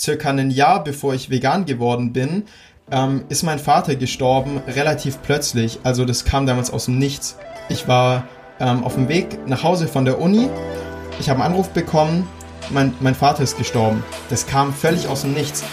circa 0.00 0.30
ein 0.30 0.50
Jahr 0.50 0.82
bevor 0.82 1.14
ich 1.14 1.30
vegan 1.30 1.66
geworden 1.66 2.12
bin, 2.12 2.44
ähm, 2.90 3.24
ist 3.28 3.42
mein 3.42 3.58
Vater 3.58 3.96
gestorben, 3.96 4.62
relativ 4.66 5.22
plötzlich. 5.22 5.80
Also 5.82 6.04
das 6.04 6.24
kam 6.24 6.46
damals 6.46 6.70
aus 6.70 6.86
dem 6.86 6.98
Nichts. 6.98 7.36
Ich 7.68 7.86
war 7.86 8.24
ähm, 8.58 8.82
auf 8.84 8.94
dem 8.94 9.08
Weg 9.08 9.46
nach 9.46 9.62
Hause 9.62 9.86
von 9.86 10.04
der 10.04 10.20
Uni. 10.20 10.48
Ich 11.20 11.28
habe 11.28 11.42
einen 11.42 11.52
Anruf 11.52 11.68
bekommen, 11.70 12.26
mein, 12.70 12.94
mein 13.00 13.14
Vater 13.14 13.42
ist 13.42 13.58
gestorben. 13.58 14.02
Das 14.28 14.46
kam 14.46 14.72
völlig 14.72 15.06
aus 15.06 15.22
dem 15.22 15.34
Nichts. 15.34 15.64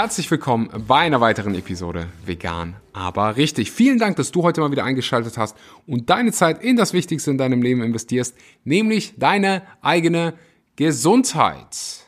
Herzlich 0.00 0.30
willkommen 0.30 0.70
bei 0.86 1.00
einer 1.00 1.20
weiteren 1.20 1.56
Episode 1.56 2.06
Vegan, 2.24 2.76
aber 2.92 3.36
richtig. 3.36 3.72
Vielen 3.72 3.98
Dank, 3.98 4.14
dass 4.14 4.30
du 4.30 4.44
heute 4.44 4.60
mal 4.60 4.70
wieder 4.70 4.84
eingeschaltet 4.84 5.36
hast 5.36 5.56
und 5.88 6.08
deine 6.08 6.30
Zeit 6.30 6.62
in 6.62 6.76
das 6.76 6.92
Wichtigste 6.92 7.32
in 7.32 7.36
deinem 7.36 7.62
Leben 7.62 7.82
investierst, 7.82 8.36
nämlich 8.62 9.14
deine 9.16 9.62
eigene 9.82 10.34
Gesundheit. 10.76 12.06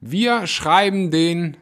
Wir 0.00 0.46
schreiben 0.46 1.10
den 1.10 1.58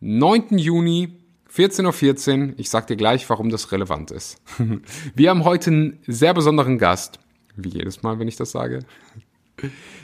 9. 0.00 0.58
Juni 0.58 1.14
14.14 1.50 2.48
Uhr. 2.48 2.54
Ich 2.58 2.68
sag 2.68 2.86
dir 2.88 2.96
gleich, 2.96 3.30
warum 3.30 3.48
das 3.48 3.72
relevant 3.72 4.10
ist. 4.10 4.36
Wir 5.14 5.30
haben 5.30 5.44
heute 5.44 5.70
einen 5.70 5.98
sehr 6.06 6.34
besonderen 6.34 6.76
Gast. 6.76 7.20
Wie 7.56 7.70
jedes 7.70 8.02
Mal, 8.02 8.18
wenn 8.18 8.28
ich 8.28 8.36
das 8.36 8.50
sage. 8.50 8.80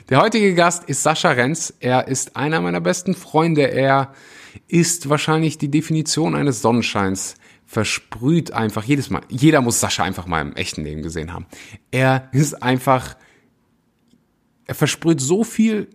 Der 0.09 0.19
heutige 0.19 0.55
Gast 0.55 0.85
ist 0.85 1.03
Sascha 1.03 1.29
Renz. 1.29 1.71
Er 1.79 2.07
ist 2.07 2.35
einer 2.35 2.61
meiner 2.61 2.81
besten 2.81 3.13
Freunde. 3.13 3.69
Er 3.69 4.15
ist 4.67 5.09
wahrscheinlich 5.09 5.57
die 5.57 5.69
Definition 5.69 6.35
eines 6.35 6.61
Sonnenscheins. 6.61 7.35
Versprüht 7.65 8.51
einfach 8.51 8.83
jedes 8.83 9.09
Mal. 9.09 9.21
Jeder 9.29 9.61
muss 9.61 9.79
Sascha 9.79 10.03
einfach 10.03 10.25
mal 10.25 10.41
im 10.41 10.53
echten 10.53 10.83
Leben 10.83 11.03
gesehen 11.03 11.33
haben. 11.33 11.45
Er 11.91 12.29
ist 12.31 12.63
einfach, 12.63 13.15
er 14.65 14.75
versprüht 14.75 15.21
so 15.21 15.43
viel 15.43 15.87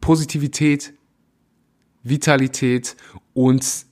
Positivität, 0.00 0.94
Vitalität 2.02 2.96
und 3.32 3.86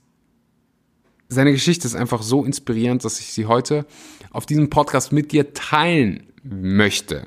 seine 1.29 1.53
Geschichte 1.53 1.87
ist 1.87 1.95
einfach 1.95 2.21
so 2.23 2.43
inspirierend, 2.43 3.05
dass 3.05 3.21
ich 3.21 3.27
sie 3.27 3.45
heute 3.45 3.85
auf 4.31 4.45
diesem 4.45 4.69
Podcast 4.69 5.13
mit 5.13 5.31
dir 5.31 5.53
teilen 5.53 6.27
möchte. 6.43 7.23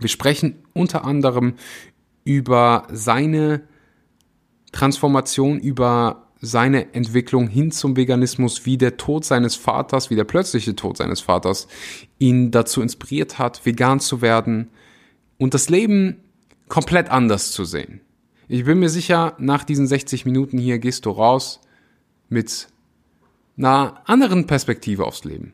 Wir 0.00 0.08
sprechen 0.08 0.64
unter 0.74 1.04
anderem 1.04 1.54
über 2.24 2.88
seine 2.90 3.62
Transformation, 4.72 5.58
über 5.58 6.28
seine 6.40 6.94
Entwicklung 6.94 7.48
hin 7.48 7.72
zum 7.72 7.96
Veganismus, 7.96 8.64
wie 8.64 8.78
der 8.78 8.96
Tod 8.96 9.24
seines 9.24 9.56
Vaters, 9.56 10.10
wie 10.10 10.14
der 10.14 10.24
plötzliche 10.24 10.76
Tod 10.76 10.96
seines 10.96 11.20
Vaters 11.20 11.66
ihn 12.18 12.50
dazu 12.50 12.80
inspiriert 12.80 13.38
hat, 13.38 13.66
vegan 13.66 13.98
zu 13.98 14.22
werden 14.22 14.70
und 15.36 15.54
das 15.54 15.68
Leben 15.68 16.22
komplett 16.68 17.10
anders 17.10 17.50
zu 17.50 17.64
sehen. 17.64 18.00
Ich 18.46 18.64
bin 18.64 18.78
mir 18.78 18.88
sicher, 18.88 19.34
nach 19.38 19.64
diesen 19.64 19.86
60 19.86 20.24
Minuten 20.24 20.58
hier 20.58 20.78
gehst 20.78 21.06
du 21.06 21.10
raus 21.10 21.60
mit 22.28 22.68
einer 23.56 24.02
anderen 24.06 24.46
Perspektive 24.46 25.04
aufs 25.04 25.24
Leben. 25.24 25.52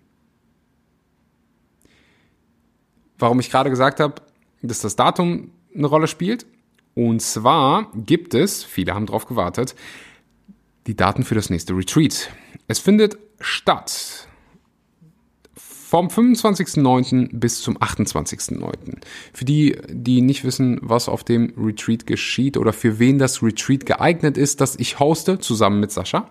Warum 3.19 3.41
ich 3.41 3.51
gerade 3.51 3.71
gesagt 3.71 4.01
habe, 4.01 4.17
dass 4.63 4.81
das 4.81 4.97
Datum 4.97 5.51
eine 5.75 5.87
Rolle 5.87 6.07
spielt. 6.07 6.47
Und 6.95 7.21
zwar 7.21 7.91
gibt 7.95 8.35
es, 8.35 8.63
viele 8.65 8.95
haben 8.95 9.07
darauf 9.07 9.27
gewartet, 9.27 9.75
die 10.87 10.97
Daten 10.97 11.25
für 11.25 11.35
das 11.35 11.51
nächste 11.51 11.77
Retreat. 11.77 12.31
Es 12.69 12.79
findet 12.79 13.19
statt 13.41 14.29
vom 15.95 16.09
25.09. 16.09 17.29
bis 17.39 17.61
zum 17.61 17.79
28.09. 17.79 18.97
Für 19.33 19.45
die, 19.45 19.77
die 19.89 20.23
nicht 20.23 20.45
wissen, 20.45 20.79
was 20.83 21.09
auf 21.09 21.23
dem 21.23 21.53
Retreat 21.57 22.07
geschieht 22.07 22.57
oder 22.57 22.73
für 22.73 22.99
wen 22.99 23.19
das 23.19 23.43
Retreat 23.43 23.87
geeignet 23.87 24.37
ist, 24.37 24.61
das 24.61 24.77
ich 24.77 24.99
hoste, 24.99 25.39
zusammen 25.39 25.81
mit 25.81 25.93
Sascha. 25.93 26.31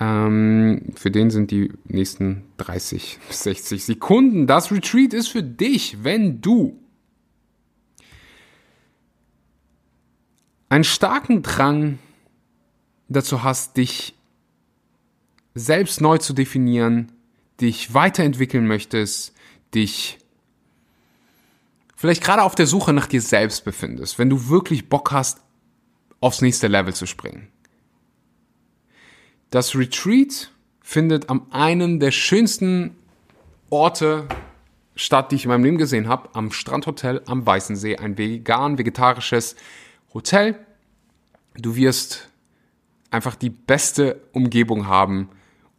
Ähm, 0.00 0.92
für 0.96 1.10
den 1.10 1.30
sind 1.30 1.50
die 1.50 1.72
nächsten 1.86 2.44
30 2.58 3.18
bis 3.28 3.42
60 3.44 3.84
Sekunden. 3.84 4.46
Das 4.46 4.70
Retreat 4.70 5.14
ist 5.14 5.28
für 5.28 5.42
dich, 5.42 6.04
wenn 6.04 6.40
du 6.40 6.78
einen 10.68 10.84
starken 10.84 11.42
Drang 11.42 11.98
dazu 13.08 13.42
hast, 13.42 13.76
dich 13.76 14.14
selbst 15.54 16.00
neu 16.00 16.18
zu 16.18 16.32
definieren, 16.32 17.12
dich 17.60 17.94
weiterentwickeln 17.94 18.66
möchtest, 18.66 19.34
dich 19.74 20.18
vielleicht 21.96 22.22
gerade 22.22 22.42
auf 22.42 22.54
der 22.54 22.66
Suche 22.66 22.92
nach 22.92 23.06
dir 23.06 23.20
selbst 23.20 23.64
befindest, 23.64 24.18
wenn 24.18 24.30
du 24.30 24.48
wirklich 24.48 24.88
Bock 24.88 25.10
hast, 25.10 25.40
aufs 26.20 26.42
nächste 26.42 26.68
Level 26.68 26.94
zu 26.94 27.06
springen. 27.06 27.48
Das 29.50 29.74
Retreat 29.74 30.50
findet 30.82 31.30
am 31.30 31.46
einen 31.50 32.00
der 32.00 32.10
schönsten 32.10 32.96
Orte 33.70 34.26
statt, 34.94 35.30
die 35.30 35.36
ich 35.36 35.44
in 35.44 35.50
meinem 35.50 35.64
Leben 35.64 35.78
gesehen 35.78 36.08
habe, 36.08 36.30
am 36.34 36.50
Strandhotel 36.50 37.22
am 37.26 37.46
Weißen 37.46 37.76
See, 37.76 37.96
ein 37.96 38.18
vegan, 38.18 38.78
vegetarisches 38.78 39.56
Hotel. 40.14 40.56
Du 41.54 41.76
wirst 41.76 42.30
einfach 43.10 43.34
die 43.34 43.50
beste 43.50 44.20
Umgebung 44.32 44.86
haben, 44.86 45.30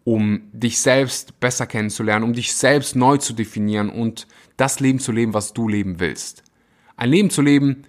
um 0.04 0.50
dich 0.52 0.80
selbst 0.80 1.40
besser 1.40 1.68
kennenzulernen, 1.68 2.24
um 2.24 2.34
dich 2.34 2.54
selbst 2.54 2.96
neu 2.96 3.18
zu 3.18 3.34
definieren 3.34 3.90
und 3.90 4.28
das 4.58 4.80
Leben 4.80 5.00
zu 5.00 5.12
leben, 5.12 5.34
was 5.34 5.54
du 5.54 5.68
leben 5.68 6.00
willst. 6.00 6.44
Ein 6.96 7.10
Leben 7.10 7.30
zu 7.30 7.42
leben 7.42 7.84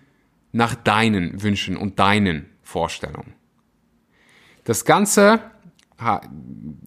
nach 0.52 0.74
deinen 0.74 1.42
Wünschen 1.42 1.76
und 1.76 1.98
deinen 1.98 2.46
Vorstellungen. 2.62 3.34
Das 4.64 4.84
Ganze 4.84 5.40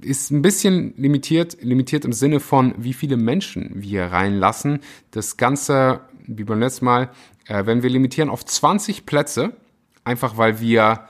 ist 0.02 0.32
ein 0.32 0.42
bisschen 0.42 0.94
limitiert, 0.98 1.62
limitiert 1.62 2.06
im 2.06 2.14
Sinne 2.14 2.40
von, 2.40 2.74
wie 2.78 2.94
viele 2.94 3.18
Menschen 3.18 3.72
wir 3.76 4.06
reinlassen. 4.06 4.80
Das 5.12 5.38
Ganze, 5.38 6.02
wie 6.26 6.44
beim 6.44 6.60
letzten 6.60 6.86
Mal, 6.86 7.12
äh, 7.48 7.66
wenn 7.66 7.84
wir 7.84 7.90
limitieren 7.90 8.30
auf 8.30 8.46
20 8.46 9.06
Plätze, 9.06 9.54
einfach 10.04 10.38
weil 10.38 10.60
wir 10.60 11.08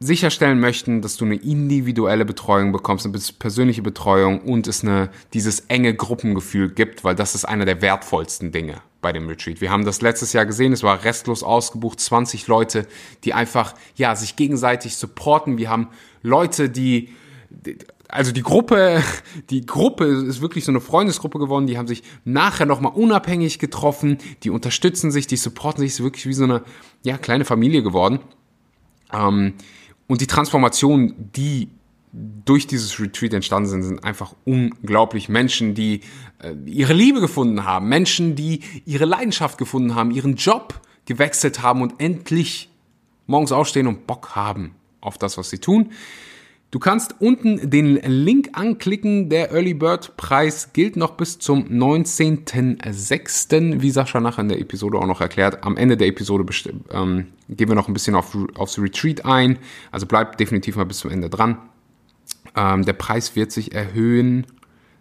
sicherstellen 0.00 0.60
möchten, 0.60 1.02
dass 1.02 1.16
du 1.16 1.24
eine 1.24 1.36
individuelle 1.36 2.24
Betreuung 2.24 2.72
bekommst, 2.72 3.06
eine 3.06 3.18
persönliche 3.38 3.80
Betreuung 3.80 4.40
und 4.40 4.66
es 4.66 4.82
eine, 4.82 5.08
dieses 5.32 5.60
enge 5.60 5.94
Gruppengefühl 5.94 6.68
gibt, 6.70 7.04
weil 7.04 7.14
das 7.14 7.34
ist 7.34 7.44
einer 7.44 7.64
der 7.64 7.80
wertvollsten 7.80 8.52
Dinge 8.52 8.82
bei 9.00 9.12
dem 9.12 9.28
Retreat. 9.28 9.60
Wir 9.60 9.70
haben 9.70 9.84
das 9.84 10.02
letztes 10.02 10.32
Jahr 10.32 10.46
gesehen, 10.46 10.72
es 10.72 10.82
war 10.82 11.04
restlos 11.04 11.42
ausgebucht, 11.42 12.00
20 12.00 12.46
Leute, 12.48 12.86
die 13.22 13.34
einfach, 13.34 13.74
ja, 13.96 14.14
sich 14.16 14.36
gegenseitig 14.36 14.96
supporten. 14.96 15.58
Wir 15.58 15.70
haben 15.70 15.88
Leute, 16.22 16.68
die, 16.68 17.14
also 18.14 18.30
die 18.30 18.42
Gruppe, 18.42 19.02
die 19.50 19.66
Gruppe 19.66 20.04
ist 20.04 20.40
wirklich 20.40 20.64
so 20.64 20.72
eine 20.72 20.80
Freundesgruppe 20.80 21.38
geworden, 21.38 21.66
die 21.66 21.76
haben 21.76 21.88
sich 21.88 22.02
nachher 22.24 22.64
nochmal 22.64 22.92
unabhängig 22.92 23.58
getroffen, 23.58 24.18
die 24.44 24.50
unterstützen 24.50 25.10
sich, 25.10 25.26
die 25.26 25.36
supporten 25.36 25.80
sich, 25.80 25.92
ist 25.92 26.02
wirklich 26.02 26.26
wie 26.26 26.32
so 26.32 26.44
eine, 26.44 26.62
ja, 27.02 27.18
kleine 27.18 27.44
Familie 27.44 27.82
geworden. 27.82 28.20
Ähm, 29.12 29.54
und 30.06 30.20
die 30.20 30.28
Transformation, 30.28 31.14
die 31.34 31.68
durch 32.44 32.68
dieses 32.68 33.00
Retreat 33.00 33.34
entstanden 33.34 33.68
sind, 33.68 33.82
sind 33.82 34.04
einfach 34.04 34.34
unglaublich. 34.44 35.28
Menschen, 35.28 35.74
die 35.74 36.02
äh, 36.38 36.54
ihre 36.66 36.92
Liebe 36.92 37.20
gefunden 37.20 37.64
haben, 37.64 37.88
Menschen, 37.88 38.36
die 38.36 38.60
ihre 38.86 39.06
Leidenschaft 39.06 39.58
gefunden 39.58 39.96
haben, 39.96 40.12
ihren 40.12 40.36
Job 40.36 40.80
gewechselt 41.06 41.62
haben 41.62 41.82
und 41.82 42.00
endlich 42.00 42.70
morgens 43.26 43.50
aufstehen 43.50 43.88
und 43.88 44.06
Bock 44.06 44.36
haben 44.36 44.76
auf 45.00 45.18
das, 45.18 45.36
was 45.36 45.50
sie 45.50 45.58
tun. 45.58 45.90
Du 46.74 46.80
kannst 46.80 47.14
unten 47.20 47.70
den 47.70 48.00
Link 48.02 48.50
anklicken. 48.54 49.28
Der 49.28 49.52
Early 49.52 49.74
Bird 49.74 50.16
Preis 50.16 50.72
gilt 50.72 50.96
noch 50.96 51.12
bis 51.12 51.38
zum 51.38 51.68
19.06. 51.68 53.80
Wie 53.80 53.92
Sascha 53.92 54.18
nachher 54.18 54.40
in 54.40 54.48
der 54.48 54.58
Episode 54.58 54.98
auch 54.98 55.06
noch 55.06 55.20
erklärt. 55.20 55.62
Am 55.62 55.76
Ende 55.76 55.96
der 55.96 56.08
Episode 56.08 56.44
ähm, 56.90 57.28
gehen 57.48 57.68
wir 57.68 57.76
noch 57.76 57.86
ein 57.86 57.94
bisschen 57.94 58.16
auf, 58.16 58.36
aufs 58.56 58.80
Retreat 58.80 59.24
ein. 59.24 59.60
Also 59.92 60.06
bleib 60.06 60.36
definitiv 60.36 60.74
mal 60.74 60.82
bis 60.82 60.98
zum 60.98 61.12
Ende 61.12 61.30
dran. 61.30 61.58
Ähm, 62.56 62.84
der 62.84 62.94
Preis 62.94 63.36
wird 63.36 63.52
sich 63.52 63.72
erhöhen 63.72 64.44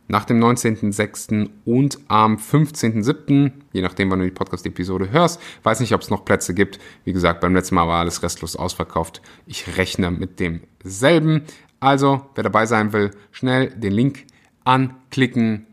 nach 0.08 0.26
dem 0.26 0.40
19.06. 0.40 1.50
und 1.66 2.00
am 2.08 2.36
15.07., 2.36 3.52
je 3.72 3.82
nachdem, 3.82 4.12
wann 4.12 4.20
du 4.20 4.26
die 4.26 4.32
Podcast-Episode 4.32 5.12
hörst. 5.12 5.42
Weiß 5.64 5.80
nicht, 5.80 5.94
ob 5.94 6.02
es 6.02 6.10
noch 6.10 6.26
Plätze 6.26 6.54
gibt. 6.54 6.80
Wie 7.04 7.14
gesagt, 7.14 7.42
beim 7.42 7.56
letzten 7.56 7.76
Mal 7.76 7.88
war 7.88 8.00
alles 8.00 8.22
restlos 8.22 8.56
ausverkauft. 8.56 9.22
Ich 9.46 9.78
rechne 9.78 10.12
mit 10.12 10.40
demselben. 10.40 11.44
Also, 11.80 12.26
wer 12.36 12.44
dabei 12.44 12.66
sein 12.66 12.94
will, 12.94 13.12
schnell 13.32 13.70
den 13.72 13.94
Link 13.94 14.26
anklicken 14.64 15.68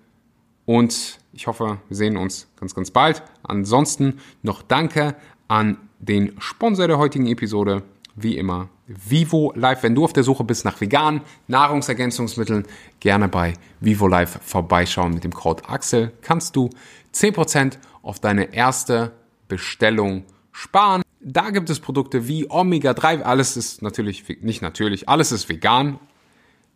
und 0.64 1.18
ich 1.32 1.46
hoffe, 1.46 1.78
wir 1.88 1.96
sehen 1.96 2.16
uns 2.16 2.48
ganz, 2.56 2.74
ganz 2.74 2.90
bald. 2.90 3.22
Ansonsten 3.42 4.20
noch 4.42 4.62
Danke 4.62 5.16
an 5.48 5.78
den 5.98 6.32
Sponsor 6.40 6.86
der 6.86 6.98
heutigen 6.98 7.26
Episode, 7.26 7.82
wie 8.14 8.36
immer 8.36 8.68
Vivo 8.90 9.52
Life. 9.54 9.82
Wenn 9.82 9.94
du 9.94 10.04
auf 10.04 10.12
der 10.12 10.24
Suche 10.24 10.44
bist 10.44 10.64
nach 10.64 10.80
veganen 10.80 11.20
Nahrungsergänzungsmitteln, 11.46 12.66
gerne 12.98 13.28
bei 13.28 13.54
Vivo 13.80 14.08
Life 14.08 14.40
vorbeischauen. 14.42 15.14
Mit 15.14 15.24
dem 15.24 15.32
Code 15.32 15.68
Axel 15.68 16.12
kannst 16.22 16.56
du 16.56 16.70
10% 17.14 17.78
auf 18.02 18.18
deine 18.18 18.52
erste 18.52 19.12
Bestellung 19.48 20.24
sparen. 20.52 21.02
Da 21.20 21.50
gibt 21.50 21.70
es 21.70 21.80
Produkte 21.80 22.26
wie 22.26 22.50
Omega-3. 22.50 23.22
Alles 23.22 23.56
ist 23.56 23.82
natürlich, 23.82 24.24
nicht 24.40 24.62
natürlich, 24.62 25.08
alles 25.08 25.32
ist 25.32 25.48
vegan. 25.48 26.00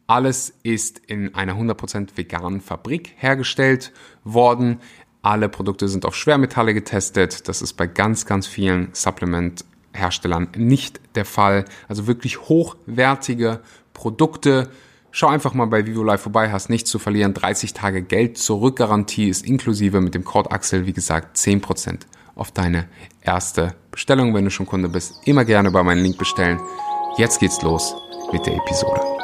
Alles 0.06 0.52
ist 0.62 0.98
in 1.06 1.34
einer 1.34 1.54
100% 1.54 2.10
veganen 2.16 2.60
Fabrik 2.60 3.14
hergestellt 3.16 3.92
worden. 4.22 4.80
Alle 5.22 5.48
Produkte 5.48 5.88
sind 5.88 6.04
auf 6.04 6.14
Schwermetalle 6.14 6.74
getestet. 6.74 7.48
Das 7.48 7.62
ist 7.62 7.72
bei 7.72 7.86
ganz, 7.86 8.26
ganz 8.26 8.46
vielen 8.46 8.90
Supplement-Herstellern 9.94 10.48
nicht 10.56 11.00
der 11.14 11.24
Fall. 11.24 11.64
Also 11.88 12.06
wirklich 12.06 12.40
hochwertige 12.40 13.60
Produkte. 13.92 14.68
Schau 15.10 15.28
einfach 15.28 15.54
mal 15.54 15.66
bei 15.66 15.86
VivoLife 15.86 16.24
vorbei, 16.24 16.50
hast 16.50 16.68
nichts 16.68 16.90
zu 16.90 16.98
verlieren. 16.98 17.34
30 17.34 17.72
Tage 17.72 18.02
Geld 18.02 18.36
zurück 18.36 18.76
Garantie 18.76 19.28
ist 19.28 19.46
inklusive 19.46 20.00
mit 20.00 20.14
dem 20.14 20.24
Code 20.24 20.50
Axel, 20.50 20.86
wie 20.86 20.92
gesagt, 20.92 21.36
10% 21.36 22.00
auf 22.34 22.50
deine 22.50 22.88
erste 23.22 23.74
Bestellung. 23.92 24.34
Wenn 24.34 24.44
du 24.44 24.50
schon 24.50 24.66
Kunde 24.66 24.88
bist, 24.88 25.14
immer 25.24 25.44
gerne 25.44 25.70
bei 25.70 25.82
meinem 25.82 26.02
Link 26.02 26.18
bestellen. 26.18 26.60
Jetzt 27.16 27.38
geht's 27.38 27.62
los 27.62 27.94
mit 28.32 28.44
der 28.44 28.56
Episode. 28.56 29.23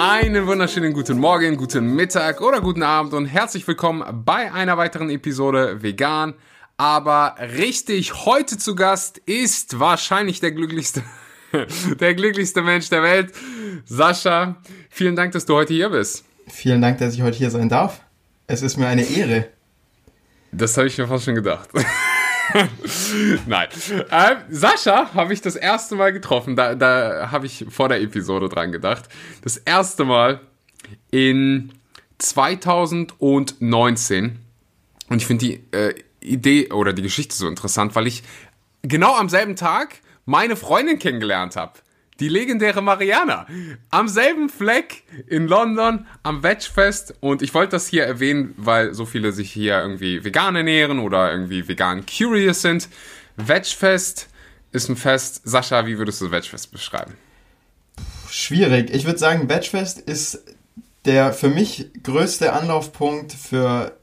Einen 0.00 0.46
wunderschönen 0.46 0.92
guten 0.92 1.18
Morgen, 1.18 1.56
guten 1.56 1.96
Mittag 1.96 2.40
oder 2.40 2.60
guten 2.60 2.84
Abend 2.84 3.14
und 3.14 3.26
herzlich 3.26 3.66
willkommen 3.66 4.22
bei 4.24 4.52
einer 4.52 4.76
weiteren 4.76 5.10
Episode 5.10 5.82
Vegan. 5.82 6.34
Aber 6.76 7.34
richtig, 7.56 8.24
heute 8.24 8.58
zu 8.58 8.76
Gast 8.76 9.18
ist 9.18 9.80
wahrscheinlich 9.80 10.38
der 10.38 10.52
glücklichste, 10.52 11.02
der 11.98 12.14
glücklichste 12.14 12.62
Mensch 12.62 12.88
der 12.90 13.02
Welt, 13.02 13.32
Sascha. 13.86 14.62
Vielen 14.88 15.16
Dank, 15.16 15.32
dass 15.32 15.46
du 15.46 15.56
heute 15.56 15.74
hier 15.74 15.90
bist. 15.90 16.24
Vielen 16.46 16.80
Dank, 16.80 16.98
dass 16.98 17.14
ich 17.14 17.22
heute 17.22 17.36
hier 17.36 17.50
sein 17.50 17.68
darf. 17.68 18.00
Es 18.46 18.62
ist 18.62 18.76
mir 18.76 18.86
eine 18.86 19.02
Ehre. 19.02 19.48
Das 20.52 20.76
habe 20.76 20.86
ich 20.86 20.96
mir 20.96 21.08
fast 21.08 21.24
schon 21.24 21.34
gedacht. 21.34 21.70
Nein. 23.46 23.68
Ähm, 24.10 24.36
Sascha 24.48 25.14
habe 25.14 25.32
ich 25.32 25.40
das 25.40 25.56
erste 25.56 25.96
Mal 25.96 26.12
getroffen. 26.12 26.56
Da, 26.56 26.74
da 26.74 27.30
habe 27.30 27.46
ich 27.46 27.66
vor 27.68 27.88
der 27.88 28.00
Episode 28.00 28.48
dran 28.48 28.72
gedacht. 28.72 29.04
Das 29.42 29.56
erste 29.56 30.04
Mal 30.04 30.40
in 31.10 31.72
2019. 32.18 34.38
Und 35.08 35.16
ich 35.16 35.26
finde 35.26 35.46
die 35.46 35.64
äh, 35.72 35.94
Idee 36.20 36.70
oder 36.72 36.92
die 36.92 37.02
Geschichte 37.02 37.34
so 37.34 37.48
interessant, 37.48 37.94
weil 37.94 38.06
ich 38.06 38.22
genau 38.82 39.16
am 39.16 39.28
selben 39.28 39.56
Tag 39.56 40.00
meine 40.24 40.56
Freundin 40.56 40.98
kennengelernt 40.98 41.56
habe. 41.56 41.72
Die 42.20 42.28
legendäre 42.28 42.82
Mariana. 42.82 43.46
Am 43.90 44.08
selben 44.08 44.48
Fleck 44.48 45.04
in 45.28 45.46
London 45.46 46.06
am 46.22 46.42
Vegfest. 46.42 47.14
Und 47.20 47.42
ich 47.42 47.54
wollte 47.54 47.72
das 47.72 47.86
hier 47.86 48.04
erwähnen, 48.04 48.54
weil 48.56 48.92
so 48.94 49.06
viele 49.06 49.32
sich 49.32 49.52
hier 49.52 49.80
irgendwie 49.80 50.24
vegan 50.24 50.56
ernähren 50.56 50.98
oder 50.98 51.30
irgendwie 51.30 51.68
vegan 51.68 52.04
curious 52.06 52.62
sind. 52.62 52.88
Vegfest 53.36 54.28
ist 54.72 54.88
ein 54.88 54.96
Fest. 54.96 55.42
Sascha, 55.44 55.86
wie 55.86 55.98
würdest 55.98 56.20
du 56.20 56.30
Vegfest 56.30 56.72
beschreiben? 56.72 57.14
Schwierig. 58.30 58.90
Ich 58.92 59.04
würde 59.04 59.18
sagen, 59.18 59.48
Vegfest 59.48 60.00
ist 60.00 60.42
der 61.04 61.32
für 61.32 61.48
mich 61.48 61.90
größte 62.02 62.52
Anlaufpunkt 62.52 63.32
für 63.32 63.96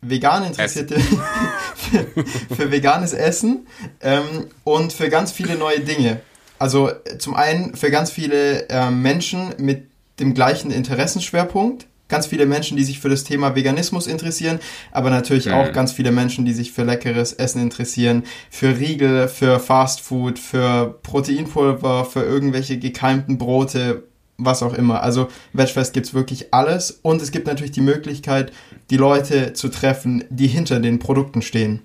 vegan 0.00 0.44
Interessierte, 0.44 1.00
für, 1.76 2.06
für, 2.54 2.70
veganes 2.70 3.12
Essen 3.12 3.66
ähm, 4.00 4.48
und 4.64 4.92
für 4.92 5.08
ganz 5.08 5.32
viele 5.32 5.54
neue 5.54 5.80
Dinge. 5.80 6.20
Also 6.62 6.92
zum 7.18 7.34
einen 7.34 7.74
für 7.74 7.90
ganz 7.90 8.12
viele 8.12 8.68
äh, 8.68 8.88
Menschen 8.88 9.52
mit 9.58 9.88
dem 10.20 10.32
gleichen 10.32 10.70
Interessenschwerpunkt, 10.70 11.88
ganz 12.08 12.28
viele 12.28 12.46
Menschen, 12.46 12.76
die 12.76 12.84
sich 12.84 13.00
für 13.00 13.08
das 13.08 13.24
Thema 13.24 13.56
Veganismus 13.56 14.06
interessieren, 14.06 14.60
aber 14.92 15.10
natürlich 15.10 15.46
mhm. 15.46 15.54
auch 15.54 15.72
ganz 15.72 15.90
viele 15.90 16.12
Menschen, 16.12 16.44
die 16.44 16.52
sich 16.52 16.70
für 16.70 16.84
leckeres 16.84 17.32
Essen 17.32 17.60
interessieren, 17.60 18.22
für 18.48 18.78
Riegel, 18.78 19.26
für 19.26 19.58
Fastfood, 19.58 20.38
für 20.38 21.00
Proteinpulver, 21.02 22.04
für 22.04 22.22
irgendwelche 22.22 22.78
gekeimten 22.78 23.38
Brote, 23.38 24.04
was 24.36 24.62
auch 24.62 24.74
immer. 24.74 25.02
Also 25.02 25.26
Vegfest 25.52 25.94
gibt's 25.94 26.14
wirklich 26.14 26.54
alles 26.54 26.92
und 27.02 27.20
es 27.20 27.32
gibt 27.32 27.48
natürlich 27.48 27.72
die 27.72 27.80
Möglichkeit, 27.80 28.52
die 28.88 28.98
Leute 28.98 29.52
zu 29.52 29.66
treffen, 29.66 30.22
die 30.30 30.46
hinter 30.46 30.78
den 30.78 31.00
Produkten 31.00 31.42
stehen. 31.42 31.82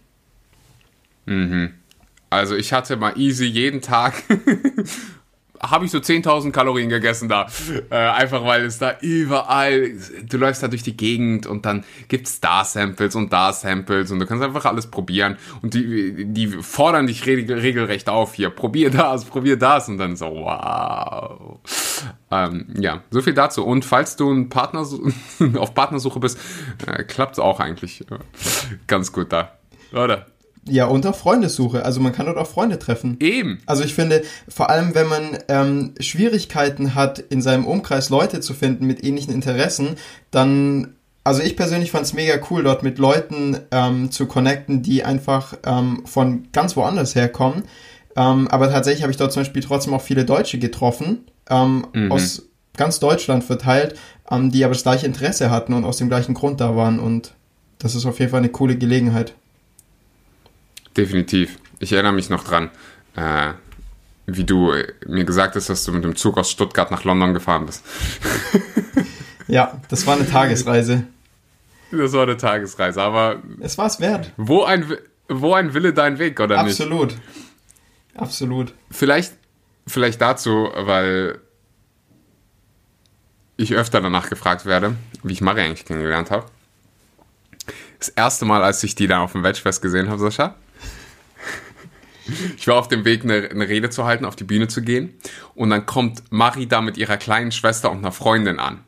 Mhm. 1.26 1.72
Also 2.30 2.56
ich 2.56 2.74
hatte 2.74 2.98
mal 2.98 3.18
easy 3.18 3.46
jeden 3.46 3.82
Tag 3.82 4.24
habe 5.62 5.86
ich 5.86 5.92
so 5.92 5.98
10.000 5.98 6.52
Kalorien 6.52 6.90
gegessen 6.90 7.30
da. 7.30 7.48
Äh, 7.90 7.96
einfach 7.96 8.44
weil 8.46 8.66
es 8.66 8.80
da 8.80 8.96
überall, 9.02 9.94
du 10.24 10.38
läufst 10.38 10.64
da 10.64 10.68
durch 10.68 10.84
die 10.84 10.96
Gegend 10.96 11.46
und 11.46 11.66
dann 11.66 11.84
gibt's 12.08 12.40
da 12.40 12.64
Samples 12.64 13.16
und 13.16 13.34
da 13.34 13.54
Samples 13.54 14.12
und 14.12 14.20
du 14.20 14.26
kannst 14.26 14.44
einfach 14.44 14.66
alles 14.66 14.88
probieren 14.88 15.38
und 15.62 15.74
die, 15.74 16.26
die 16.26 16.48
fordern 16.48 17.08
dich 17.08 17.26
regel, 17.26 17.60
regelrecht 17.60 18.10
auf 18.10 18.34
hier, 18.34 18.50
probier 18.50 18.90
das, 18.90 19.26
probier 19.26 19.58
das 19.58 19.90
und 19.90 19.98
dann 19.98 20.16
so, 20.16 20.26
wow. 20.28 21.60
Ähm, 22.30 22.68
ja, 22.80 23.04
so 23.10 23.22
viel 23.22 23.34
dazu. 23.34 23.66
Und 23.66 23.86
falls 23.86 24.16
du 24.16 24.32
ein 24.32 24.50
Partner 24.50 24.82
auf 25.60 25.74
Partnersuche 25.74 26.20
bist, 26.20 26.40
äh, 26.86 27.04
klappt's 27.04 27.40
auch 27.40 27.60
eigentlich 27.60 28.02
äh, 28.02 28.18
ganz 28.86 29.12
gut 29.12 29.32
da. 29.32 29.58
Oder? 29.94 30.28
Ja, 30.70 30.86
und 30.86 31.06
auch 31.06 31.16
Freundessuche. 31.16 31.86
Also 31.86 32.00
man 32.02 32.14
kann 32.14 32.26
dort 32.26 32.38
auch 32.38 32.48
Freunde 32.48 32.80
treffen. 32.80 33.18
Eben. 33.20 33.60
Also 33.66 33.84
ich 33.84 33.94
finde, 33.94 34.24
vor 34.48 34.70
allem 34.70 34.96
wenn 34.96 35.08
man 35.08 35.38
ähm, 35.48 35.94
Schwierigkeiten 36.00 36.96
hat, 36.96 37.20
in 37.20 37.42
seinem 37.42 37.66
Umkreis 37.66 38.10
Leute 38.10 38.40
zu 38.42 38.54
finden 38.54 38.86
mit 38.86 39.04
ähnlichen 39.04 39.34
Interessen, 39.34 39.96
dann, 40.32 40.96
also 41.24 41.42
ich 41.42 41.56
persönlich 41.56 41.92
fand 41.92 42.06
es 42.06 42.14
mega 42.14 42.40
cool, 42.50 42.64
dort 42.64 42.84
mit 42.84 42.98
Leuten 42.98 43.58
ähm, 43.72 44.12
zu 44.12 44.26
connecten, 44.26 44.82
die 44.82 45.04
einfach 45.04 45.56
ähm, 45.66 46.04
von 46.06 46.48
ganz 46.52 46.76
woanders 46.76 47.16
herkommen. 47.16 47.64
Ähm, 48.16 48.48
aber 48.48 48.70
tatsächlich 48.70 49.04
habe 49.04 49.12
ich 49.12 49.18
dort 49.18 49.32
zum 49.32 49.42
Beispiel 49.42 49.64
trotzdem 49.64 49.94
auch 49.94 50.02
viele 50.02 50.26
Deutsche 50.26 50.58
getroffen, 50.58 51.26
ähm, 51.50 51.86
mhm. 51.94 52.12
aus 52.12 52.44
ganz 52.76 53.00
Deutschland 53.00 53.44
verteilt, 53.44 53.96
ähm, 54.30 54.52
die 54.52 54.64
aber 54.64 54.74
das 54.74 54.84
gleiche 54.84 55.06
Interesse 55.06 55.50
hatten 55.50 55.74
und 55.74 55.86
aus 55.86 55.98
dem 55.98 56.10
gleichen 56.10 56.34
Grund 56.34 56.60
da 56.62 56.76
waren. 56.76 57.00
Und 57.00 57.34
das 57.80 57.96
ist 57.96 58.06
auf 58.06 58.20
jeden 58.20 58.32
Fall 58.32 58.40
eine 58.40 58.50
coole 58.50 58.78
Gelegenheit. 58.78 59.36
Definitiv. 60.98 61.60
Ich 61.80 61.94
erinnere 61.94 62.14
mich 62.14 62.30
noch 62.30 62.44
dran, 62.44 62.72
äh, 63.16 63.54
wie 64.26 64.44
du 64.44 64.74
mir 65.06 65.24
gesagt 65.24 65.56
hast, 65.56 65.70
dass 65.70 65.84
du 65.86 65.92
mit 65.92 66.04
dem 66.04 66.16
Zug 66.16 66.38
aus 66.38 66.52
Stuttgart 66.52 66.92
nach 66.92 67.04
London 67.04 67.34
gefahren 67.34 67.66
bist. 67.66 67.86
ja, 69.48 69.80
das 69.90 70.06
war 70.08 70.16
eine 70.16 70.28
Tagesreise. 70.28 71.04
Das 71.92 72.12
war 72.14 72.24
eine 72.24 72.36
Tagesreise, 72.36 73.02
aber. 73.02 73.42
Es 73.62 73.78
war 73.78 73.86
es 73.86 74.00
wert. 74.00 74.32
Wo 74.36 74.64
ein, 74.64 74.86
wo 75.30 75.54
ein 75.54 75.74
Wille 75.74 75.94
dein 75.94 76.20
Weg, 76.20 76.40
oder 76.40 76.60
Absolut. 76.60 77.12
nicht? 77.12 77.22
Absolut. 78.16 78.18
Absolut. 78.18 78.74
Vielleicht, 78.92 79.34
vielleicht 79.86 80.20
dazu, 80.20 80.70
weil 80.76 81.40
ich 83.56 83.74
öfter 83.76 84.02
danach 84.02 84.30
gefragt 84.30 84.66
werde, 84.66 84.96
wie 85.24 85.34
ich 85.34 85.42
Marie 85.42 85.62
eigentlich 85.62 85.86
kennengelernt 85.86 86.32
habe. 86.32 86.48
Das 88.00 88.10
erste 88.10 88.46
Mal, 88.46 88.64
als 88.64 88.84
ich 88.84 88.96
die 88.96 89.08
da 89.08 89.22
auf 89.22 89.32
dem 89.32 89.44
Wedgefest 89.44 89.82
gesehen 89.82 90.10
habe, 90.10 90.20
Sascha, 90.20 90.56
ich 92.58 92.68
war 92.68 92.76
auf 92.76 92.88
dem 92.88 93.06
Weg, 93.06 93.24
eine, 93.24 93.50
eine, 93.50 93.68
Rede 93.68 93.90
zu 93.90 94.06
halten, 94.06 94.26
auf 94.26 94.36
die 94.36 94.44
Bühne 94.44 94.68
zu 94.68 94.82
gehen. 94.82 95.14
Und 95.56 95.70
dann 95.70 95.86
kommt 95.86 96.24
Marie 96.30 96.68
da 96.68 96.82
mit 96.82 96.98
ihrer 96.98 97.18
kleinen 97.18 97.52
Schwester 97.52 97.92
und 97.92 98.00
einer 98.00 98.12
Freundin 98.12 98.60
an. 98.60 98.84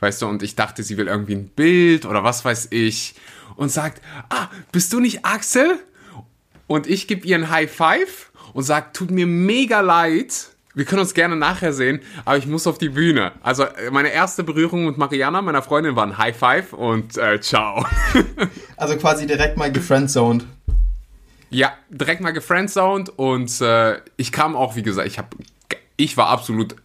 Weißt 0.00 0.22
du, 0.22 0.26
und 0.26 0.42
ich 0.42 0.56
dachte, 0.56 0.82
sie 0.82 0.96
will 0.96 1.08
irgendwie 1.08 1.34
ein 1.34 1.48
Bild 1.48 2.06
oder 2.06 2.24
was 2.24 2.44
weiß 2.44 2.68
ich. 2.70 3.14
Und 3.56 3.70
sagt, 3.70 4.00
ah, 4.30 4.48
bist 4.72 4.92
du 4.92 5.00
nicht 5.00 5.24
Axel? 5.24 5.78
Und 6.66 6.86
ich 6.86 7.06
gebe 7.06 7.26
ihr 7.26 7.36
ein 7.36 7.50
High 7.50 7.70
Five 7.70 8.30
und 8.52 8.62
sag, 8.62 8.94
tut 8.94 9.10
mir 9.10 9.26
mega 9.26 9.80
leid. 9.80 10.50
Wir 10.72 10.84
können 10.84 11.00
uns 11.00 11.14
gerne 11.14 11.34
nachher 11.34 11.72
sehen, 11.72 12.00
aber 12.24 12.38
ich 12.38 12.46
muss 12.46 12.68
auf 12.68 12.78
die 12.78 12.90
Bühne. 12.90 13.32
Also 13.42 13.64
äh, 13.64 13.90
meine 13.90 14.12
erste 14.12 14.44
Berührung 14.44 14.86
mit 14.86 14.96
Mariana, 14.96 15.42
meiner 15.42 15.62
Freundin, 15.62 15.96
war 15.96 16.06
ein 16.06 16.16
High 16.16 16.36
Five 16.36 16.72
und 16.72 17.18
äh, 17.18 17.40
ciao. 17.40 17.84
also 18.76 18.96
quasi 18.96 19.26
direkt 19.26 19.56
mal 19.56 19.72
gefriendzoned. 19.72 20.46
Ja, 21.50 21.72
direkt 21.88 22.20
mal 22.20 22.32
gefriendzoned 22.32 23.10
und 23.10 23.60
äh, 23.60 24.00
ich 24.16 24.32
kam 24.32 24.54
auch, 24.54 24.76
wie 24.76 24.82
gesagt, 24.82 25.08
ich 25.08 25.18
habe, 25.18 25.28
ich 25.96 26.16
war 26.16 26.28
absolut 26.28 26.76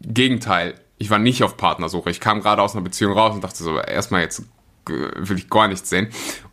Gegenteil. 0.00 0.74
Ich 0.98 1.10
war 1.10 1.18
nicht 1.18 1.42
auf 1.42 1.56
Partnersuche. 1.56 2.10
Ich 2.10 2.20
kam 2.20 2.40
gerade 2.40 2.62
aus 2.62 2.74
einer 2.74 2.84
Beziehung 2.84 3.12
raus 3.12 3.34
und 3.34 3.42
dachte 3.42 3.62
so, 3.62 3.78
erstmal 3.78 4.20
jetzt 4.22 4.44
will 4.86 5.36
ich 5.36 5.50
gar 5.50 5.68
nichts 5.68 5.90
sehen. 5.90 6.08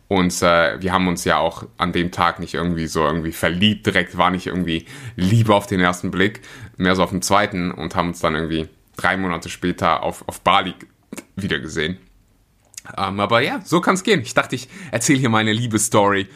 Und 0.08 0.42
äh, 0.42 0.80
wir 0.80 0.92
haben 0.92 1.08
uns 1.08 1.24
ja 1.24 1.38
auch 1.38 1.64
an 1.78 1.92
dem 1.92 2.10
Tag 2.10 2.38
nicht 2.38 2.54
irgendwie 2.54 2.86
so 2.86 3.04
irgendwie 3.04 3.32
verliebt 3.32 3.86
direkt, 3.86 4.18
war 4.18 4.30
nicht 4.30 4.46
irgendwie 4.46 4.86
Liebe 5.16 5.54
auf 5.54 5.66
den 5.66 5.80
ersten 5.80 6.10
Blick, 6.10 6.42
mehr 6.76 6.94
so 6.94 7.02
auf 7.02 7.10
den 7.10 7.22
zweiten 7.22 7.70
und 7.70 7.94
haben 7.94 8.08
uns 8.08 8.20
dann 8.20 8.34
irgendwie 8.34 8.68
drei 8.96 9.16
Monate 9.16 9.48
später 9.48 10.02
auf, 10.02 10.24
auf 10.28 10.40
Bali 10.40 10.74
wieder 11.36 11.58
gesehen. 11.58 11.98
Ähm, 12.98 13.18
aber 13.18 13.40
ja, 13.40 13.60
so 13.64 13.80
kann 13.80 13.94
es 13.94 14.02
gehen. 14.02 14.20
Ich 14.20 14.34
dachte, 14.34 14.54
ich 14.56 14.68
erzähle 14.90 15.18
hier 15.18 15.30
meine 15.30 15.52
Liebesstory. 15.52 16.28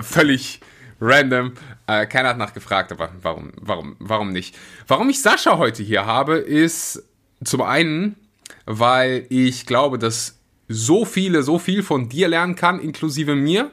Völlig 0.00 0.60
random. 1.00 1.52
Äh, 1.86 2.06
keiner 2.06 2.30
hat 2.30 2.38
nachgefragt, 2.38 2.92
aber 2.92 3.10
warum, 3.22 3.52
warum, 3.60 3.96
warum 3.98 4.32
nicht? 4.32 4.56
Warum 4.86 5.08
ich 5.10 5.20
Sascha 5.20 5.58
heute 5.58 5.82
hier 5.82 6.06
habe, 6.06 6.36
ist 6.36 7.02
zum 7.44 7.62
einen, 7.62 8.16
weil 8.64 9.26
ich 9.28 9.66
glaube, 9.66 9.98
dass 9.98 10.38
so 10.68 11.04
viele, 11.04 11.42
so 11.42 11.58
viel 11.58 11.82
von 11.82 12.08
dir 12.08 12.28
lernen 12.28 12.56
kann, 12.56 12.80
inklusive 12.80 13.34
mir, 13.34 13.70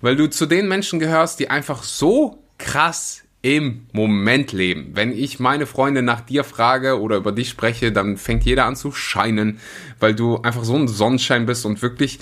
weil 0.00 0.16
du 0.16 0.28
zu 0.28 0.46
den 0.46 0.66
Menschen 0.66 0.98
gehörst, 0.98 1.38
die 1.40 1.50
einfach 1.50 1.82
so 1.82 2.42
krass 2.58 3.22
im 3.42 3.86
Moment 3.92 4.52
leben. 4.52 4.90
Wenn 4.94 5.12
ich 5.12 5.40
meine 5.40 5.66
Freunde 5.66 6.02
nach 6.02 6.20
dir 6.20 6.44
frage 6.44 7.00
oder 7.00 7.16
über 7.16 7.32
dich 7.32 7.48
spreche, 7.48 7.90
dann 7.90 8.16
fängt 8.18 8.44
jeder 8.44 8.66
an 8.66 8.76
zu 8.76 8.92
scheinen, 8.92 9.60
weil 9.98 10.14
du 10.14 10.38
einfach 10.42 10.64
so 10.64 10.76
ein 10.76 10.88
Sonnenschein 10.88 11.46
bist 11.46 11.64
und 11.64 11.80
wirklich 11.80 12.18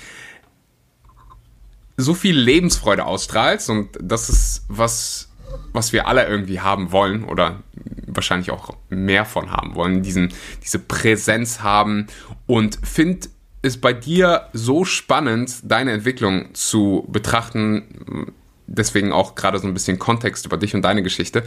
so 1.98 2.14
viel 2.14 2.38
Lebensfreude 2.38 3.04
ausstrahlst 3.04 3.68
und 3.68 3.90
das 4.00 4.30
ist 4.30 4.64
was, 4.68 5.28
was 5.72 5.92
wir 5.92 6.06
alle 6.06 6.26
irgendwie 6.26 6.60
haben 6.60 6.92
wollen 6.92 7.24
oder 7.24 7.62
wahrscheinlich 8.06 8.52
auch 8.52 8.76
mehr 8.88 9.24
von 9.24 9.50
haben 9.50 9.74
wollen, 9.74 10.02
diesen, 10.02 10.32
diese 10.62 10.78
Präsenz 10.78 11.60
haben 11.60 12.06
und 12.46 12.78
finde 12.84 13.28
es 13.62 13.80
bei 13.80 13.92
dir 13.92 14.46
so 14.52 14.84
spannend, 14.84 15.56
deine 15.64 15.90
Entwicklung 15.90 16.54
zu 16.54 17.04
betrachten, 17.08 18.32
deswegen 18.68 19.12
auch 19.12 19.34
gerade 19.34 19.58
so 19.58 19.66
ein 19.66 19.74
bisschen 19.74 19.98
Kontext 19.98 20.46
über 20.46 20.56
dich 20.56 20.76
und 20.76 20.82
deine 20.82 21.02
Geschichte. 21.02 21.42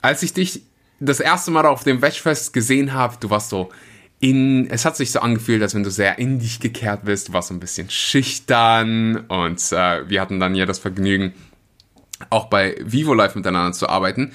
Als 0.00 0.22
ich 0.22 0.32
dich 0.32 0.62
das 1.00 1.20
erste 1.20 1.50
Mal 1.50 1.66
auf 1.66 1.84
dem 1.84 2.00
Wedgefest 2.00 2.54
gesehen 2.54 2.94
habe, 2.94 3.18
du 3.20 3.28
warst 3.28 3.50
so 3.50 3.68
in, 4.20 4.68
es 4.70 4.84
hat 4.84 4.96
sich 4.96 5.12
so 5.12 5.20
angefühlt, 5.20 5.62
als 5.62 5.74
wenn 5.74 5.82
du 5.82 5.90
sehr 5.90 6.18
in 6.18 6.38
dich 6.38 6.60
gekehrt 6.60 7.04
bist, 7.04 7.28
du 7.28 7.32
warst 7.32 7.48
so 7.48 7.54
ein 7.54 7.60
bisschen 7.60 7.88
schüchtern 7.88 9.16
und 9.28 9.60
äh, 9.72 10.08
wir 10.08 10.20
hatten 10.20 10.38
dann 10.38 10.54
ja 10.54 10.66
das 10.66 10.78
Vergnügen, 10.78 11.32
auch 12.28 12.46
bei 12.46 12.76
Vivo 12.84 13.14
Live 13.14 13.34
miteinander 13.34 13.72
zu 13.72 13.88
arbeiten. 13.88 14.32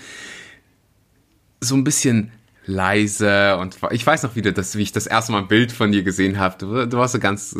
So 1.62 1.76
ein 1.76 1.84
bisschen 1.84 2.32
leise 2.66 3.58
und 3.58 3.78
ich 3.92 4.06
weiß 4.06 4.24
noch 4.24 4.36
wieder, 4.36 4.52
dass, 4.52 4.76
wie 4.76 4.82
ich 4.82 4.92
das 4.92 5.06
erste 5.06 5.32
Mal 5.32 5.40
ein 5.40 5.48
Bild 5.48 5.72
von 5.72 5.92
dir 5.92 6.02
gesehen 6.02 6.40
habe. 6.40 6.56
Du, 6.58 6.88
du 6.88 6.98
warst 6.98 7.14
so 7.14 7.20
ganz, 7.20 7.56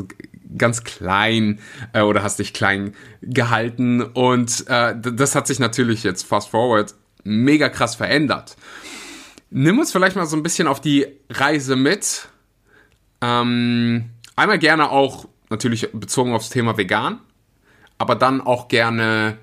ganz 0.58 0.84
klein 0.84 1.60
äh, 1.94 2.02
oder 2.02 2.24
hast 2.24 2.40
dich 2.40 2.54
klein 2.54 2.96
gehalten 3.22 4.02
und 4.02 4.66
äh, 4.68 4.96
das 5.00 5.36
hat 5.36 5.46
sich 5.46 5.60
natürlich 5.60 6.04
jetzt 6.04 6.24
fast 6.24 6.50
forward 6.50 6.96
mega 7.24 7.70
krass 7.70 7.94
verändert. 7.94 8.58
Nimm 9.58 9.80
uns 9.80 9.94
vielleicht 9.94 10.18
mal 10.18 10.26
so 10.26 10.36
ein 10.36 10.44
bisschen 10.44 10.68
auf 10.68 10.82
die 10.82 11.08
Reise 11.30 11.78
mit. 11.78 12.28
Ähm, 13.22 14.10
einmal 14.36 14.60
gerne 14.60 14.92
auch 14.92 15.30
natürlich 15.50 15.94
bezogen 15.94 16.34
aufs 16.34 16.50
Thema 16.50 16.78
vegan, 16.78 17.22
aber 17.98 18.16
dann 18.16 18.42
auch 18.42 18.68
gerne 18.68 19.38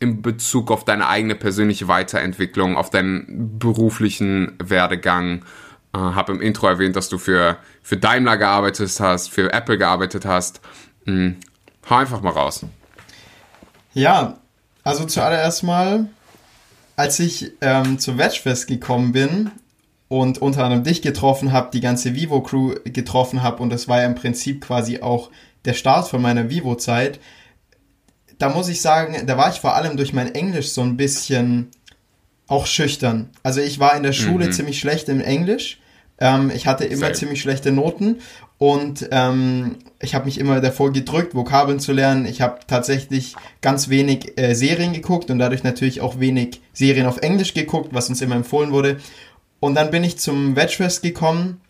in 0.00 0.20
Bezug 0.20 0.70
auf 0.70 0.84
deine 0.84 1.08
eigene 1.08 1.34
persönliche 1.34 1.88
Weiterentwicklung, 1.88 2.76
auf 2.76 2.90
deinen 2.90 3.58
beruflichen 3.58 4.52
Werdegang. 4.62 5.46
Äh, 5.94 5.98
habe 5.98 6.32
im 6.32 6.42
Intro 6.42 6.66
erwähnt, 6.66 6.94
dass 6.94 7.08
du 7.08 7.16
für, 7.16 7.56
für 7.80 7.96
Daimler 7.96 8.36
gearbeitet 8.36 9.00
hast, 9.00 9.30
für 9.30 9.50
Apple 9.50 9.78
gearbeitet 9.78 10.26
hast. 10.26 10.60
Hm, 11.06 11.38
hau 11.88 11.94
einfach 11.94 12.20
mal 12.20 12.34
raus. 12.34 12.66
Ja, 13.94 14.36
also 14.84 15.06
zuallererst 15.06 15.62
mal 15.62 16.10
als 16.96 17.18
ich 17.20 17.52
ähm, 17.60 17.98
zum 17.98 18.18
Wedgefest 18.18 18.66
gekommen 18.66 19.12
bin 19.12 19.50
und 20.08 20.38
unter 20.38 20.64
anderem 20.64 20.84
dich 20.84 21.02
getroffen 21.02 21.52
habe, 21.52 21.70
die 21.72 21.80
ganze 21.80 22.14
Vivo-Crew 22.14 22.74
getroffen 22.84 23.42
habe 23.42 23.62
und 23.62 23.70
das 23.70 23.88
war 23.88 24.00
ja 24.00 24.06
im 24.06 24.14
Prinzip 24.14 24.60
quasi 24.60 25.00
auch 25.00 25.30
der 25.64 25.74
Start 25.74 26.08
von 26.08 26.20
meiner 26.20 26.50
Vivo-Zeit, 26.50 27.20
da 28.38 28.48
muss 28.48 28.68
ich 28.68 28.80
sagen, 28.80 29.26
da 29.26 29.36
war 29.36 29.50
ich 29.50 29.60
vor 29.60 29.76
allem 29.76 29.96
durch 29.96 30.12
mein 30.12 30.34
Englisch 30.34 30.70
so 30.70 30.82
ein 30.82 30.96
bisschen 30.96 31.68
auch 32.48 32.66
schüchtern. 32.66 33.30
Also 33.42 33.60
ich 33.60 33.78
war 33.78 33.96
in 33.96 34.02
der 34.02 34.12
Schule 34.12 34.46
mhm. 34.46 34.52
ziemlich 34.52 34.80
schlecht 34.80 35.08
im 35.08 35.20
Englisch. 35.20 35.78
Ähm, 36.18 36.50
ich 36.54 36.66
hatte 36.66 36.84
immer 36.84 37.06
Same. 37.06 37.12
ziemlich 37.12 37.40
schlechte 37.40 37.70
Noten 37.70 38.20
und 38.58 39.08
ähm, 39.12 39.76
ich 40.02 40.14
habe 40.14 40.24
mich 40.24 40.38
immer 40.38 40.60
davor 40.60 40.92
gedrückt, 40.92 41.34
Vokabeln 41.34 41.78
zu 41.78 41.92
lernen. 41.92 42.26
Ich 42.26 42.40
habe 42.40 42.58
tatsächlich 42.66 43.36
ganz 43.60 43.88
wenig 43.88 44.36
äh, 44.36 44.54
Serien 44.54 44.92
geguckt 44.92 45.30
und 45.30 45.38
dadurch 45.38 45.62
natürlich 45.62 46.00
auch 46.00 46.18
wenig 46.18 46.60
Serien 46.72 47.06
auf 47.06 47.18
Englisch 47.18 47.54
geguckt, 47.54 47.90
was 47.92 48.08
uns 48.08 48.20
immer 48.20 48.34
empfohlen 48.34 48.72
wurde. 48.72 48.98
Und 49.60 49.76
dann 49.76 49.92
bin 49.92 50.02
ich 50.02 50.18
zum 50.18 50.56
Wedgefest 50.56 51.02
gekommen 51.02 51.60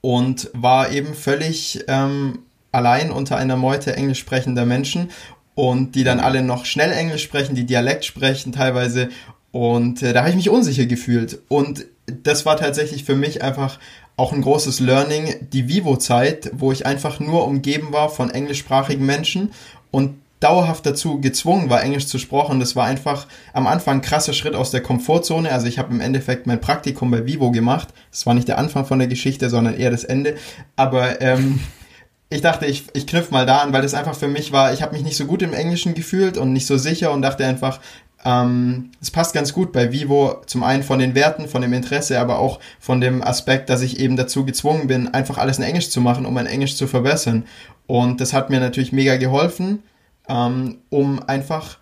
und 0.00 0.50
war 0.54 0.92
eben 0.92 1.14
völlig 1.14 1.84
ähm, 1.88 2.38
allein 2.70 3.10
unter 3.10 3.36
einer 3.36 3.56
Meute 3.56 3.96
englisch 3.96 4.20
sprechender 4.20 4.64
Menschen 4.64 5.10
und 5.56 5.96
die 5.96 6.04
dann 6.04 6.20
alle 6.20 6.42
noch 6.42 6.64
schnell 6.64 6.92
Englisch 6.92 7.24
sprechen, 7.24 7.56
die 7.56 7.66
Dialekt 7.66 8.04
sprechen 8.04 8.52
teilweise. 8.52 9.08
Und 9.50 10.00
äh, 10.02 10.12
da 10.12 10.20
habe 10.20 10.30
ich 10.30 10.36
mich 10.36 10.50
unsicher 10.50 10.86
gefühlt. 10.86 11.40
Und 11.48 11.86
das 12.06 12.46
war 12.46 12.56
tatsächlich 12.56 13.02
für 13.02 13.16
mich 13.16 13.42
einfach 13.42 13.80
auch 14.18 14.32
ein 14.32 14.42
großes 14.42 14.80
Learning, 14.80 15.34
die 15.52 15.68
Vivo-Zeit, 15.68 16.50
wo 16.52 16.72
ich 16.72 16.84
einfach 16.84 17.20
nur 17.20 17.46
umgeben 17.46 17.92
war 17.92 18.10
von 18.10 18.30
englischsprachigen 18.30 19.06
Menschen 19.06 19.52
und 19.92 20.16
dauerhaft 20.40 20.84
dazu 20.86 21.20
gezwungen 21.20 21.70
war, 21.70 21.82
Englisch 21.82 22.06
zu 22.06 22.18
sprechen. 22.18 22.58
Das 22.58 22.74
war 22.74 22.84
einfach 22.84 23.26
am 23.52 23.68
Anfang 23.68 23.98
ein 23.98 24.02
krasser 24.02 24.32
Schritt 24.32 24.54
aus 24.54 24.72
der 24.72 24.82
Komfortzone. 24.82 25.50
Also 25.50 25.68
ich 25.68 25.78
habe 25.78 25.94
im 25.94 26.00
Endeffekt 26.00 26.48
mein 26.48 26.60
Praktikum 26.60 27.12
bei 27.12 27.26
Vivo 27.26 27.52
gemacht. 27.52 27.88
Das 28.10 28.26
war 28.26 28.34
nicht 28.34 28.48
der 28.48 28.58
Anfang 28.58 28.84
von 28.86 28.98
der 28.98 29.08
Geschichte, 29.08 29.50
sondern 29.50 29.74
eher 29.74 29.90
das 29.90 30.02
Ende. 30.02 30.36
Aber 30.74 31.20
ähm, 31.20 31.60
ich 32.28 32.40
dachte, 32.40 32.66
ich, 32.66 32.86
ich 32.94 33.06
knüpfe 33.06 33.32
mal 33.32 33.46
da 33.46 33.58
an, 33.58 33.72
weil 33.72 33.82
das 33.82 33.94
einfach 33.94 34.16
für 34.16 34.28
mich 34.28 34.50
war, 34.50 34.72
ich 34.72 34.82
habe 34.82 34.94
mich 34.94 35.04
nicht 35.04 35.16
so 35.16 35.26
gut 35.26 35.42
im 35.42 35.54
Englischen 35.54 35.94
gefühlt 35.94 36.36
und 36.38 36.52
nicht 36.52 36.66
so 36.66 36.76
sicher 36.76 37.12
und 37.12 37.22
dachte 37.22 37.46
einfach, 37.46 37.80
ähm, 38.24 38.90
es 39.00 39.10
passt 39.10 39.32
ganz 39.32 39.52
gut 39.52 39.72
bei 39.72 39.92
Vivo, 39.92 40.42
zum 40.46 40.64
einen 40.64 40.82
von 40.82 40.98
den 40.98 41.14
Werten, 41.14 41.48
von 41.48 41.62
dem 41.62 41.72
Interesse, 41.72 42.18
aber 42.18 42.38
auch 42.38 42.58
von 42.80 43.00
dem 43.00 43.22
Aspekt, 43.22 43.70
dass 43.70 43.82
ich 43.82 44.00
eben 44.00 44.16
dazu 44.16 44.44
gezwungen 44.44 44.88
bin, 44.88 45.08
einfach 45.08 45.38
alles 45.38 45.58
in 45.58 45.64
Englisch 45.64 45.90
zu 45.90 46.00
machen, 46.00 46.26
um 46.26 46.34
mein 46.34 46.46
Englisch 46.46 46.76
zu 46.76 46.86
verbessern. 46.86 47.44
Und 47.86 48.20
das 48.20 48.32
hat 48.32 48.50
mir 48.50 48.60
natürlich 48.60 48.92
mega 48.92 49.16
geholfen, 49.16 49.82
ähm, 50.28 50.78
um 50.90 51.22
einfach 51.28 51.78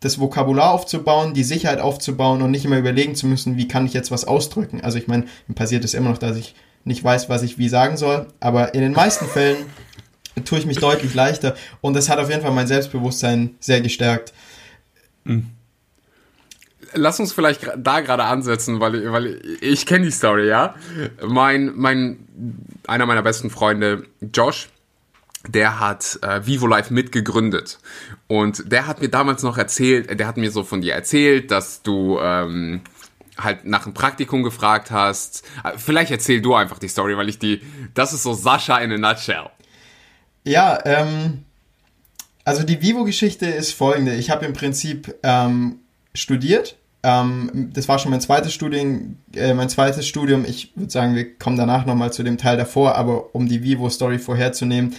das 0.00 0.18
Vokabular 0.18 0.72
aufzubauen, 0.72 1.34
die 1.34 1.44
Sicherheit 1.44 1.80
aufzubauen 1.80 2.42
und 2.42 2.50
nicht 2.50 2.64
immer 2.64 2.78
überlegen 2.78 3.14
zu 3.14 3.26
müssen, 3.26 3.56
wie 3.56 3.68
kann 3.68 3.86
ich 3.86 3.92
jetzt 3.92 4.10
was 4.10 4.24
ausdrücken. 4.24 4.80
Also 4.82 4.98
ich 4.98 5.06
meine, 5.06 5.26
mir 5.46 5.54
passiert 5.54 5.84
es 5.84 5.94
immer 5.94 6.10
noch, 6.10 6.18
dass 6.18 6.36
ich 6.36 6.54
nicht 6.84 7.04
weiß, 7.04 7.28
was 7.28 7.42
ich 7.42 7.56
wie 7.58 7.68
sagen 7.68 7.96
soll, 7.96 8.26
aber 8.40 8.74
in 8.74 8.80
den 8.80 8.92
meisten 8.92 9.26
Fällen 9.26 9.56
tue 10.44 10.58
ich 10.58 10.66
mich 10.66 10.78
deutlich 10.78 11.14
leichter 11.14 11.54
und 11.80 11.94
das 11.94 12.08
hat 12.08 12.18
auf 12.18 12.28
jeden 12.28 12.42
Fall 12.42 12.52
mein 12.52 12.66
Selbstbewusstsein 12.66 13.54
sehr 13.60 13.80
gestärkt. 13.80 14.34
Mhm 15.24 15.50
lass 16.92 17.20
uns 17.20 17.32
vielleicht 17.32 17.70
da 17.76 18.00
gerade 18.00 18.24
ansetzen, 18.24 18.80
weil, 18.80 19.12
weil 19.12 19.40
ich 19.60 19.86
kenne 19.86 20.04
die 20.04 20.10
Story, 20.10 20.48
ja. 20.48 20.74
Mein, 21.26 21.72
mein, 21.74 22.18
einer 22.86 23.06
meiner 23.06 23.22
besten 23.22 23.50
Freunde, 23.50 24.04
Josh, 24.20 24.68
der 25.48 25.80
hat 25.80 26.18
äh, 26.22 26.46
Vivo 26.46 26.66
Live 26.66 26.90
mitgegründet. 26.90 27.78
Und 28.26 28.70
der 28.70 28.86
hat 28.86 29.00
mir 29.00 29.08
damals 29.08 29.42
noch 29.42 29.58
erzählt, 29.58 30.18
der 30.18 30.26
hat 30.26 30.36
mir 30.36 30.50
so 30.50 30.62
von 30.62 30.80
dir 30.80 30.94
erzählt, 30.94 31.50
dass 31.50 31.82
du 31.82 32.18
ähm, 32.20 32.80
halt 33.36 33.64
nach 33.64 33.84
einem 33.84 33.94
Praktikum 33.94 34.42
gefragt 34.42 34.90
hast. 34.90 35.44
Äh, 35.62 35.72
vielleicht 35.76 36.10
erzähl 36.10 36.40
du 36.40 36.54
einfach 36.54 36.78
die 36.78 36.88
Story, 36.88 37.16
weil 37.16 37.28
ich 37.28 37.38
die, 37.38 37.60
das 37.94 38.12
ist 38.12 38.22
so 38.22 38.32
Sascha 38.32 38.78
in 38.78 38.92
a 38.92 38.98
nutshell. 38.98 39.50
Ja, 40.44 40.78
ähm, 40.84 41.44
also 42.44 42.62
die 42.62 42.82
Vivo-Geschichte 42.82 43.46
ist 43.46 43.72
folgende. 43.72 44.14
Ich 44.14 44.30
habe 44.30 44.44
im 44.44 44.52
Prinzip 44.52 45.14
ähm, 45.22 45.80
studiert 46.14 46.76
ähm, 47.04 47.70
das 47.74 47.86
war 47.86 47.98
schon 47.98 48.10
mein 48.10 48.22
zweites 48.22 48.54
Studium, 48.54 49.18
äh, 49.34 49.52
mein 49.52 49.68
zweites 49.68 50.08
Studium. 50.08 50.46
Ich 50.46 50.72
würde 50.74 50.90
sagen, 50.90 51.14
wir 51.14 51.34
kommen 51.38 51.58
danach 51.58 51.84
nochmal 51.84 52.14
zu 52.14 52.22
dem 52.22 52.38
Teil 52.38 52.56
davor, 52.56 52.96
aber 52.96 53.34
um 53.34 53.46
die 53.46 53.62
Vivo-Story 53.62 54.18
vorherzunehmen. 54.18 54.94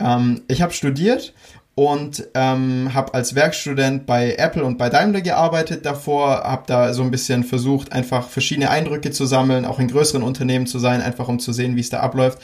Ähm, 0.00 0.42
ich 0.48 0.62
habe 0.62 0.72
studiert 0.72 1.32
und 1.76 2.28
ähm, 2.34 2.94
habe 2.94 3.14
als 3.14 3.34
Werkstudent 3.34 4.06
bei 4.06 4.36
Apple 4.36 4.64
und 4.64 4.78
bei 4.78 4.90
Daimler 4.90 5.22
gearbeitet 5.22 5.84
davor, 5.84 6.44
habe 6.44 6.62
da 6.66 6.94
so 6.94 7.02
ein 7.02 7.10
bisschen 7.10 7.42
versucht, 7.42 7.92
einfach 7.92 8.28
verschiedene 8.28 8.70
Eindrücke 8.70 9.10
zu 9.10 9.26
sammeln, 9.26 9.64
auch 9.64 9.80
in 9.80 9.88
größeren 9.88 10.22
Unternehmen 10.22 10.66
zu 10.66 10.78
sein, 10.78 11.02
einfach 11.02 11.26
um 11.28 11.40
zu 11.40 11.52
sehen, 11.52 11.74
wie 11.74 11.80
es 11.80 11.90
da 11.90 12.00
abläuft 12.00 12.38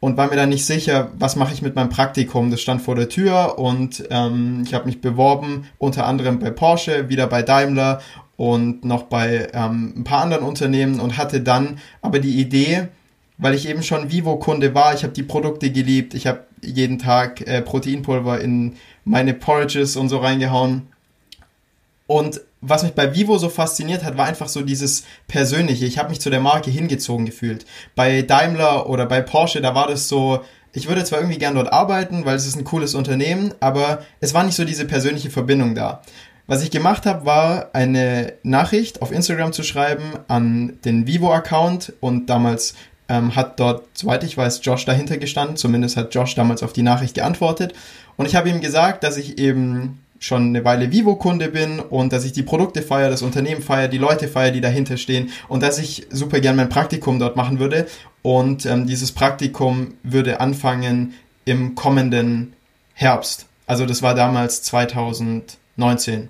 und 0.00 0.16
war 0.16 0.28
mir 0.28 0.36
dann 0.36 0.50
nicht 0.50 0.64
sicher, 0.64 1.10
was 1.18 1.36
mache 1.36 1.54
ich 1.54 1.62
mit 1.62 1.74
meinem 1.74 1.88
Praktikum. 1.88 2.50
Das 2.50 2.60
stand 2.60 2.82
vor 2.82 2.94
der 2.94 3.08
Tür 3.08 3.58
und 3.58 4.04
ähm, 4.10 4.62
ich 4.64 4.74
habe 4.74 4.86
mich 4.86 5.00
beworben, 5.00 5.66
unter 5.78 6.06
anderem 6.06 6.38
bei 6.38 6.50
Porsche, 6.50 7.08
wieder 7.08 7.26
bei 7.26 7.42
Daimler 7.42 8.00
und 8.36 8.84
noch 8.84 9.04
bei 9.04 9.48
ähm, 9.52 9.94
ein 9.96 10.04
paar 10.04 10.22
anderen 10.22 10.44
Unternehmen 10.44 11.00
und 11.00 11.16
hatte 11.16 11.40
dann 11.40 11.78
aber 12.02 12.18
die 12.18 12.38
Idee, 12.40 12.88
weil 13.38 13.54
ich 13.54 13.68
eben 13.68 13.82
schon 13.82 14.10
Vivo-Kunde 14.10 14.74
war, 14.74 14.94
ich 14.94 15.02
habe 15.02 15.12
die 15.12 15.22
Produkte 15.22 15.70
geliebt, 15.70 16.14
ich 16.14 16.26
habe 16.26 16.45
jeden 16.62 16.98
Tag 16.98 17.46
äh, 17.46 17.62
Proteinpulver 17.62 18.40
in 18.40 18.76
meine 19.04 19.34
Porridges 19.34 19.96
und 19.96 20.08
so 20.08 20.18
reingehauen. 20.18 20.88
Und 22.06 22.40
was 22.60 22.82
mich 22.82 22.92
bei 22.92 23.14
Vivo 23.14 23.38
so 23.38 23.48
fasziniert 23.48 24.04
hat, 24.04 24.16
war 24.16 24.26
einfach 24.26 24.48
so 24.48 24.62
dieses 24.62 25.04
Persönliche. 25.28 25.86
Ich 25.86 25.98
habe 25.98 26.10
mich 26.10 26.20
zu 26.20 26.30
der 26.30 26.40
Marke 26.40 26.70
hingezogen 26.70 27.26
gefühlt. 27.26 27.66
Bei 27.94 28.22
Daimler 28.22 28.88
oder 28.88 29.06
bei 29.06 29.20
Porsche, 29.20 29.60
da 29.60 29.74
war 29.74 29.88
das 29.88 30.08
so, 30.08 30.40
ich 30.72 30.88
würde 30.88 31.04
zwar 31.04 31.20
irgendwie 31.20 31.38
gern 31.38 31.54
dort 31.54 31.72
arbeiten, 31.72 32.24
weil 32.24 32.36
es 32.36 32.46
ist 32.46 32.56
ein 32.56 32.64
cooles 32.64 32.94
Unternehmen, 32.94 33.54
aber 33.60 34.02
es 34.20 34.34
war 34.34 34.44
nicht 34.44 34.56
so 34.56 34.64
diese 34.64 34.84
persönliche 34.84 35.30
Verbindung 35.30 35.74
da. 35.74 36.02
Was 36.48 36.62
ich 36.62 36.70
gemacht 36.70 37.06
habe, 37.06 37.26
war 37.26 37.70
eine 37.72 38.34
Nachricht 38.44 39.02
auf 39.02 39.10
Instagram 39.10 39.52
zu 39.52 39.64
schreiben 39.64 40.12
an 40.28 40.78
den 40.84 41.06
Vivo-Account 41.06 41.94
und 42.00 42.30
damals 42.30 42.74
ähm, 43.08 43.36
hat 43.36 43.60
dort, 43.60 43.84
soweit 43.94 44.24
ich 44.24 44.36
weiß, 44.36 44.60
Josh 44.62 44.84
dahinter 44.84 45.18
gestanden. 45.18 45.56
Zumindest 45.56 45.96
hat 45.96 46.14
Josh 46.14 46.34
damals 46.34 46.62
auf 46.62 46.72
die 46.72 46.82
Nachricht 46.82 47.14
geantwortet. 47.14 47.74
Und 48.16 48.26
ich 48.26 48.34
habe 48.34 48.48
ihm 48.48 48.60
gesagt, 48.60 49.04
dass 49.04 49.16
ich 49.16 49.38
eben 49.38 50.00
schon 50.18 50.44
eine 50.44 50.64
Weile 50.64 50.90
Vivo-Kunde 50.92 51.48
bin 51.48 51.78
und 51.78 52.12
dass 52.12 52.24
ich 52.24 52.32
die 52.32 52.42
Produkte 52.42 52.82
feiere, 52.82 53.10
das 53.10 53.22
Unternehmen 53.22 53.62
feiere, 53.62 53.88
die 53.88 53.98
Leute 53.98 54.28
feiere, 54.28 54.50
die 54.50 54.60
dahinter 54.60 54.96
stehen 54.96 55.30
und 55.48 55.62
dass 55.62 55.78
ich 55.78 56.06
super 56.10 56.40
gern 56.40 56.56
mein 56.56 56.70
Praktikum 56.70 57.18
dort 57.18 57.36
machen 57.36 57.58
würde. 57.58 57.86
Und 58.22 58.66
ähm, 58.66 58.86
dieses 58.86 59.12
Praktikum 59.12 59.94
würde 60.02 60.40
anfangen 60.40 61.14
im 61.44 61.74
kommenden 61.74 62.54
Herbst. 62.94 63.46
Also 63.66 63.84
das 63.84 64.02
war 64.02 64.14
damals 64.14 64.62
2019. 64.62 66.28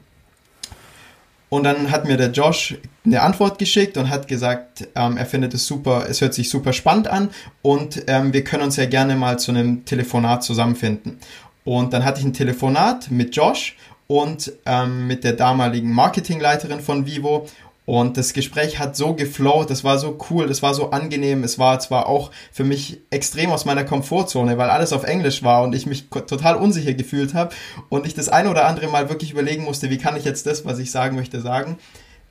Und 1.48 1.62
dann 1.62 1.90
hat 1.92 2.06
mir 2.06 2.16
der 2.16 2.32
Josh 2.32 2.76
eine 3.04 3.22
Antwort 3.22 3.58
geschickt 3.58 3.96
und 3.96 4.10
hat 4.10 4.26
gesagt, 4.26 4.88
ähm, 4.96 5.16
er 5.16 5.26
findet 5.26 5.54
es 5.54 5.66
super, 5.66 6.06
es 6.08 6.20
hört 6.20 6.34
sich 6.34 6.50
super 6.50 6.72
spannend 6.72 7.06
an 7.06 7.30
und 7.62 8.02
ähm, 8.08 8.32
wir 8.32 8.42
können 8.42 8.64
uns 8.64 8.76
ja 8.76 8.86
gerne 8.86 9.14
mal 9.14 9.38
zu 9.38 9.52
einem 9.52 9.84
Telefonat 9.84 10.42
zusammenfinden. 10.42 11.18
Und 11.64 11.92
dann 11.92 12.04
hatte 12.04 12.20
ich 12.20 12.26
ein 12.26 12.32
Telefonat 12.32 13.10
mit 13.10 13.34
Josh 13.36 13.76
und 14.08 14.52
ähm, 14.66 15.06
mit 15.06 15.24
der 15.24 15.34
damaligen 15.34 15.92
Marketingleiterin 15.92 16.80
von 16.80 17.06
Vivo 17.06 17.46
und 17.86 18.16
das 18.16 18.32
Gespräch 18.32 18.80
hat 18.80 18.96
so 18.96 19.14
geflowt, 19.14 19.70
das 19.70 19.84
war 19.84 19.96
so 19.98 20.18
cool, 20.28 20.48
das 20.48 20.60
war 20.60 20.74
so 20.74 20.90
angenehm, 20.90 21.44
es 21.44 21.56
war 21.56 21.78
zwar 21.78 22.08
auch 22.08 22.32
für 22.50 22.64
mich 22.64 23.00
extrem 23.10 23.52
aus 23.52 23.64
meiner 23.64 23.84
Komfortzone, 23.84 24.58
weil 24.58 24.70
alles 24.70 24.92
auf 24.92 25.04
Englisch 25.04 25.44
war 25.44 25.62
und 25.62 25.72
ich 25.72 25.86
mich 25.86 26.08
total 26.08 26.56
unsicher 26.56 26.94
gefühlt 26.94 27.32
habe 27.32 27.54
und 27.88 28.04
ich 28.04 28.14
das 28.14 28.28
eine 28.28 28.50
oder 28.50 28.66
andere 28.66 28.88
Mal 28.88 29.08
wirklich 29.08 29.30
überlegen 29.30 29.62
musste, 29.62 29.88
wie 29.88 29.98
kann 29.98 30.16
ich 30.16 30.24
jetzt 30.24 30.46
das, 30.46 30.64
was 30.64 30.80
ich 30.80 30.90
sagen 30.90 31.14
möchte, 31.14 31.40
sagen. 31.40 31.78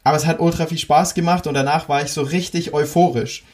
Aber 0.04 0.18
es 0.18 0.26
hat 0.26 0.42
ultra 0.42 0.66
viel 0.66 0.78
Spaß 0.78 1.14
gemacht 1.14 1.48
und 1.48 1.54
danach 1.54 1.88
war 1.88 2.04
ich 2.04 2.12
so 2.12 2.22
richtig 2.22 2.74
euphorisch. 2.74 3.46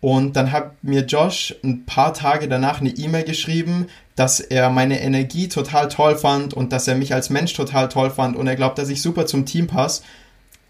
Und 0.00 0.36
dann 0.36 0.52
hat 0.52 0.82
mir 0.82 1.02
Josh 1.02 1.54
ein 1.62 1.84
paar 1.84 2.14
Tage 2.14 2.48
danach 2.48 2.80
eine 2.80 2.90
E-Mail 2.90 3.24
geschrieben, 3.24 3.88
dass 4.14 4.40
er 4.40 4.70
meine 4.70 5.00
Energie 5.00 5.48
total 5.48 5.88
toll 5.88 6.16
fand 6.16 6.54
und 6.54 6.72
dass 6.72 6.88
er 6.88 6.94
mich 6.94 7.12
als 7.12 7.28
Mensch 7.28 7.52
total 7.52 7.90
toll 7.90 8.10
fand 8.10 8.36
und 8.36 8.46
er 8.46 8.56
glaubt, 8.56 8.78
dass 8.78 8.88
ich 8.88 9.02
super 9.02 9.26
zum 9.26 9.44
Team 9.44 9.66
passe 9.66 10.02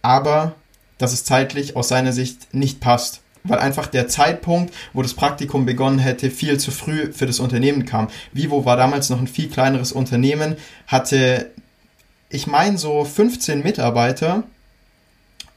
aber 0.06 0.54
dass 0.98 1.12
es 1.12 1.24
zeitlich 1.24 1.74
aus 1.74 1.88
seiner 1.88 2.12
Sicht 2.12 2.54
nicht 2.54 2.80
passt. 2.80 3.20
Weil 3.42 3.58
einfach 3.58 3.88
der 3.88 4.08
Zeitpunkt, 4.08 4.72
wo 4.92 5.02
das 5.02 5.14
Praktikum 5.14 5.66
begonnen 5.66 5.98
hätte, 5.98 6.30
viel 6.30 6.58
zu 6.58 6.70
früh 6.70 7.12
für 7.12 7.26
das 7.26 7.40
Unternehmen 7.40 7.84
kam. 7.84 8.08
Vivo 8.32 8.64
war 8.64 8.76
damals 8.76 9.10
noch 9.10 9.20
ein 9.20 9.26
viel 9.26 9.48
kleineres 9.48 9.92
Unternehmen, 9.92 10.56
hatte, 10.86 11.50
ich 12.30 12.46
meine, 12.46 12.78
so 12.78 13.04
15 13.04 13.62
Mitarbeiter. 13.62 14.44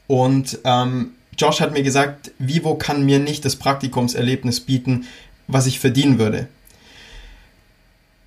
Und 0.08 0.58
ähm, 0.64 1.12
Josh 1.38 1.60
hat 1.60 1.72
mir 1.72 1.82
gesagt, 1.82 2.32
Vivo 2.38 2.74
kann 2.74 3.04
mir 3.04 3.20
nicht 3.20 3.44
das 3.44 3.56
Praktikumserlebnis 3.56 4.60
bieten, 4.60 5.06
was 5.46 5.66
ich 5.66 5.78
verdienen 5.78 6.18
würde. 6.18 6.48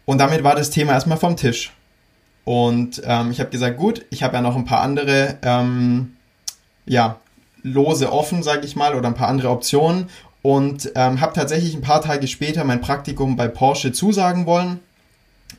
Und 0.06 0.18
damit 0.20 0.44
war 0.44 0.56
das 0.56 0.70
Thema 0.70 0.94
erstmal 0.94 1.18
vom 1.18 1.38
Tisch. 1.38 1.74
Und 2.46 3.02
ähm, 3.06 3.32
ich 3.32 3.40
habe 3.40 3.50
gesagt, 3.50 3.78
gut, 3.78 4.06
ich 4.10 4.24
habe 4.24 4.36
ja 4.36 4.42
noch 4.42 4.56
ein 4.56 4.66
paar 4.66 4.82
andere 4.82 5.38
ähm, 5.44 6.18
ja, 6.86 7.18
Lose 7.62 8.12
offen, 8.12 8.44
sage 8.44 8.66
ich 8.66 8.76
mal, 8.76 8.96
oder 8.96 9.08
ein 9.08 9.16
paar 9.16 9.30
andere 9.30 9.50
Optionen. 9.50 10.10
Und 10.42 10.92
ähm, 10.96 11.22
habe 11.22 11.34
tatsächlich 11.34 11.74
ein 11.74 11.82
paar 11.82 12.02
Tage 12.02 12.28
später 12.28 12.66
mein 12.66 12.82
Praktikum 12.82 13.38
bei 13.38 13.48
Porsche 13.48 13.94
zusagen 13.94 14.46
wollen. 14.46 14.80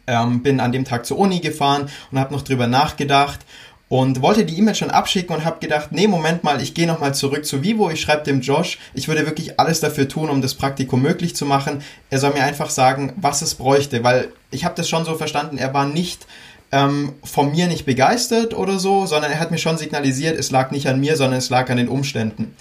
Ähm, 0.07 0.43
bin 0.43 0.61
an 0.61 0.73
dem 0.73 0.85
Tag 0.85 1.07
zur 1.07 1.19
Uni 1.19 1.41
gefahren 1.41 1.89
und 2.11 2.19
habe 2.19 2.35
noch 2.35 2.43
drüber 2.43 2.67
nachgedacht 2.67 3.41
und 3.89 4.23
wollte 4.23 4.45
die 4.45 4.59
E-Mail 4.59 4.75
schon 4.75 4.91
abschicken 4.91 5.37
und 5.37 5.45
habe 5.45 5.61
gedacht, 5.61 5.93
nee, 5.93 6.09
Moment 6.09 6.43
mal, 6.43 6.61
ich 6.61 6.75
gehe 6.75 6.87
nochmal 6.87 7.15
zurück 7.15 7.47
zu 7.47 7.63
Vivo, 7.63 7.91
ich 7.91 8.01
schreibe 8.01 8.25
dem 8.25 8.41
Josh, 8.41 8.79
ich 8.93 9.09
würde 9.09 9.25
wirklich 9.25 9.61
alles 9.61 9.81
dafür 9.81 10.09
tun, 10.09 10.31
um 10.31 10.43
das 10.43 10.55
Praktikum 10.55 11.01
möglich 11.01 11.37
zu 11.37 11.47
machen. 11.47 11.83
Er 12.11 12.19
soll 12.19 12.33
mir 12.33 12.43
einfach 12.43 12.71
sagen, 12.71 13.13
was 13.17 13.41
es 13.41 13.55
bräuchte, 13.55 14.03
weil 14.03 14.33
ich 14.51 14.65
habe 14.65 14.75
das 14.75 14.89
schon 14.89 15.05
so 15.05 15.15
verstanden, 15.15 15.59
er 15.59 15.73
war 15.75 15.87
nicht 15.87 16.27
ähm, 16.75 17.13
von 17.23 17.53
mir 17.53 17.69
nicht 17.69 17.87
begeistert 17.87 18.53
oder 18.53 18.81
so, 18.81 19.07
sondern 19.07 19.31
er 19.31 19.39
hat 19.39 19.53
mir 19.53 19.59
schon 19.59 19.79
signalisiert, 19.79 20.37
es 20.37 20.51
lag 20.51 20.73
nicht 20.73 20.89
an 20.89 20.99
mir, 20.99 21.17
sondern 21.17 21.39
es 21.39 21.49
lag 21.49 21.71
an 21.71 21.77
den 21.77 21.89
Umständen. 21.89 22.57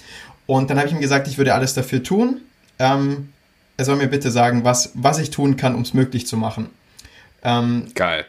Und 0.46 0.70
dann 0.70 0.78
habe 0.78 0.88
ich 0.88 0.94
ihm 0.94 1.02
gesagt, 1.02 1.28
ich 1.28 1.40
würde 1.40 1.56
alles 1.56 1.74
dafür 1.74 2.04
tun. 2.04 2.42
Ähm, 2.78 3.30
er 3.76 3.86
soll 3.86 3.96
mir 3.96 4.08
bitte 4.08 4.30
sagen, 4.30 4.64
was, 4.64 4.92
was 4.94 5.18
ich 5.18 5.32
tun 5.32 5.58
kann, 5.58 5.74
um 5.74 5.82
es 5.82 5.96
möglich 5.96 6.28
zu 6.28 6.38
machen. 6.38 6.70
Ähm, 7.44 7.88
Geil. 7.96 8.26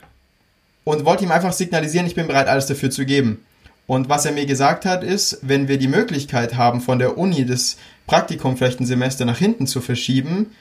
Und 0.84 1.04
wollte 1.04 1.24
ihm 1.24 1.30
einfach 1.30 1.52
signalisieren, 1.52 2.06
ich 2.06 2.14
bin 2.14 2.28
bereit, 2.28 2.48
alles 2.48 2.64
dafür 2.64 2.90
zu 2.90 3.04
geben. 3.04 3.44
Und 3.86 4.08
was 4.08 4.24
er 4.24 4.32
mir 4.32 4.46
gesagt 4.46 4.86
hat, 4.86 5.04
ist, 5.04 5.40
wenn 5.42 5.68
wir 5.68 5.76
die 5.76 5.88
Möglichkeit 5.88 6.56
haben, 6.56 6.80
von 6.80 6.98
der 6.98 7.18
Uni 7.18 7.44
das 7.44 7.76
Praktikum 8.06 8.56
vielleicht 8.56 8.80
ein 8.80 8.86
Semester 8.86 9.26
nach 9.26 9.36
hinten 9.36 9.66
zu 9.66 9.82
verschieben, 9.82 10.52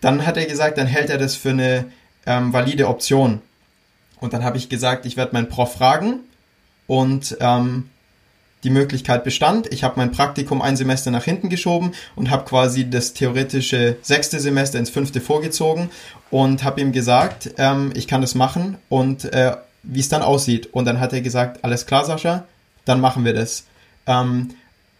dann 0.00 0.24
hat 0.24 0.38
er 0.38 0.46
gesagt, 0.46 0.78
dann 0.78 0.86
hält 0.86 1.10
er 1.10 1.18
das 1.18 1.36
für 1.36 1.50
eine 1.50 1.84
ähm, 2.24 2.54
valide 2.54 2.88
Option. 2.88 3.42
Und 4.22 4.32
dann 4.32 4.44
habe 4.44 4.56
ich 4.56 4.68
gesagt, 4.68 5.04
ich 5.04 5.16
werde 5.16 5.32
meinen 5.32 5.48
Prof 5.48 5.74
fragen 5.74 6.20
und 6.86 7.36
ähm, 7.40 7.90
die 8.62 8.70
Möglichkeit 8.70 9.24
bestand. 9.24 9.66
Ich 9.72 9.82
habe 9.82 9.94
mein 9.96 10.12
Praktikum 10.12 10.62
ein 10.62 10.76
Semester 10.76 11.10
nach 11.10 11.24
hinten 11.24 11.48
geschoben 11.48 11.92
und 12.14 12.30
habe 12.30 12.44
quasi 12.44 12.88
das 12.88 13.14
theoretische 13.14 13.96
sechste 14.00 14.38
Semester 14.38 14.78
ins 14.78 14.90
fünfte 14.90 15.20
vorgezogen 15.20 15.90
und 16.30 16.62
habe 16.62 16.80
ihm 16.80 16.92
gesagt, 16.92 17.54
ähm, 17.58 17.92
ich 17.96 18.06
kann 18.06 18.20
das 18.20 18.36
machen 18.36 18.78
und 18.88 19.24
äh, 19.24 19.56
wie 19.82 19.98
es 19.98 20.08
dann 20.08 20.22
aussieht. 20.22 20.72
Und 20.72 20.84
dann 20.84 21.00
hat 21.00 21.12
er 21.12 21.20
gesagt, 21.20 21.64
alles 21.64 21.86
klar, 21.86 22.04
Sascha, 22.04 22.44
dann 22.84 23.00
machen 23.00 23.24
wir 23.24 23.34
das. 23.34 23.64
Ähm, 24.06 24.50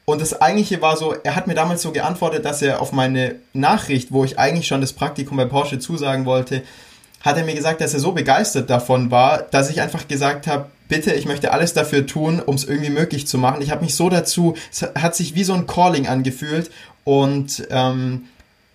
und 0.04 0.20
das 0.20 0.40
eigentliche 0.42 0.82
war 0.82 0.96
so, 0.96 1.14
er 1.22 1.36
hat 1.36 1.46
mir 1.46 1.54
damals 1.54 1.82
so 1.82 1.92
geantwortet, 1.92 2.44
dass 2.44 2.60
er 2.60 2.82
auf 2.82 2.90
meine 2.90 3.36
Nachricht, 3.52 4.10
wo 4.10 4.24
ich 4.24 4.36
eigentlich 4.36 4.66
schon 4.66 4.80
das 4.80 4.92
Praktikum 4.92 5.36
bei 5.36 5.44
Porsche 5.44 5.78
zusagen 5.78 6.24
wollte, 6.24 6.64
hat 7.22 7.36
er 7.36 7.44
mir 7.44 7.54
gesagt, 7.54 7.80
dass 7.80 7.94
er 7.94 8.00
so 8.00 8.12
begeistert 8.12 8.68
davon 8.70 9.10
war, 9.10 9.42
dass 9.42 9.70
ich 9.70 9.80
einfach 9.80 10.08
gesagt 10.08 10.46
habe, 10.46 10.66
bitte, 10.88 11.14
ich 11.14 11.26
möchte 11.26 11.52
alles 11.52 11.72
dafür 11.72 12.06
tun, 12.06 12.40
um 12.40 12.54
es 12.54 12.64
irgendwie 12.64 12.90
möglich 12.90 13.26
zu 13.26 13.38
machen. 13.38 13.62
Ich 13.62 13.70
habe 13.70 13.82
mich 13.82 13.94
so 13.94 14.10
dazu, 14.10 14.54
es 14.70 14.82
hat 14.82 15.16
sich 15.16 15.34
wie 15.34 15.44
so 15.44 15.54
ein 15.54 15.66
Calling 15.66 16.06
angefühlt 16.06 16.70
und 17.04 17.66
ähm, 17.70 18.24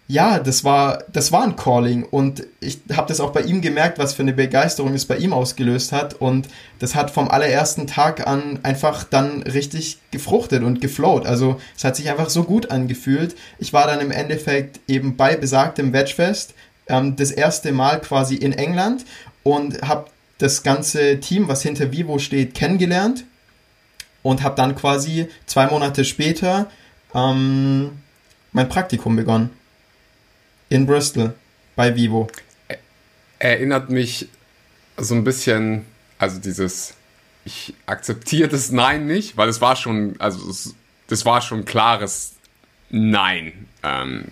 ja, 0.09 0.39
das 0.39 0.63
war, 0.63 1.03
das 1.11 1.33
war 1.33 1.43
ein 1.43 1.57
Calling 1.57 2.03
und 2.03 2.47
ich 2.61 2.79
habe 2.93 3.09
das 3.09 3.19
auch 3.19 3.31
bei 3.31 3.41
ihm 3.41 3.59
gemerkt, 3.59 3.99
was 3.99 4.13
für 4.13 4.21
eine 4.21 4.31
Begeisterung 4.31 4.93
es 4.93 5.05
bei 5.05 5.17
ihm 5.17 5.33
ausgelöst 5.33 5.91
hat 5.91 6.13
und 6.13 6.47
das 6.79 6.95
hat 6.95 7.11
vom 7.11 7.27
allerersten 7.27 7.87
Tag 7.87 8.25
an 8.25 8.59
einfach 8.63 9.03
dann 9.03 9.43
richtig 9.43 9.97
gefruchtet 10.11 10.63
und 10.63 10.79
geflowt. 10.79 11.25
Also 11.25 11.59
es 11.75 11.83
hat 11.83 11.97
sich 11.97 12.09
einfach 12.09 12.29
so 12.29 12.43
gut 12.43 12.71
angefühlt. 12.71 13.35
Ich 13.59 13.73
war 13.73 13.85
dann 13.85 13.99
im 13.99 14.11
Endeffekt 14.11 14.79
eben 14.87 15.17
bei 15.17 15.35
besagtem 15.35 15.91
Wedgefest 15.91 16.53
ähm, 16.89 17.15
das 17.15 17.31
erste 17.31 17.71
Mal 17.71 18.01
quasi 18.01 18.35
in 18.35 18.53
England 18.53 19.05
und 19.43 19.81
habe 19.81 20.09
das 20.37 20.63
ganze 20.63 21.19
Team, 21.19 21.47
was 21.47 21.63
hinter 21.63 21.91
Vivo 21.91 22.19
steht, 22.19 22.53
kennengelernt 22.53 23.25
und 24.21 24.43
habe 24.43 24.55
dann 24.55 24.75
quasi 24.75 25.27
zwei 25.45 25.67
Monate 25.67 26.05
später 26.05 26.69
ähm, 27.13 27.91
mein 28.51 28.69
Praktikum 28.69 29.15
begonnen. 29.15 29.49
In 30.69 30.85
Bristol 30.85 31.33
bei 31.75 31.95
Vivo. 31.95 32.27
Erinnert 33.39 33.89
mich 33.89 34.27
so 34.97 35.15
ein 35.15 35.23
bisschen, 35.23 35.85
also 36.19 36.39
dieses, 36.39 36.93
ich 37.45 37.73
akzeptiere 37.85 38.49
das 38.49 38.71
Nein 38.71 39.07
nicht, 39.07 39.37
weil 39.37 39.47
es 39.47 39.61
war 39.61 39.75
schon, 39.75 40.15
also 40.19 40.49
es, 40.49 40.75
das 41.07 41.25
war 41.25 41.41
schon 41.41 41.63
klares 41.63 42.33
Nein 42.89 43.67
ähm, 43.83 44.25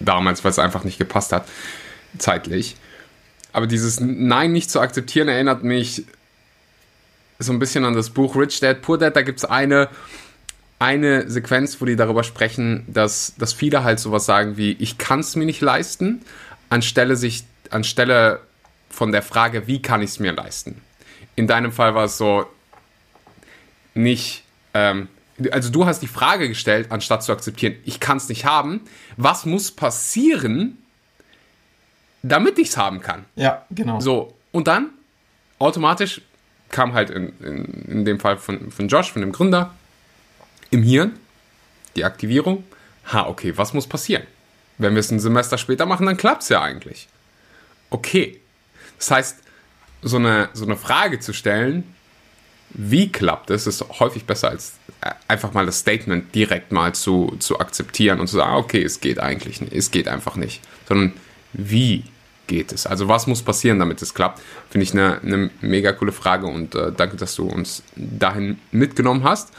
damals, 0.00 0.42
weil 0.44 0.50
es 0.50 0.58
einfach 0.58 0.84
nicht 0.84 0.98
gepasst 0.98 1.32
hat 1.32 1.46
zeitlich. 2.18 2.76
Aber 3.52 3.66
dieses 3.66 4.00
Nein 4.00 4.52
nicht 4.52 4.70
zu 4.70 4.80
akzeptieren 4.80 5.28
erinnert 5.28 5.62
mich 5.62 6.04
so 7.38 7.52
ein 7.52 7.58
bisschen 7.58 7.84
an 7.84 7.94
das 7.94 8.10
Buch 8.10 8.36
Rich 8.36 8.60
Dad 8.60 8.82
Poor 8.82 8.98
Dad. 8.98 9.16
Da 9.16 9.22
gibt 9.22 9.38
es 9.38 9.44
eine, 9.44 9.88
eine 10.78 11.28
Sequenz, 11.28 11.80
wo 11.80 11.84
die 11.84 11.96
darüber 11.96 12.24
sprechen, 12.24 12.84
dass, 12.86 13.34
dass 13.36 13.52
viele 13.52 13.84
halt 13.84 13.98
sowas 13.98 14.24
sagen 14.24 14.56
wie, 14.56 14.72
ich 14.72 14.98
kann 14.98 15.20
es 15.20 15.36
mir 15.36 15.44
nicht 15.44 15.60
leisten, 15.60 16.22
anstelle, 16.70 17.16
sich, 17.16 17.44
anstelle 17.70 18.40
von 18.88 19.12
der 19.12 19.22
Frage, 19.22 19.66
wie 19.66 19.82
kann 19.82 20.02
ich 20.02 20.10
es 20.10 20.18
mir 20.20 20.32
leisten. 20.32 20.80
In 21.34 21.46
deinem 21.46 21.72
Fall 21.72 21.94
war 21.94 22.04
es 22.04 22.18
so, 22.18 22.46
nicht, 23.94 24.44
ähm, 24.74 25.08
also 25.50 25.70
du 25.70 25.86
hast 25.86 26.00
die 26.00 26.08
Frage 26.08 26.48
gestellt, 26.48 26.88
anstatt 26.90 27.22
zu 27.22 27.32
akzeptieren, 27.32 27.74
ich 27.84 28.00
kann 28.00 28.16
es 28.16 28.28
nicht 28.28 28.44
haben. 28.44 28.80
Was 29.16 29.44
muss 29.46 29.70
passieren, 29.70 30.78
damit 32.22 32.58
ich 32.58 32.68
es 32.68 32.76
haben 32.76 33.00
kann. 33.00 33.24
Ja, 33.36 33.64
genau. 33.70 34.00
So, 34.00 34.34
und 34.52 34.68
dann 34.68 34.90
automatisch 35.58 36.22
kam 36.70 36.94
halt 36.94 37.10
in, 37.10 37.32
in, 37.40 37.64
in 37.88 38.04
dem 38.04 38.18
Fall 38.18 38.38
von, 38.38 38.70
von 38.70 38.88
Josh, 38.88 39.12
von 39.12 39.20
dem 39.20 39.32
Gründer, 39.32 39.74
im 40.70 40.82
Hirn 40.82 41.18
die 41.96 42.04
Aktivierung. 42.04 42.64
Ha, 43.12 43.26
okay, 43.26 43.56
was 43.56 43.74
muss 43.74 43.86
passieren? 43.86 44.24
Wenn 44.78 44.94
wir 44.94 45.00
es 45.00 45.10
ein 45.10 45.20
Semester 45.20 45.58
später 45.58 45.86
machen, 45.86 46.06
dann 46.06 46.16
klappt 46.16 46.42
es 46.42 46.48
ja 46.48 46.62
eigentlich. 46.62 47.08
okay. 47.90 48.38
Das 48.98 49.10
heißt, 49.10 49.38
so 50.02 50.16
eine, 50.16 50.48
so 50.52 50.64
eine 50.64 50.76
Frage 50.76 51.18
zu 51.18 51.32
stellen, 51.32 51.94
wie 52.70 53.10
klappt 53.10 53.50
es, 53.50 53.66
ist 53.66 53.84
häufig 54.00 54.24
besser 54.24 54.50
als 54.50 54.74
äh, 55.00 55.10
einfach 55.28 55.52
mal 55.52 55.66
das 55.66 55.80
Statement 55.80 56.34
direkt 56.34 56.72
mal 56.72 56.94
zu, 56.94 57.36
zu 57.38 57.60
akzeptieren 57.60 58.20
und 58.20 58.28
zu 58.28 58.36
sagen, 58.36 58.54
okay, 58.54 58.82
es 58.82 59.00
geht 59.00 59.18
eigentlich 59.18 59.60
nicht, 59.60 59.72
es 59.72 59.90
geht 59.90 60.08
einfach 60.08 60.36
nicht, 60.36 60.62
sondern 60.88 61.12
wie 61.52 62.04
geht 62.46 62.72
es? 62.72 62.86
Also 62.86 63.08
was 63.08 63.26
muss 63.26 63.42
passieren, 63.42 63.78
damit 63.78 64.02
es 64.02 64.14
klappt? 64.14 64.40
Finde 64.70 64.84
ich 64.84 64.92
eine, 64.92 65.20
eine 65.22 65.50
mega 65.60 65.92
coole 65.92 66.12
Frage 66.12 66.46
und 66.46 66.74
äh, 66.74 66.92
danke, 66.92 67.16
dass 67.16 67.34
du 67.34 67.46
uns 67.46 67.82
dahin 67.96 68.58
mitgenommen 68.70 69.24
hast. 69.24 69.52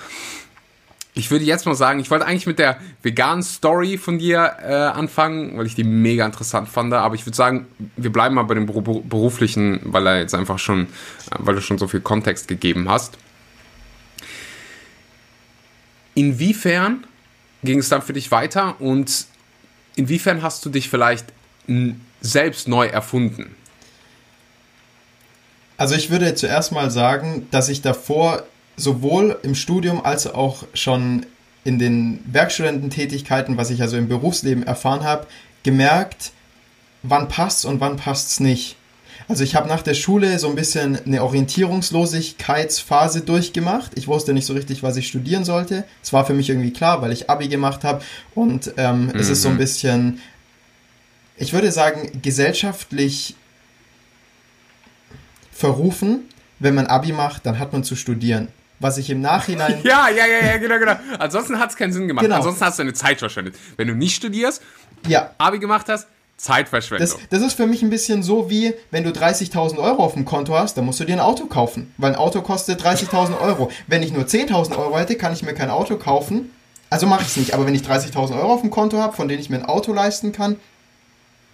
Ich 1.16 1.30
würde 1.30 1.46
jetzt 1.46 1.68
mal 1.68 1.76
sagen, 1.76 2.00
ich 2.00 2.10
wollte 2.10 2.26
eigentlich 2.26 2.48
mit 2.48 2.58
der 2.58 2.80
veganen 3.04 3.44
Story 3.44 4.00
von 4.00 4.18
dir 4.18 4.56
äh, 4.64 4.74
anfangen, 4.74 5.58
weil 5.58 5.68
ich 5.68 5.76
die 5.76 5.84
mega 5.84 6.26
interessant 6.26 6.68
fand. 6.68 6.92
Aber 6.92 7.14
ich 7.14 7.26
würde 7.26 7.36
sagen, 7.36 7.68
wir 7.98 8.12
bleiben 8.12 8.34
mal 8.34 8.44
bei 8.44 8.56
dem 8.56 8.66
beruflichen, 8.66 9.80
weil 9.84 10.08
er 10.08 10.20
jetzt 10.20 10.34
einfach 10.34 10.58
schon, 10.58 10.86
äh, 10.86 10.88
weil 11.38 11.54
du 11.56 11.62
schon 11.62 11.78
so 11.78 11.88
viel 11.88 12.02
Kontext 12.02 12.48
gegeben 12.48 12.90
hast. 12.90 13.18
Inwiefern 16.16 17.06
ging 17.64 17.80
es 17.80 17.90
dann 17.90 18.02
für 18.02 18.14
dich 18.14 18.32
weiter 18.32 18.80
und 18.82 19.26
inwiefern 19.96 20.42
hast 20.42 20.66
du 20.66 20.70
dich 20.70 20.90
vielleicht 20.90 21.26
selbst 22.22 22.68
neu 22.68 22.88
erfunden? 22.88 23.56
Also 25.78 25.96
ich 25.96 26.10
würde 26.10 26.36
zuerst 26.36 26.72
mal 26.72 26.92
sagen, 26.92 27.48
dass 27.52 27.70
ich 27.70 27.82
davor 27.82 28.44
sowohl 28.76 29.38
im 29.44 29.56
Studium 29.56 30.04
als 30.04 30.28
auch 30.28 30.64
schon 30.74 31.26
in 31.64 31.80
den 31.80 32.20
Werkstudententätigkeiten, 32.26 33.58
was 33.58 33.70
ich 33.70 33.82
also 33.82 33.98
im 33.98 34.08
Berufsleben 34.08 34.64
erfahren 34.64 35.04
habe, 35.04 35.28
gemerkt, 35.64 36.32
wann 37.04 37.28
passt's 37.28 37.66
und 37.66 37.80
wann 37.80 37.98
passt's 37.98 38.40
nicht. 38.40 38.76
Also 39.28 39.44
ich 39.44 39.56
habe 39.56 39.70
nach 39.70 39.82
der 39.82 39.94
Schule 39.94 40.38
so 40.40 40.50
ein 40.50 40.56
bisschen 40.56 41.00
eine 41.06 41.24
Orientierungslosigkeitsphase 41.24 43.22
durchgemacht. 43.22 43.92
Ich 43.96 44.08
wusste 44.08 44.34
nicht 44.34 44.46
so 44.46 44.54
richtig, 44.54 44.84
was 44.84 44.98
ich 44.98 45.08
studieren 45.08 45.46
sollte. 45.46 45.86
Es 46.02 46.12
war 46.12 46.26
für 46.26 46.34
mich 46.34 46.50
irgendwie 46.50 46.74
klar, 46.74 47.02
weil 47.02 47.12
ich 47.12 47.30
Abi 47.30 47.48
gemacht 47.48 47.84
habe 47.84 48.04
und 48.36 48.74
ähm, 48.78 49.06
mhm. 49.06 49.12
es 49.16 49.30
ist 49.30 49.42
so 49.42 49.50
ein 49.50 49.56
mhm. 49.56 49.60
bisschen, 49.60 50.20
ich 51.38 51.54
würde 51.54 51.72
sagen, 51.72 52.22
gesellschaftlich 52.22 53.36
verrufen. 55.52 56.30
Wenn 56.60 56.76
man 56.76 56.88
Abi 56.88 57.12
macht, 57.12 57.46
dann 57.46 57.60
hat 57.60 57.74
man 57.74 57.84
zu 57.84 57.96
studieren 57.96 58.48
was 58.84 58.98
ich 58.98 59.10
im 59.10 59.22
Nachhinein. 59.22 59.80
Ja, 59.84 60.10
ja, 60.10 60.26
ja, 60.26 60.46
ja, 60.46 60.58
genau, 60.58 60.78
genau. 60.78 60.96
Ansonsten 61.18 61.58
hat 61.58 61.72
es 61.72 61.76
keinen 61.76 61.94
Sinn 61.94 62.08
gemacht. 62.08 62.24
Genau. 62.24 62.36
Ansonsten 62.36 62.66
hast 62.66 62.78
du 62.78 62.84
eine 62.84 62.94
Zeit 62.94 63.20
verschwendet. 63.20 63.56
Wenn 63.78 63.88
du 63.88 63.96
nicht 63.96 64.16
studierst, 64.16 64.62
ja. 65.08 65.32
Abi 65.38 65.60
gemacht 65.60 65.88
hast, 65.88 66.08
Zeitverschwendung. 66.38 67.08
Das, 67.08 67.30
das 67.30 67.42
ist 67.42 67.54
für 67.54 67.66
mich 67.68 67.82
ein 67.82 67.90
bisschen 67.90 68.24
so 68.24 68.50
wie, 68.50 68.74
wenn 68.92 69.04
du 69.04 69.12
30.000 69.12 69.78
Euro 69.78 70.04
auf 70.04 70.14
dem 70.14 70.26
Konto 70.26 70.54
hast, 70.54 70.78
dann 70.78 70.86
musst 70.86 71.00
du 71.00 71.06
dir 71.06 71.14
ein 71.14 71.20
Auto 71.20 71.46
kaufen. 71.46 71.94
Weil 71.98 72.12
ein 72.14 72.18
Auto 72.18 72.42
kostet 72.42 72.82
30.000 72.84 73.40
Euro. 73.40 73.72
Wenn 73.88 74.04
ich 74.04 74.12
nur 74.12 74.26
10.000 74.26 74.78
Euro 74.78 74.98
hätte, 74.98 75.16
kann 75.16 75.34
ich 75.34 75.44
mir 75.44 75.54
kein 75.54 75.70
Auto 75.70 75.98
kaufen. 75.98 76.52
Also 76.90 77.08
mache 77.08 77.22
ich 77.22 77.30
es 77.30 77.38
nicht. 77.38 77.54
Aber 77.54 77.66
wenn 77.66 77.76
ich 77.76 77.84
30.000 77.84 78.38
Euro 78.38 78.54
auf 78.54 78.62
dem 78.62 78.70
Konto 78.70 78.98
habe, 78.98 79.16
von 79.16 79.28
denen 79.28 79.42
ich 79.42 79.50
mir 79.50 79.58
ein 79.58 79.66
Auto 79.66 79.94
leisten 79.94 80.32
kann, 80.32 80.58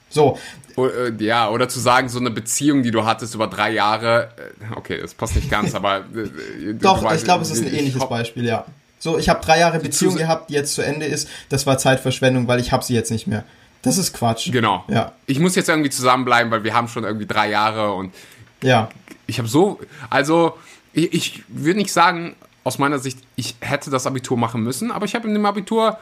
so. 0.10 0.38
Äh, 0.78 1.12
ja, 1.24 1.50
oder 1.50 1.68
zu 1.68 1.80
sagen, 1.80 2.10
so 2.10 2.20
eine 2.20 2.32
Beziehung, 2.32 2.84
die 2.84 2.92
du 2.92 3.06
hattest 3.06 3.36
über 3.36 3.48
drei 3.48 3.72
Jahre, 3.72 4.30
äh, 4.38 4.78
okay, 4.78 5.00
das 5.02 5.14
passt 5.14 5.36
nicht 5.36 5.50
ganz, 5.50 5.76
aber. 5.76 5.98
Äh, 5.98 6.74
Doch, 6.74 7.04
weißt, 7.04 7.18
ich 7.18 7.24
glaube, 7.24 7.44
es 7.44 7.52
ist 7.52 7.66
ein 7.66 7.74
ähnliches 7.74 8.08
Beispiel, 8.08 8.46
ja. 8.46 8.66
So, 9.00 9.18
ich 9.18 9.30
habe 9.30 9.44
drei 9.44 9.60
Jahre 9.60 9.80
Beziehung 9.80 10.18
gehabt, 10.18 10.50
die 10.50 10.54
jetzt 10.54 10.76
zu 10.76 10.82
Ende 10.82 11.06
ist. 11.06 11.30
Das 11.48 11.66
war 11.66 11.78
Zeitverschwendung, 11.78 12.48
weil 12.48 12.60
ich 12.60 12.74
habe 12.74 12.84
sie 12.84 12.94
jetzt 12.94 13.12
nicht 13.12 13.28
mehr. 13.28 13.46
Das 13.82 13.98
ist 13.98 14.14
Quatsch. 14.14 14.52
Genau. 14.52 14.84
Ja. 14.90 15.14
Ich 15.26 15.40
muss 15.40 15.56
jetzt 15.56 15.70
irgendwie 15.70 15.90
zusammenbleiben, 15.90 16.52
weil 16.52 16.66
wir 16.66 16.74
haben 16.74 16.90
schon 16.90 17.06
irgendwie 17.06 17.26
drei 17.26 17.50
Jahre 17.50 17.94
und 17.94 18.14
ja. 18.62 18.90
Ich 19.26 19.38
habe 19.38 19.48
so, 19.48 19.80
also 20.10 20.58
ich, 20.92 21.14
ich 21.14 21.44
würde 21.48 21.80
nicht 21.80 21.94
sagen, 21.94 22.36
aus 22.66 22.78
meiner 22.78 23.00
Sicht, 23.00 23.20
ich 23.36 23.56
hätte 23.62 23.90
das 23.90 24.06
Abitur 24.06 24.38
machen 24.38 24.64
müssen, 24.64 24.92
aber 24.92 25.06
ich 25.06 25.16
habe 25.16 25.28
in 25.28 25.34
dem 25.34 25.46
Abitur 25.46 25.98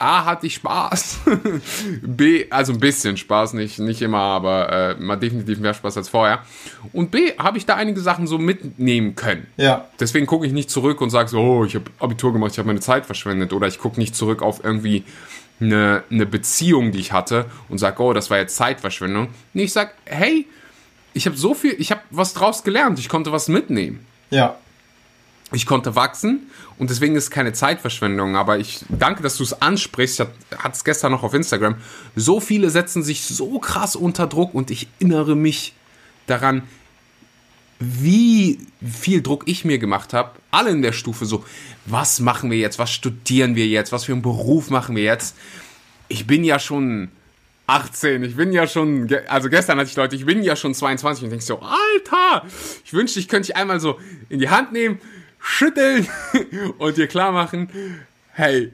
A, 0.00 0.24
hatte 0.24 0.46
ich 0.46 0.54
Spaß. 0.54 1.20
B, 2.02 2.46
also 2.50 2.72
ein 2.72 2.80
bisschen 2.80 3.16
Spaß, 3.16 3.54
nicht, 3.54 3.78
nicht 3.78 4.02
immer, 4.02 4.18
aber 4.18 4.72
äh, 4.72 4.94
mal 5.00 5.16
definitiv 5.16 5.58
mehr 5.58 5.74
Spaß 5.74 5.96
als 5.96 6.08
vorher. 6.08 6.42
Und 6.92 7.10
B, 7.10 7.32
habe 7.38 7.58
ich 7.58 7.66
da 7.66 7.76
einige 7.76 8.00
Sachen 8.00 8.26
so 8.26 8.38
mitnehmen 8.38 9.14
können. 9.14 9.46
Ja. 9.56 9.88
Deswegen 9.98 10.26
gucke 10.26 10.46
ich 10.46 10.52
nicht 10.52 10.70
zurück 10.70 11.00
und 11.00 11.10
sage 11.10 11.28
so, 11.28 11.38
oh, 11.38 11.64
ich 11.64 11.74
habe 11.74 11.84
Abitur 11.98 12.32
gemacht, 12.32 12.52
ich 12.52 12.58
habe 12.58 12.68
meine 12.68 12.80
Zeit 12.80 13.06
verschwendet. 13.06 13.52
Oder 13.52 13.66
ich 13.66 13.78
gucke 13.78 14.00
nicht 14.00 14.16
zurück 14.16 14.42
auf 14.42 14.64
irgendwie 14.64 15.04
eine, 15.60 16.02
eine 16.10 16.26
Beziehung, 16.26 16.92
die 16.92 17.00
ich 17.00 17.12
hatte 17.12 17.46
und 17.68 17.78
sage, 17.78 18.02
oh, 18.02 18.12
das 18.12 18.30
war 18.30 18.38
jetzt 18.38 18.56
Zeitverschwendung. 18.56 19.28
Nee, 19.52 19.64
ich 19.64 19.72
sage, 19.72 19.90
hey, 20.06 20.46
ich 21.12 21.26
habe 21.26 21.36
so 21.36 21.54
viel, 21.54 21.74
ich 21.78 21.90
habe 21.90 22.00
was 22.10 22.34
draus 22.34 22.62
gelernt, 22.62 22.98
ich 22.98 23.08
konnte 23.08 23.32
was 23.32 23.48
mitnehmen. 23.48 24.06
Ja 24.30 24.56
ich 25.52 25.66
konnte 25.66 25.96
wachsen 25.96 26.50
und 26.78 26.90
deswegen 26.90 27.16
ist 27.16 27.30
keine 27.30 27.52
Zeitverschwendung. 27.52 28.36
Aber 28.36 28.58
ich 28.58 28.84
danke, 28.88 29.22
dass 29.22 29.36
du 29.36 29.42
es 29.42 29.60
ansprichst. 29.60 30.20
Ich 30.20 30.26
hatte 30.58 30.74
es 30.74 30.84
gestern 30.84 31.12
noch 31.12 31.22
auf 31.22 31.34
Instagram. 31.34 31.76
So 32.14 32.40
viele 32.40 32.70
setzen 32.70 33.02
sich 33.02 33.22
so 33.22 33.58
krass 33.58 33.96
unter 33.96 34.26
Druck 34.26 34.54
und 34.54 34.70
ich 34.70 34.88
erinnere 35.00 35.34
mich 35.34 35.74
daran, 36.26 36.62
wie 37.80 38.58
viel 38.86 39.22
Druck 39.22 39.44
ich 39.46 39.64
mir 39.64 39.78
gemacht 39.78 40.12
habe. 40.12 40.32
Alle 40.50 40.70
in 40.70 40.82
der 40.82 40.92
Stufe 40.92 41.24
so, 41.24 41.44
was 41.86 42.20
machen 42.20 42.50
wir 42.50 42.58
jetzt? 42.58 42.78
Was 42.78 42.92
studieren 42.92 43.56
wir 43.56 43.66
jetzt? 43.66 43.90
Was 43.90 44.04
für 44.04 44.12
einen 44.12 44.22
Beruf 44.22 44.70
machen 44.70 44.94
wir 44.94 45.02
jetzt? 45.02 45.34
Ich 46.08 46.26
bin 46.26 46.44
ja 46.44 46.58
schon 46.58 47.08
18, 47.70 48.24
ich 48.24 48.36
bin 48.36 48.52
ja 48.52 48.66
schon, 48.66 49.08
also 49.28 49.48
gestern 49.48 49.78
hatte 49.78 49.88
ich 49.88 49.96
Leute, 49.96 50.16
ich 50.16 50.26
bin 50.26 50.42
ja 50.42 50.56
schon 50.56 50.74
22 50.74 51.24
und 51.24 51.30
denke 51.30 51.44
so, 51.44 51.60
Alter, 51.60 52.44
ich 52.84 52.92
wünschte, 52.92 53.20
ich 53.20 53.28
könnte 53.28 53.46
dich 53.46 53.56
einmal 53.56 53.78
so 53.78 53.98
in 54.28 54.40
die 54.40 54.48
Hand 54.48 54.72
nehmen, 54.72 54.98
schütteln 55.40 56.06
und 56.78 56.96
dir 56.96 57.06
klar 57.06 57.32
machen, 57.32 57.70
hey, 58.32 58.72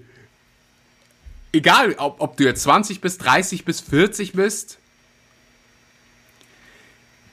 egal 1.53 1.95
ob, 1.99 2.21
ob 2.21 2.37
du 2.37 2.45
jetzt 2.45 2.63
20 2.63 3.01
bist, 3.01 3.25
30 3.25 3.65
bis 3.65 3.81
40 3.81 4.33
bist, 4.33 4.79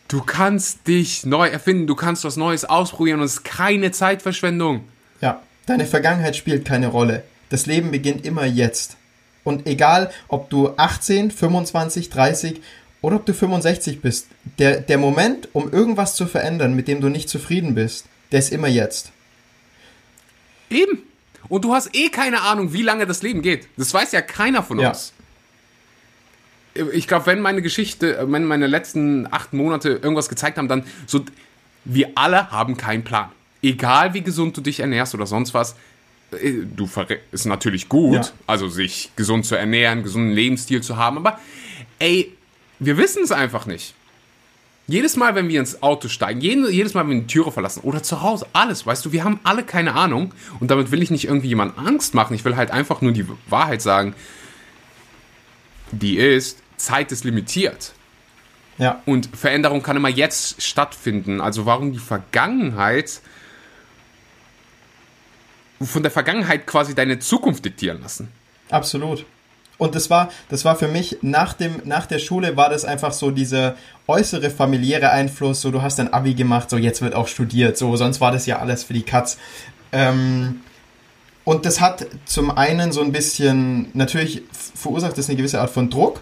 du 0.07 0.21
kannst 0.21 0.87
dich 0.87 1.25
neu 1.25 1.47
erfinden, 1.47 1.87
du 1.87 1.95
kannst 1.95 2.23
was 2.23 2.37
Neues 2.37 2.65
ausprobieren 2.65 3.19
und 3.19 3.25
es 3.25 3.33
ist 3.33 3.43
keine 3.43 3.91
Zeitverschwendung. 3.91 4.87
Ja, 5.21 5.41
deine 5.65 5.85
Vergangenheit 5.85 6.35
spielt 6.35 6.65
keine 6.65 6.87
Rolle. 6.87 7.23
Das 7.49 7.65
Leben 7.65 7.91
beginnt 7.91 8.25
immer 8.25 8.45
jetzt. 8.45 8.97
Und 9.43 9.67
egal, 9.67 10.11
ob 10.27 10.49
du 10.49 10.73
18, 10.77 11.31
25, 11.31 12.09
30 12.09 12.61
oder 13.01 13.17
ob 13.17 13.25
du 13.25 13.33
65 13.33 14.01
bist, 14.01 14.27
der, 14.59 14.79
der 14.79 14.97
Moment, 14.97 15.49
um 15.53 15.71
irgendwas 15.71 16.15
zu 16.15 16.25
verändern, 16.25 16.73
mit 16.73 16.87
dem 16.87 17.01
du 17.01 17.09
nicht 17.09 17.29
zufrieden 17.29 17.75
bist, 17.75 18.05
der 18.31 18.39
ist 18.39 18.51
immer 18.51 18.69
jetzt. 18.69 19.11
Eben. 20.73 20.99
Und 21.49 21.65
du 21.65 21.73
hast 21.73 21.95
eh 21.95 22.09
keine 22.09 22.41
Ahnung, 22.41 22.73
wie 22.73 22.81
lange 22.81 23.05
das 23.05 23.21
Leben 23.21 23.41
geht. 23.41 23.67
Das 23.77 23.93
weiß 23.93 24.11
ja 24.11 24.21
keiner 24.21 24.63
von 24.63 24.79
uns. 24.79 25.13
Ja. 26.75 26.85
Ich 26.91 27.07
glaube, 27.07 27.27
wenn 27.27 27.39
meine 27.41 27.61
Geschichte, 27.61 28.25
wenn 28.29 28.45
meine 28.45 28.65
letzten 28.65 29.31
acht 29.31 29.53
Monate 29.53 29.89
irgendwas 29.89 30.29
gezeigt 30.29 30.57
haben, 30.57 30.67
dann 30.67 30.83
so, 31.05 31.23
wir 31.85 32.11
alle 32.15 32.49
haben 32.49 32.77
keinen 32.77 33.03
Plan. 33.03 33.29
Egal 33.61 34.13
wie 34.13 34.21
gesund 34.21 34.57
du 34.57 34.61
dich 34.61 34.79
ernährst 34.79 35.13
oder 35.13 35.27
sonst 35.27 35.53
was, 35.53 35.75
äh, 36.31 36.53
du 36.75 36.89
ist 37.31 37.45
natürlich 37.45 37.89
gut, 37.89 38.15
ja. 38.15 38.31
also 38.47 38.69
sich 38.69 39.11
gesund 39.15 39.45
zu 39.45 39.55
ernähren, 39.55 40.03
gesunden 40.03 40.33
Lebensstil 40.33 40.81
zu 40.81 40.97
haben, 40.97 41.17
aber 41.17 41.39
ey, 41.99 42.33
wir 42.79 42.97
wissen 42.97 43.23
es 43.23 43.31
einfach 43.31 43.65
nicht. 43.65 43.93
Jedes 44.87 45.15
Mal, 45.15 45.33
wenn 45.35 45.47
wir 45.47 45.61
ins 45.61 45.81
Auto 45.81 46.09
steigen, 46.09 46.41
jedes 46.41 46.93
Mal, 46.93 47.07
wenn 47.07 47.15
wir 47.15 47.21
die 47.21 47.27
Türe 47.27 47.51
verlassen 47.51 47.81
oder 47.83 48.03
zu 48.03 48.21
Hause, 48.21 48.45
alles, 48.51 48.85
weißt 48.85 49.05
du, 49.05 49.11
wir 49.13 49.23
haben 49.23 49.39
alle 49.43 49.63
keine 49.63 49.95
Ahnung 49.95 50.33
und 50.59 50.69
damit 50.71 50.91
will 50.91 51.01
ich 51.01 51.09
nicht 51.09 51.25
irgendwie 51.25 51.47
jemand 51.47 51.77
Angst 51.77 52.13
machen. 52.13 52.33
Ich 52.33 52.43
will 52.43 52.57
halt 52.57 52.71
einfach 52.71 52.99
nur 52.99 53.13
die 53.13 53.25
Wahrheit 53.47 53.81
sagen, 53.81 54.13
die 55.91 56.17
ist, 56.17 56.59
Zeit 56.75 57.13
ist 57.13 57.23
limitiert. 57.23 57.93
Ja. 58.77 59.01
Und 59.05 59.29
Veränderung 59.35 59.83
kann 59.83 59.95
immer 59.95 60.09
jetzt 60.09 60.61
stattfinden. 60.61 61.39
Also 61.39 61.65
warum 61.65 61.93
die 61.93 61.99
Vergangenheit 61.99 63.21
von 65.81 66.03
der 66.03 66.11
Vergangenheit 66.11 66.65
quasi 66.65 66.93
deine 66.93 67.19
Zukunft 67.19 67.63
diktieren 67.63 68.01
lassen? 68.01 68.29
Absolut. 68.69 69.25
Und 69.77 69.95
das 69.95 70.09
war, 70.09 70.29
das 70.49 70.65
war 70.65 70.75
für 70.75 70.87
mich 70.87 71.17
nach 71.21 71.53
dem, 71.53 71.81
nach 71.83 72.05
der 72.05 72.19
Schule 72.19 72.55
war 72.55 72.69
das 72.69 72.85
einfach 72.85 73.11
so 73.11 73.31
dieser 73.31 73.75
äußere 74.07 74.49
familiäre 74.49 75.09
Einfluss, 75.09 75.61
so 75.61 75.71
du 75.71 75.81
hast 75.81 75.99
ein 75.99 76.13
Abi 76.13 76.35
gemacht, 76.35 76.69
so 76.69 76.77
jetzt 76.77 77.01
wird 77.01 77.15
auch 77.15 77.27
studiert, 77.27 77.77
so 77.77 77.95
sonst 77.95 78.21
war 78.21 78.31
das 78.31 78.45
ja 78.45 78.59
alles 78.59 78.83
für 78.83 78.93
die 78.93 79.03
Katz. 79.03 79.37
Ähm, 79.91 80.61
und 81.43 81.65
das 81.65 81.81
hat 81.81 82.05
zum 82.25 82.51
einen 82.51 82.91
so 82.91 83.01
ein 83.01 83.11
bisschen, 83.11 83.87
natürlich 83.93 84.43
verursacht 84.75 85.17
das 85.17 85.27
eine 85.27 85.37
gewisse 85.37 85.59
Art 85.59 85.69
von 85.69 85.89
Druck. 85.89 86.21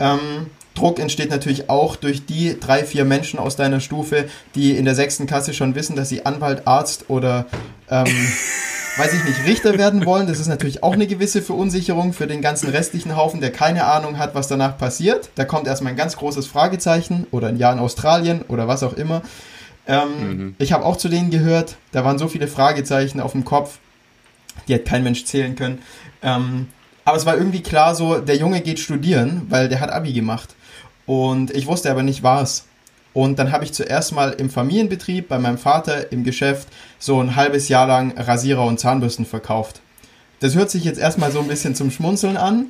Ähm, 0.00 0.46
Druck 0.76 1.00
entsteht 1.00 1.30
natürlich 1.30 1.68
auch 1.68 1.96
durch 1.96 2.26
die 2.26 2.58
drei, 2.60 2.84
vier 2.84 3.04
Menschen 3.04 3.38
aus 3.38 3.56
deiner 3.56 3.80
Stufe, 3.80 4.28
die 4.54 4.76
in 4.76 4.84
der 4.84 4.94
sechsten 4.94 5.26
Klasse 5.26 5.52
schon 5.54 5.74
wissen, 5.74 5.96
dass 5.96 6.08
sie 6.08 6.24
Anwalt, 6.24 6.66
Arzt 6.66 7.06
oder 7.08 7.46
ähm, 7.90 8.06
weiß 8.96 9.12
ich 9.14 9.24
nicht, 9.24 9.44
Richter 9.46 9.76
werden 9.78 10.06
wollen. 10.06 10.26
Das 10.26 10.38
ist 10.38 10.48
natürlich 10.48 10.82
auch 10.82 10.92
eine 10.92 11.06
gewisse 11.06 11.42
Verunsicherung 11.42 12.12
für 12.12 12.26
den 12.26 12.40
ganzen 12.40 12.70
restlichen 12.70 13.16
Haufen, 13.16 13.40
der 13.40 13.50
keine 13.50 13.84
Ahnung 13.84 14.18
hat, 14.18 14.34
was 14.34 14.48
danach 14.48 14.78
passiert. 14.78 15.30
Da 15.34 15.44
kommt 15.44 15.66
erstmal 15.66 15.92
ein 15.92 15.96
ganz 15.96 16.16
großes 16.16 16.46
Fragezeichen 16.46 17.26
oder 17.30 17.48
ein 17.48 17.56
Jahr 17.56 17.72
in 17.72 17.78
Australien 17.78 18.42
oder 18.48 18.68
was 18.68 18.82
auch 18.82 18.94
immer. 18.94 19.22
Ähm, 19.86 20.08
mhm. 20.18 20.54
Ich 20.58 20.72
habe 20.72 20.84
auch 20.84 20.96
zu 20.96 21.08
denen 21.08 21.30
gehört, 21.30 21.76
da 21.92 22.04
waren 22.04 22.18
so 22.18 22.28
viele 22.28 22.48
Fragezeichen 22.48 23.20
auf 23.20 23.32
dem 23.32 23.44
Kopf, 23.44 23.78
die 24.68 24.74
hat 24.74 24.84
kein 24.84 25.02
Mensch 25.02 25.24
zählen 25.24 25.54
können. 25.54 25.78
Ähm, 26.22 26.68
aber 27.04 27.16
es 27.16 27.26
war 27.26 27.36
irgendwie 27.36 27.62
klar 27.62 27.94
so, 27.94 28.18
der 28.18 28.36
Junge 28.36 28.60
geht 28.62 28.80
studieren, 28.80 29.42
weil 29.48 29.68
der 29.68 29.80
hat 29.80 29.90
Abi 29.90 30.12
gemacht. 30.12 30.56
Und 31.06 31.50
ich 31.52 31.66
wusste 31.66 31.90
aber 31.90 32.02
nicht 32.02 32.22
was. 32.22 32.64
Und 33.12 33.38
dann 33.38 33.50
habe 33.50 33.64
ich 33.64 33.72
zuerst 33.72 34.12
mal 34.12 34.32
im 34.32 34.50
Familienbetrieb 34.50 35.28
bei 35.28 35.38
meinem 35.38 35.56
Vater 35.56 36.12
im 36.12 36.22
Geschäft 36.22 36.68
so 36.98 37.20
ein 37.20 37.34
halbes 37.34 37.68
Jahr 37.68 37.86
lang 37.86 38.12
Rasierer 38.18 38.64
und 38.64 38.78
Zahnbürsten 38.78 39.24
verkauft. 39.24 39.80
Das 40.40 40.54
hört 40.54 40.70
sich 40.70 40.84
jetzt 40.84 40.98
erstmal 40.98 41.30
so 41.30 41.40
ein 41.40 41.48
bisschen 41.48 41.74
zum 41.74 41.90
Schmunzeln 41.90 42.36
an. 42.36 42.66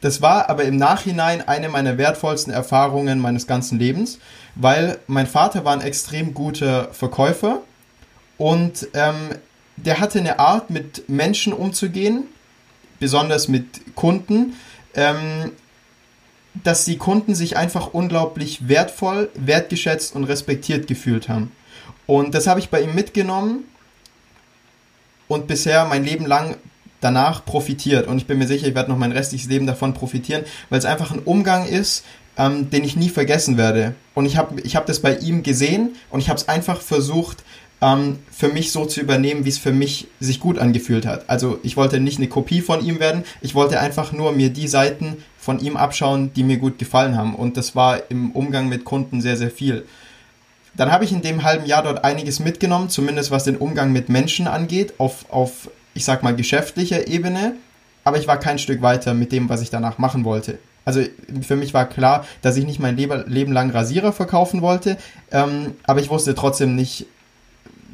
Das 0.00 0.22
war 0.22 0.48
aber 0.48 0.64
im 0.64 0.76
Nachhinein 0.76 1.46
eine 1.46 1.68
meiner 1.68 1.98
wertvollsten 1.98 2.52
Erfahrungen 2.52 3.18
meines 3.18 3.46
ganzen 3.46 3.78
Lebens, 3.78 4.18
weil 4.54 4.98
mein 5.06 5.26
Vater 5.26 5.64
war 5.64 5.72
ein 5.72 5.80
extrem 5.80 6.34
guter 6.34 6.88
Verkäufer 6.92 7.60
und 8.36 8.88
ähm, 8.94 9.30
der 9.76 10.00
hatte 10.00 10.18
eine 10.18 10.38
Art, 10.38 10.70
mit 10.70 11.08
Menschen 11.08 11.52
umzugehen, 11.52 12.24
besonders 13.00 13.48
mit 13.48 13.94
Kunden, 13.96 14.54
ähm, 14.94 15.52
dass 16.62 16.84
die 16.84 16.98
Kunden 16.98 17.34
sich 17.34 17.56
einfach 17.56 17.92
unglaublich 17.92 18.68
wertvoll, 18.68 19.30
wertgeschätzt 19.34 20.14
und 20.14 20.24
respektiert 20.24 20.86
gefühlt 20.86 21.28
haben. 21.28 21.50
Und 22.06 22.34
das 22.34 22.46
habe 22.46 22.60
ich 22.60 22.70
bei 22.70 22.82
ihm 22.82 22.94
mitgenommen 22.94 23.64
und 25.26 25.46
bisher 25.46 25.84
mein 25.86 26.04
Leben 26.04 26.26
lang 26.26 26.56
danach 27.00 27.44
profitiert. 27.44 28.06
Und 28.06 28.18
ich 28.18 28.26
bin 28.26 28.38
mir 28.38 28.46
sicher, 28.46 28.66
ich 28.66 28.74
werde 28.74 28.90
noch 28.90 28.98
mein 28.98 29.12
restliches 29.12 29.48
Leben 29.48 29.66
davon 29.66 29.94
profitieren, 29.94 30.44
weil 30.70 30.78
es 30.78 30.84
einfach 30.84 31.10
ein 31.10 31.20
Umgang 31.20 31.66
ist, 31.66 32.04
ähm, 32.36 32.70
den 32.70 32.84
ich 32.84 32.96
nie 32.96 33.08
vergessen 33.08 33.56
werde. 33.56 33.94
Und 34.14 34.26
ich 34.26 34.36
habe 34.36 34.60
ich 34.62 34.76
hab 34.76 34.86
das 34.86 35.00
bei 35.00 35.16
ihm 35.16 35.42
gesehen 35.42 35.96
und 36.10 36.20
ich 36.20 36.28
habe 36.28 36.38
es 36.38 36.48
einfach 36.48 36.80
versucht, 36.80 37.44
ähm, 37.80 38.18
für 38.30 38.48
mich 38.48 38.72
so 38.72 38.86
zu 38.86 39.00
übernehmen, 39.00 39.44
wie 39.44 39.50
es 39.50 39.58
für 39.58 39.72
mich 39.72 40.08
sich 40.20 40.40
gut 40.40 40.58
angefühlt 40.58 41.06
hat. 41.06 41.28
Also 41.28 41.58
ich 41.62 41.76
wollte 41.76 42.00
nicht 42.00 42.18
eine 42.18 42.28
Kopie 42.28 42.60
von 42.60 42.84
ihm 42.84 43.00
werden, 43.00 43.24
ich 43.40 43.54
wollte 43.54 43.80
einfach 43.80 44.12
nur 44.12 44.32
mir 44.32 44.50
die 44.50 44.68
Seiten 44.68 45.18
von 45.44 45.58
ihm 45.58 45.76
abschauen, 45.76 46.32
die 46.32 46.42
mir 46.42 46.56
gut 46.56 46.78
gefallen 46.78 47.18
haben. 47.18 47.34
Und 47.34 47.58
das 47.58 47.76
war 47.76 48.10
im 48.10 48.30
Umgang 48.30 48.70
mit 48.70 48.84
Kunden 48.86 49.20
sehr, 49.20 49.36
sehr 49.36 49.50
viel. 49.50 49.84
Dann 50.74 50.90
habe 50.90 51.04
ich 51.04 51.12
in 51.12 51.20
dem 51.20 51.44
halben 51.44 51.66
Jahr 51.66 51.82
dort 51.82 52.02
einiges 52.02 52.40
mitgenommen, 52.40 52.88
zumindest 52.88 53.30
was 53.30 53.44
den 53.44 53.58
Umgang 53.58 53.92
mit 53.92 54.08
Menschen 54.08 54.46
angeht, 54.46 54.94
auf, 54.96 55.26
auf 55.30 55.70
ich 55.92 56.06
sag 56.06 56.22
mal, 56.22 56.34
geschäftlicher 56.34 57.08
Ebene. 57.08 57.56
Aber 58.04 58.16
ich 58.16 58.26
war 58.26 58.40
kein 58.40 58.58
Stück 58.58 58.80
weiter 58.80 59.12
mit 59.12 59.32
dem, 59.32 59.50
was 59.50 59.60
ich 59.60 59.68
danach 59.68 59.98
machen 59.98 60.24
wollte. 60.24 60.58
Also 60.86 61.02
für 61.42 61.56
mich 61.56 61.74
war 61.74 61.86
klar, 61.90 62.24
dass 62.40 62.56
ich 62.56 62.64
nicht 62.64 62.80
mein 62.80 62.96
Leben 62.96 63.52
lang 63.52 63.70
Rasierer 63.70 64.12
verkaufen 64.12 64.62
wollte, 64.62 64.96
ähm, 65.30 65.74
aber 65.84 66.00
ich 66.00 66.10
wusste 66.10 66.34
trotzdem 66.34 66.74
nicht, 66.74 67.06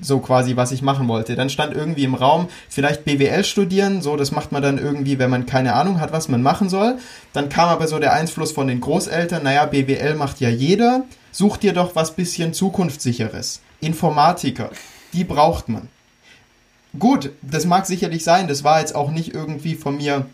so 0.01 0.19
quasi, 0.19 0.57
was 0.57 0.73
ich 0.73 0.83
machen 0.83 1.09
wollte. 1.09 1.37
Dann 1.37 1.51
stand 1.51 1.75
irgendwie 1.75 2.05
im 2.05 2.15
Raum, 2.15 2.49
vielleicht 2.69 3.05
BWL 3.05 3.45
studieren, 3.45 4.03
so, 4.03 4.17
das 4.17 4.33
macht 4.33 4.53
man 4.53 4.63
dann 4.63 4.79
irgendwie, 4.79 5.19
wenn 5.19 5.31
man 5.31 5.47
keine 5.47 5.75
Ahnung 5.75 6.01
hat, 6.01 6.13
was 6.13 6.29
man 6.29 6.43
machen 6.43 6.69
soll. 6.69 6.99
Dann 7.33 7.49
kam 7.49 7.69
aber 7.69 7.87
so 7.87 7.99
der 7.99 8.13
Einfluss 8.13 8.53
von 8.53 8.67
den 8.67 8.81
Großeltern, 8.81 9.43
naja, 9.43 9.67
BWL 9.67 10.15
macht 10.15 10.41
ja 10.41 10.49
jeder, 10.49 11.05
such 11.33 11.59
dir 11.59 11.73
doch 11.73 11.95
was 11.97 12.13
bisschen 12.13 12.55
zukunftssicheres. 12.55 13.61
Informatiker, 13.81 14.71
die 15.13 15.25
braucht 15.25 15.69
man. 15.69 15.89
Gut, 16.99 17.31
das 17.43 17.67
mag 17.67 17.87
sicherlich 17.87 18.25
sein, 18.25 18.49
das 18.49 18.65
war 18.65 18.81
jetzt 18.81 18.95
auch 18.95 19.11
nicht 19.11 19.35
irgendwie 19.35 19.77
von 19.77 19.97
mir 19.97 20.27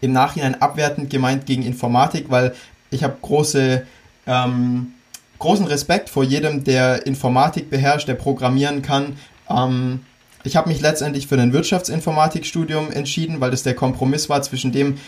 im 0.00 0.12
Nachhinein 0.12 0.60
abwertend 0.60 1.10
gemeint 1.10 1.46
gegen 1.46 1.62
Informatik, 1.62 2.26
weil 2.28 2.54
ich 2.90 3.02
habe 3.04 3.16
große 3.20 3.86
ähm, 4.26 4.92
großen 5.38 5.66
Respekt 5.66 6.10
vor 6.10 6.24
jedem, 6.24 6.64
der 6.64 7.06
Informatik 7.06 7.70
beherrscht, 7.70 8.08
der 8.08 8.14
programmieren 8.14 8.82
kann. 8.82 9.16
Ähm, 9.48 10.00
ich 10.44 10.56
habe 10.56 10.68
mich 10.68 10.80
letztendlich 10.80 11.26
für 11.26 11.40
ein 11.40 11.52
Wirtschaftsinformatikstudium 11.52 12.90
entschieden, 12.92 13.40
weil 13.40 13.50
das 13.50 13.62
der 13.62 13.74
Kompromiss 13.74 14.28
war 14.28 14.42
zwischen 14.42 14.72
dem, 14.72 14.98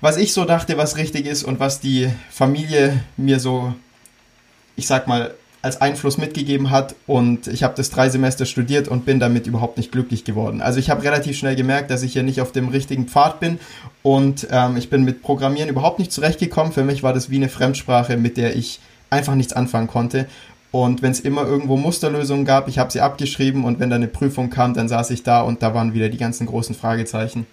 was 0.00 0.16
ich 0.16 0.32
so 0.32 0.44
dachte, 0.44 0.76
was 0.76 0.96
richtig 0.96 1.26
ist 1.26 1.44
und 1.44 1.60
was 1.60 1.80
die 1.80 2.10
Familie 2.30 3.00
mir 3.16 3.40
so, 3.40 3.74
ich 4.76 4.86
sag 4.86 5.06
mal, 5.08 5.34
als 5.62 5.80
Einfluss 5.80 6.18
mitgegeben 6.18 6.70
hat 6.70 6.94
und 7.06 7.46
ich 7.46 7.62
habe 7.62 7.72
das 7.74 7.88
drei 7.88 8.10
Semester 8.10 8.44
studiert 8.44 8.86
und 8.86 9.06
bin 9.06 9.18
damit 9.18 9.46
überhaupt 9.46 9.78
nicht 9.78 9.90
glücklich 9.90 10.24
geworden. 10.24 10.60
Also 10.60 10.78
ich 10.78 10.90
habe 10.90 11.02
relativ 11.02 11.38
schnell 11.38 11.56
gemerkt, 11.56 11.90
dass 11.90 12.02
ich 12.02 12.12
hier 12.12 12.22
nicht 12.22 12.42
auf 12.42 12.52
dem 12.52 12.68
richtigen 12.68 13.08
Pfad 13.08 13.40
bin 13.40 13.58
und 14.02 14.46
ähm, 14.50 14.76
ich 14.76 14.90
bin 14.90 15.04
mit 15.04 15.22
Programmieren 15.22 15.70
überhaupt 15.70 16.00
nicht 16.00 16.12
zurechtgekommen. 16.12 16.74
Für 16.74 16.84
mich 16.84 17.02
war 17.02 17.14
das 17.14 17.30
wie 17.30 17.36
eine 17.36 17.48
Fremdsprache, 17.48 18.18
mit 18.18 18.36
der 18.36 18.56
ich 18.56 18.80
einfach 19.14 19.34
nichts 19.34 19.52
anfangen 19.52 19.86
konnte. 19.88 20.28
Und 20.70 21.02
wenn 21.02 21.12
es 21.12 21.20
immer 21.20 21.44
irgendwo 21.46 21.76
Musterlösungen 21.76 22.44
gab, 22.44 22.66
ich 22.66 22.78
habe 22.78 22.90
sie 22.90 23.00
abgeschrieben 23.00 23.64
und 23.64 23.78
wenn 23.78 23.90
dann 23.90 24.02
eine 24.02 24.08
Prüfung 24.08 24.50
kam, 24.50 24.74
dann 24.74 24.88
saß 24.88 25.10
ich 25.10 25.22
da 25.22 25.40
und 25.40 25.62
da 25.62 25.72
waren 25.72 25.94
wieder 25.94 26.08
die 26.08 26.18
ganzen 26.18 26.46
großen 26.46 26.74
Fragezeichen. 26.74 27.46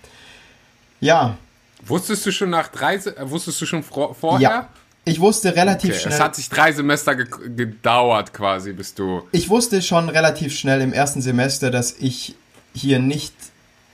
Ja. 1.00 1.38
Wusstest 1.86 2.26
du 2.26 2.32
schon 2.32 2.50
nach 2.50 2.70
drei, 2.70 2.96
äh, 2.96 3.30
wusstest 3.30 3.62
du 3.62 3.66
schon 3.68 3.84
vorher? 3.84 4.40
Ja. 4.40 4.68
Ich 5.04 5.20
wusste 5.20 5.56
relativ 5.56 5.92
okay. 5.92 6.00
schnell. 6.00 6.14
Es 6.14 6.20
hat 6.20 6.36
sich 6.36 6.50
drei 6.50 6.72
Semester 6.72 7.16
ge 7.16 7.28
gedauert 7.56 8.34
quasi, 8.34 8.74
bis 8.74 8.94
du. 8.94 9.24
Ich 9.32 9.50
wusste 9.50 9.82
schon 9.82 10.10
relativ 10.10 10.56
schnell 10.56 10.82
im 10.82 10.94
ersten 10.94 11.22
Semester, 11.22 11.72
dass 11.72 11.96
ich 12.00 12.36
hier 12.74 13.00
nicht 13.00 13.34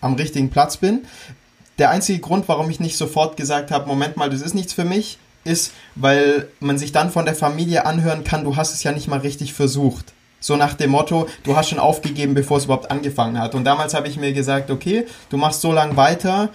am 0.01 0.13
richtigen 0.13 0.49
Platz 0.49 0.77
bin. 0.77 1.05
Der 1.79 1.91
einzige 1.91 2.19
Grund, 2.19 2.47
warum 2.47 2.69
ich 2.69 2.79
nicht 2.79 2.97
sofort 2.97 3.37
gesagt 3.37 3.71
habe, 3.71 3.87
Moment 3.87 4.17
mal, 4.17 4.29
das 4.29 4.41
ist 4.41 4.53
nichts 4.53 4.73
für 4.73 4.85
mich, 4.85 5.17
ist, 5.47 5.71
weil 5.95 6.47
man 6.59 6.77
sich 6.77 6.91
dann 6.91 7.09
von 7.09 7.25
der 7.25 7.35
Familie 7.35 7.85
anhören 7.85 8.23
kann, 8.23 8.43
du 8.43 8.55
hast 8.55 8.73
es 8.73 8.83
ja 8.83 8.91
nicht 8.91 9.07
mal 9.07 9.19
richtig 9.19 9.53
versucht. 9.53 10.13
So 10.39 10.55
nach 10.55 10.75
dem 10.75 10.91
Motto, 10.91 11.27
du 11.43 11.55
hast 11.55 11.69
schon 11.69 11.79
aufgegeben, 11.79 12.35
bevor 12.35 12.57
es 12.57 12.65
überhaupt 12.65 12.91
angefangen 12.91 13.39
hat. 13.39 13.55
Und 13.55 13.63
damals 13.63 13.93
habe 13.93 14.07
ich 14.07 14.17
mir 14.17 14.33
gesagt, 14.33 14.69
okay, 14.69 15.05
du 15.29 15.37
machst 15.37 15.61
so 15.61 15.71
lange 15.71 15.97
weiter, 15.97 16.49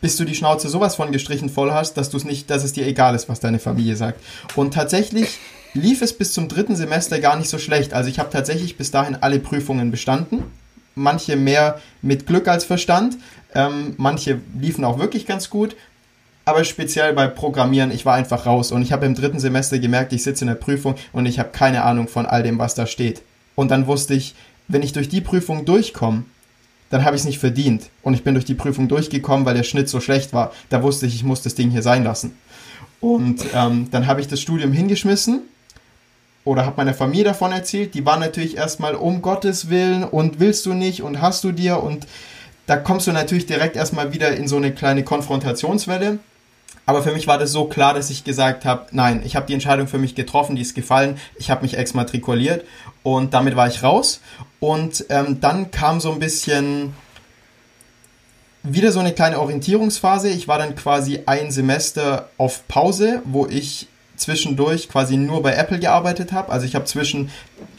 bis 0.00 0.16
du 0.16 0.24
die 0.24 0.34
Schnauze 0.34 0.68
sowas 0.68 0.96
von 0.96 1.12
gestrichen 1.12 1.48
voll 1.50 1.72
hast, 1.72 1.94
dass 1.94 2.10
du 2.10 2.16
es 2.16 2.24
nicht, 2.24 2.48
dass 2.48 2.64
es 2.64 2.72
dir 2.72 2.86
egal 2.86 3.14
ist, 3.14 3.28
was 3.28 3.40
deine 3.40 3.58
Familie 3.58 3.96
sagt. 3.96 4.20
Und 4.54 4.72
tatsächlich 4.72 5.38
lief 5.74 6.00
es 6.00 6.16
bis 6.16 6.32
zum 6.32 6.48
dritten 6.48 6.76
Semester 6.76 7.18
gar 7.18 7.36
nicht 7.36 7.50
so 7.50 7.58
schlecht. 7.58 7.92
Also 7.92 8.08
ich 8.08 8.18
habe 8.18 8.30
tatsächlich 8.30 8.76
bis 8.76 8.90
dahin 8.90 9.16
alle 9.16 9.38
Prüfungen 9.38 9.90
bestanden. 9.90 10.44
Manche 10.94 11.36
mehr 11.36 11.80
mit 12.02 12.26
Glück 12.26 12.48
als 12.48 12.64
Verstand. 12.64 13.18
Ähm, 13.54 13.94
manche 13.98 14.40
liefen 14.58 14.84
auch 14.84 14.98
wirklich 14.98 15.26
ganz 15.26 15.50
gut 15.50 15.76
aber 16.46 16.62
speziell 16.62 17.12
bei 17.12 17.26
Programmieren, 17.26 17.90
ich 17.90 18.06
war 18.06 18.14
einfach 18.14 18.46
raus 18.46 18.70
und 18.70 18.80
ich 18.80 18.92
habe 18.92 19.04
im 19.04 19.16
dritten 19.16 19.40
Semester 19.40 19.80
gemerkt, 19.80 20.12
ich 20.12 20.22
sitze 20.22 20.44
in 20.44 20.48
der 20.48 20.54
Prüfung 20.54 20.94
und 21.12 21.26
ich 21.26 21.40
habe 21.40 21.50
keine 21.50 21.82
Ahnung 21.82 22.06
von 22.06 22.24
all 22.24 22.44
dem, 22.44 22.58
was 22.60 22.76
da 22.76 22.86
steht. 22.86 23.22
Und 23.56 23.72
dann 23.72 23.88
wusste 23.88 24.14
ich, 24.14 24.36
wenn 24.68 24.82
ich 24.82 24.92
durch 24.92 25.08
die 25.08 25.20
Prüfung 25.20 25.64
durchkomme, 25.64 26.24
dann 26.88 27.04
habe 27.04 27.16
ich 27.16 27.22
es 27.22 27.26
nicht 27.26 27.40
verdient. 27.40 27.90
Und 28.02 28.14
ich 28.14 28.22
bin 28.22 28.34
durch 28.34 28.44
die 28.44 28.54
Prüfung 28.54 28.86
durchgekommen, 28.86 29.44
weil 29.44 29.56
der 29.56 29.64
Schnitt 29.64 29.88
so 29.88 29.98
schlecht 29.98 30.32
war. 30.32 30.52
Da 30.68 30.84
wusste 30.84 31.06
ich, 31.06 31.16
ich 31.16 31.24
muss 31.24 31.42
das 31.42 31.56
Ding 31.56 31.70
hier 31.70 31.82
sein 31.82 32.04
lassen. 32.04 32.38
Und 33.00 33.44
ähm, 33.52 33.88
dann 33.90 34.06
habe 34.06 34.20
ich 34.20 34.28
das 34.28 34.40
Studium 34.40 34.72
hingeschmissen 34.72 35.42
oder 36.44 36.64
habe 36.64 36.76
meiner 36.76 36.94
Familie 36.94 37.24
davon 37.24 37.50
erzählt. 37.50 37.94
Die 37.94 38.06
war 38.06 38.20
natürlich 38.20 38.56
erstmal 38.56 38.94
um 38.94 39.20
Gottes 39.20 39.68
Willen 39.68 40.04
und 40.04 40.38
willst 40.38 40.64
du 40.64 40.74
nicht 40.74 41.02
und 41.02 41.20
hast 41.20 41.42
du 41.42 41.50
dir 41.50 41.82
und 41.82 42.06
da 42.66 42.76
kommst 42.76 43.08
du 43.08 43.12
natürlich 43.12 43.46
direkt 43.46 43.74
erstmal 43.74 44.12
wieder 44.12 44.36
in 44.36 44.46
so 44.46 44.56
eine 44.56 44.72
kleine 44.72 45.02
Konfrontationswelle. 45.02 46.20
Aber 46.86 47.02
für 47.02 47.12
mich 47.12 47.26
war 47.26 47.36
das 47.36 47.50
so 47.50 47.64
klar, 47.64 47.94
dass 47.94 48.10
ich 48.10 48.22
gesagt 48.22 48.64
habe, 48.64 48.86
nein, 48.92 49.22
ich 49.24 49.34
habe 49.34 49.46
die 49.46 49.54
Entscheidung 49.54 49.88
für 49.88 49.98
mich 49.98 50.14
getroffen, 50.14 50.54
die 50.54 50.62
ist 50.62 50.76
gefallen, 50.76 51.18
ich 51.36 51.50
habe 51.50 51.62
mich 51.62 51.76
exmatrikuliert 51.76 52.64
und 53.02 53.34
damit 53.34 53.56
war 53.56 53.66
ich 53.66 53.82
raus. 53.82 54.20
Und 54.60 55.04
ähm, 55.08 55.40
dann 55.40 55.72
kam 55.72 56.00
so 56.00 56.12
ein 56.12 56.20
bisschen 56.20 56.94
wieder 58.62 58.92
so 58.92 59.00
eine 59.00 59.12
kleine 59.12 59.40
Orientierungsphase. 59.40 60.28
Ich 60.28 60.48
war 60.48 60.58
dann 60.58 60.76
quasi 60.76 61.20
ein 61.26 61.50
Semester 61.50 62.30
auf 62.38 62.66
Pause, 62.68 63.20
wo 63.24 63.46
ich 63.46 63.88
zwischendurch 64.16 64.88
quasi 64.88 65.16
nur 65.16 65.42
bei 65.42 65.54
Apple 65.54 65.78
gearbeitet 65.78 66.32
habe. 66.32 66.50
Also 66.50 66.66
ich 66.66 66.74
habe 66.74 66.84
zwischen 66.86 67.30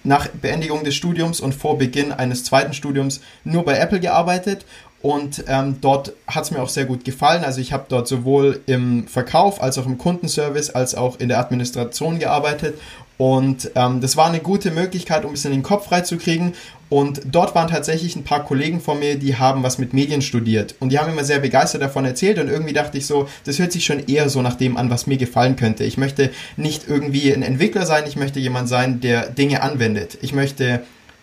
nach 0.03 0.27
Beendigung 0.27 0.83
des 0.83 0.95
Studiums 0.95 1.39
und 1.39 1.55
vor 1.55 1.77
Beginn 1.77 2.11
eines 2.11 2.43
zweiten 2.43 2.73
Studiums 2.73 3.21
nur 3.43 3.65
bei 3.65 3.77
Apple 3.77 3.99
gearbeitet 3.99 4.65
und 5.01 5.43
ähm, 5.47 5.77
dort 5.79 6.13
hat 6.25 6.45
es 6.45 6.51
mir 6.51 6.61
auch 6.61 6.69
sehr 6.69 6.85
gut 6.85 7.05
gefallen. 7.05 7.43
Also 7.43 7.61
ich 7.61 7.71
habe 7.71 7.85
dort 7.87 8.07
sowohl 8.07 8.61
im 8.65 9.07
Verkauf 9.07 9.61
als 9.61 9.77
auch 9.77 9.85
im 9.85 9.97
Kundenservice 9.97 10.71
als 10.71 10.95
auch 10.95 11.19
in 11.19 11.29
der 11.29 11.39
Administration 11.39 12.17
gearbeitet. 12.17 12.79
Und 13.17 13.71
ähm, 13.75 14.01
das 14.01 14.15
war 14.15 14.27
eine 14.27 14.39
gute 14.39 14.69
Möglichkeit, 14.69 15.23
um 15.23 15.31
ein 15.31 15.33
bisschen 15.33 15.51
den 15.51 15.63
Kopf 15.63 15.87
freizukriegen. 15.87 16.53
Und 16.89 17.21
dort 17.25 17.53
waren 17.53 17.67
tatsächlich 17.67 18.15
ein 18.15 18.23
paar 18.23 18.45
Kollegen 18.45 18.79
von 18.79 18.99
mir, 18.99 19.17
die 19.17 19.35
haben 19.35 19.61
was 19.61 19.77
mit 19.77 19.93
Medien 19.93 20.21
studiert. 20.21 20.75
Und 20.79 20.91
die 20.91 20.99
haben 20.99 21.11
immer 21.11 21.23
sehr 21.23 21.39
begeistert 21.39 21.81
davon 21.81 22.05
erzählt. 22.05 22.39
Und 22.39 22.47
irgendwie 22.47 22.73
dachte 22.73 22.97
ich 22.97 23.05
so, 23.05 23.27
das 23.45 23.59
hört 23.59 23.71
sich 23.71 23.85
schon 23.85 24.07
eher 24.07 24.29
so 24.29 24.41
nach 24.41 24.55
dem 24.55 24.77
an, 24.77 24.89
was 24.89 25.05
mir 25.05 25.17
gefallen 25.17 25.57
könnte. 25.57 25.83
Ich 25.83 25.97
möchte 25.97 26.31
nicht 26.55 26.87
irgendwie 26.87 27.33
ein 27.33 27.43
Entwickler 27.43 27.85
sein, 27.85 28.05
ich 28.07 28.15
möchte 28.15 28.39
jemand 28.39 28.69
sein, 28.69 28.99
der 29.01 29.29
Dinge 29.29 29.61
anwendet. 29.61 30.17
Ich 30.21 30.33
möchte 30.33 30.81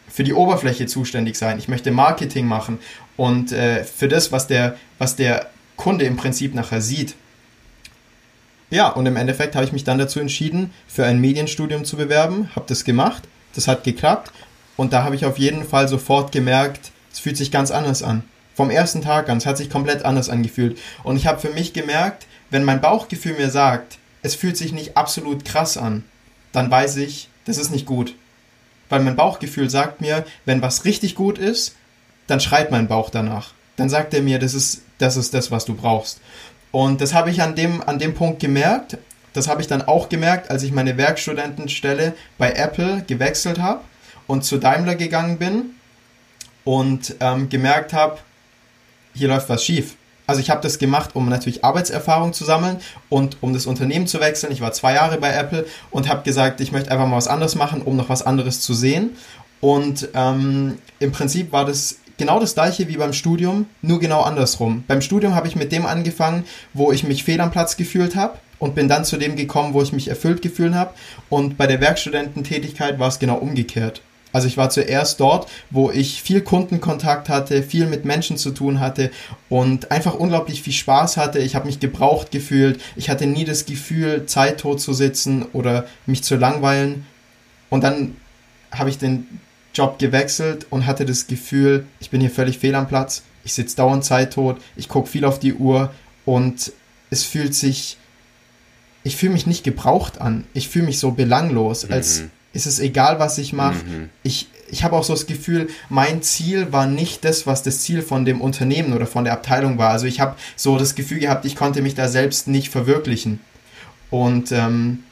für 0.09 0.23
die 0.23 0.35
Oberfläche 0.35 0.87
zuständig 0.87 1.37
sein. 1.37 1.59
Ich 1.59 1.69
möchte 1.69 1.91
Marketing 1.91 2.47
machen 2.47 2.79
und 3.17 3.53
äh, 3.53 3.85
für 3.85 4.09
das, 4.09 4.33
was 4.33 4.47
der, 4.47 4.77
was 4.99 5.17
der 5.17 5.51
Kunde 5.77 6.05
im 6.05 6.17
Prinzip 6.17 6.55
nachher 6.55 6.81
sieht. 6.81 7.15
Ja, 8.71 8.89
und 8.89 9.07
im 9.07 9.17
Endeffekt 9.17 9.55
habe 9.55 9.65
ich 9.65 9.73
mich 9.73 9.85
dann 9.85 9.99
dazu 9.99 10.19
entschieden, 10.21 10.73
für 10.89 11.05
ein 11.05 11.21
Medienstudium 11.21 11.85
zu 11.85 11.97
bewerben, 11.97 12.51
habe 12.57 12.67
das 12.69 12.85
gemacht, 12.85 13.23
das 13.55 13.69
hat 13.69 13.85
geklappt 13.85 14.33
und 14.77 14.93
da 14.93 15.05
habe 15.05 15.15
ich 15.15 15.27
auf 15.27 15.39
jeden 15.39 15.65
Fall 15.65 15.89
sofort 15.89 16.33
gemerkt, 16.33 16.91
es 17.13 17.21
fühlt 17.21 17.37
sich 17.37 17.51
ganz 17.51 17.71
anders 17.71 18.03
an. 18.03 18.25
Vom 18.55 18.71
ersten 18.71 19.03
Tag 19.03 19.29
an, 19.29 19.39
es 19.39 19.47
hat 19.47 19.57
sich 19.57 19.71
komplett 19.71 20.05
anders 20.05 20.29
angefühlt. 20.29 20.79
Und 21.03 21.17
ich 21.17 21.27
habe 21.27 21.41
für 21.41 21.51
mich 21.51 21.73
gemerkt, 21.73 22.27
wenn 22.51 22.65
mein 22.65 22.81
Bauchgefühl 22.81 23.35
mir 23.35 23.51
sagt, 23.51 23.99
es 24.23 24.35
fühlt 24.35 24.57
sich 24.57 24.73
nicht 24.73 24.97
absolut 24.97 25.45
krass 25.45 25.77
an, 25.77 26.05
dann 26.53 26.71
weiß 26.71 26.97
ich, 26.97 27.29
das 27.45 27.59
ist 27.59 27.71
nicht 27.71 27.87
gut. 27.87 28.15
Weil 28.89 29.01
mein 29.01 29.17
Bauchgefühl 29.17 29.71
sagt 29.71 30.01
mir, 30.01 30.25
wenn 30.45 30.63
was 30.63 30.85
richtig 30.85 31.15
gut 31.15 31.39
ist, 31.39 31.75
dann 32.27 32.41
schreit 32.41 32.71
mein 32.71 32.89
Bauch 32.89 33.11
danach. 33.11 33.53
Dann 33.77 33.89
sagt 33.89 34.15
er 34.15 34.23
mir, 34.23 34.39
das 34.39 34.55
ist 34.55 34.83
das, 34.99 35.17
ist 35.17 35.35
das 35.35 35.51
was 35.51 35.65
du 35.65 35.75
brauchst. 35.75 36.21
Und 36.71 37.01
das 37.01 37.15
habe 37.15 37.31
ich 37.31 37.43
an 37.43 37.55
dem, 37.55 37.83
an 37.83 37.99
dem 37.99 38.15
Punkt 38.15 38.41
gemerkt. 38.41 38.99
Das 39.33 39.49
habe 39.49 39.61
ich 39.61 39.67
dann 39.67 39.83
auch 39.83 40.09
gemerkt, 40.09 40.51
als 40.51 40.63
ich 40.63 40.73
meine 40.73 40.97
Werkstudentenstelle 40.97 42.15
bei 42.39 42.53
Apple 42.53 43.05
gewechselt 43.07 43.61
habe 43.61 43.81
und 44.27 44.45
zu 44.45 44.59
Daimler 44.59 44.95
gegangen 44.95 45.39
bin 45.39 45.75
und 46.65 47.17
ähm, 47.21 47.49
gemerkt 47.49 47.93
habe, 47.93 48.19
hier 49.15 49.29
läuft 49.29 49.49
was 49.49 49.65
schief. 49.65 49.97
Also 50.27 50.41
ich 50.41 50.51
habe 50.51 50.63
das 50.63 50.79
gemacht, 50.79 51.11
um 51.15 51.29
natürlich 51.29 51.65
Arbeitserfahrung 51.65 52.33
zu 52.33 52.45
sammeln 52.45 52.79
und 53.11 53.43
um 53.43 53.53
das 53.53 53.67
Unternehmen 53.67 54.07
zu 54.07 54.21
wechseln. 54.21 54.53
Ich 54.53 54.63
war 54.63 54.73
zwei 54.73 54.95
Jahre 54.95 55.19
bei 55.19 55.33
Apple 55.33 55.67
und 55.91 56.09
habe 56.09 56.23
gesagt, 56.23 56.61
ich 56.61 56.73
möchte 56.73 56.91
einfach 56.91 57.07
mal 57.07 57.17
was 57.17 57.29
anderes 57.29 57.57
machen, 57.57 57.83
um 57.83 57.97
noch 57.97 58.09
was 58.09 58.23
anderes 58.23 58.61
zu 58.61 58.73
sehen. 58.73 59.11
Und 59.61 60.09
ähm, 60.15 60.79
im 60.99 61.13
Prinzip 61.13 61.53
war 61.53 61.67
das 61.67 61.99
genau 62.19 62.41
das 62.41 62.55
gleiche 62.55 62.89
wie 62.89 62.97
beim 62.97 63.13
Studium, 63.13 63.67
nur 63.83 64.01
genau 64.01 64.23
andersrum. 64.23 64.85
Beim 64.87 65.01
Studium 65.01 65.35
habe 65.35 65.49
ich 65.49 65.57
mit 65.57 65.73
dem 65.73 65.87
angefangen, 65.87 66.45
wo 66.73 66.93
ich 66.93 67.05
mich 67.05 67.25
fehl 67.25 67.41
am 67.41 67.51
Platz 67.51 67.77
gefühlt 67.77 68.17
habe 68.17 68.39
und 68.59 68.75
bin 68.75 68.89
dann 68.89 69.05
zu 69.05 69.17
dem 69.17 69.37
gekommen, 69.37 69.75
wo 69.75 69.83
ich 69.83 69.93
mich 69.93 70.09
erfüllt 70.09 70.43
gefühlt 70.43 70.75
habe. 70.75 70.95
Und 71.29 71.57
bei 71.57 71.67
der 71.67 71.81
Werkstudententätigkeit 71.81 72.99
war 72.99 73.09
es 73.09 73.19
genau 73.19 73.37
umgekehrt. 73.37 74.03
Also 74.35 74.49
ich 74.49 74.57
war 74.57 74.69
zuerst 74.69 75.21
dort, 75.21 75.49
wo 75.71 75.93
ich 75.93 76.21
viel 76.21 76.41
Kundenkontakt 76.41 77.29
hatte, 77.29 77.63
viel 77.63 77.87
mit 77.87 78.05
Menschen 78.05 78.37
zu 78.37 78.51
tun 78.51 78.81
hatte 78.81 79.13
und 79.49 79.93
einfach 79.93 80.15
unglaublich 80.15 80.61
viel 80.61 80.73
Spaß 80.73 81.17
hatte. 81.17 81.39
Ich 81.39 81.55
habe 81.55 81.67
mich 81.67 81.79
gebraucht 81.79 82.33
gefühlt. 82.33 82.81
Ich 82.97 83.09
hatte 83.11 83.27
nie 83.27 83.45
das 83.45 83.65
Gefühl, 83.65 84.27
Zeit 84.27 84.59
tot 84.59 84.81
zu 84.81 84.93
sitzen 84.93 85.47
oder 85.53 85.87
mich 86.07 86.25
zu 86.25 86.35
langweilen. 86.35 87.07
Und 87.71 87.85
dann 87.85 88.17
habe 88.73 88.91
ich 88.91 88.99
den 88.99 89.29
Job 89.75 89.99
gewechselt 89.99 90.67
und 90.71 90.87
hatte 90.87 91.05
das 91.05 91.27
Gefühl, 91.27 91.87
ich 92.01 92.11
bin 92.11 92.21
hier 92.21 92.31
völlig 92.31 92.59
fehl 92.59 92.75
am 92.75 92.89
Platz. 92.89 93.23
Ich 93.45 93.55
sitze 93.55 93.77
dauernd 93.77 94.05
Zeit 94.05 94.35
tot. 94.35 94.59
Ich 94.77 94.89
gucke 94.89 95.09
viel 95.09 95.25
auf 95.25 95.39
die 95.39 95.55
Uhr 95.55 95.93
und 96.25 96.73
es 97.11 97.25
fühlt 97.25 97.55
sich 97.55 97.99
ich 99.07 99.17
fühle 99.17 99.35
mich 99.35 99.47
nicht 99.47 99.65
gebraucht 99.65 100.19
an. 100.19 100.45
Ich 100.55 100.71
fühle 100.71 100.87
mich 100.87 100.99
so 100.99 101.11
belanglos, 101.11 101.91
als 101.91 102.23
mhm 102.23 102.31
ist 102.55 102.67
es 102.67 102.79
egal, 102.79 103.19
was 103.19 103.37
ich 103.37 103.53
mache. 103.53 103.85
Mhm. 103.85 104.11
Ich, 104.23 104.49
ich 104.71 104.85
habe 104.85 104.97
auch 104.97 105.05
so 105.05 105.13
das 105.13 105.27
Gefühl, 105.27 105.69
mein 105.91 106.23
Ziel 106.23 106.73
war 106.73 106.87
nicht 106.87 107.25
das, 107.25 107.47
was 107.47 107.63
das 107.63 107.81
Ziel 107.81 108.01
von 108.01 108.25
dem 108.25 108.41
Unternehmen 108.41 108.95
oder 108.95 109.07
von 109.07 109.25
der 109.25 109.35
Abteilung 109.35 109.77
war. 109.77 109.91
Also 109.91 110.07
ich 110.07 110.21
habe 110.21 110.37
so 110.57 110.79
das 110.79 110.95
Gefühl 110.95 111.19
gehabt, 111.19 111.45
ich 111.45 111.57
konnte 111.57 111.83
mich 111.83 111.95
da 111.95 112.09
selbst 112.09 112.49
nicht 112.49 112.71
verwirklichen. 112.71 113.41
Und 114.11 114.53
ähm, 114.53 115.03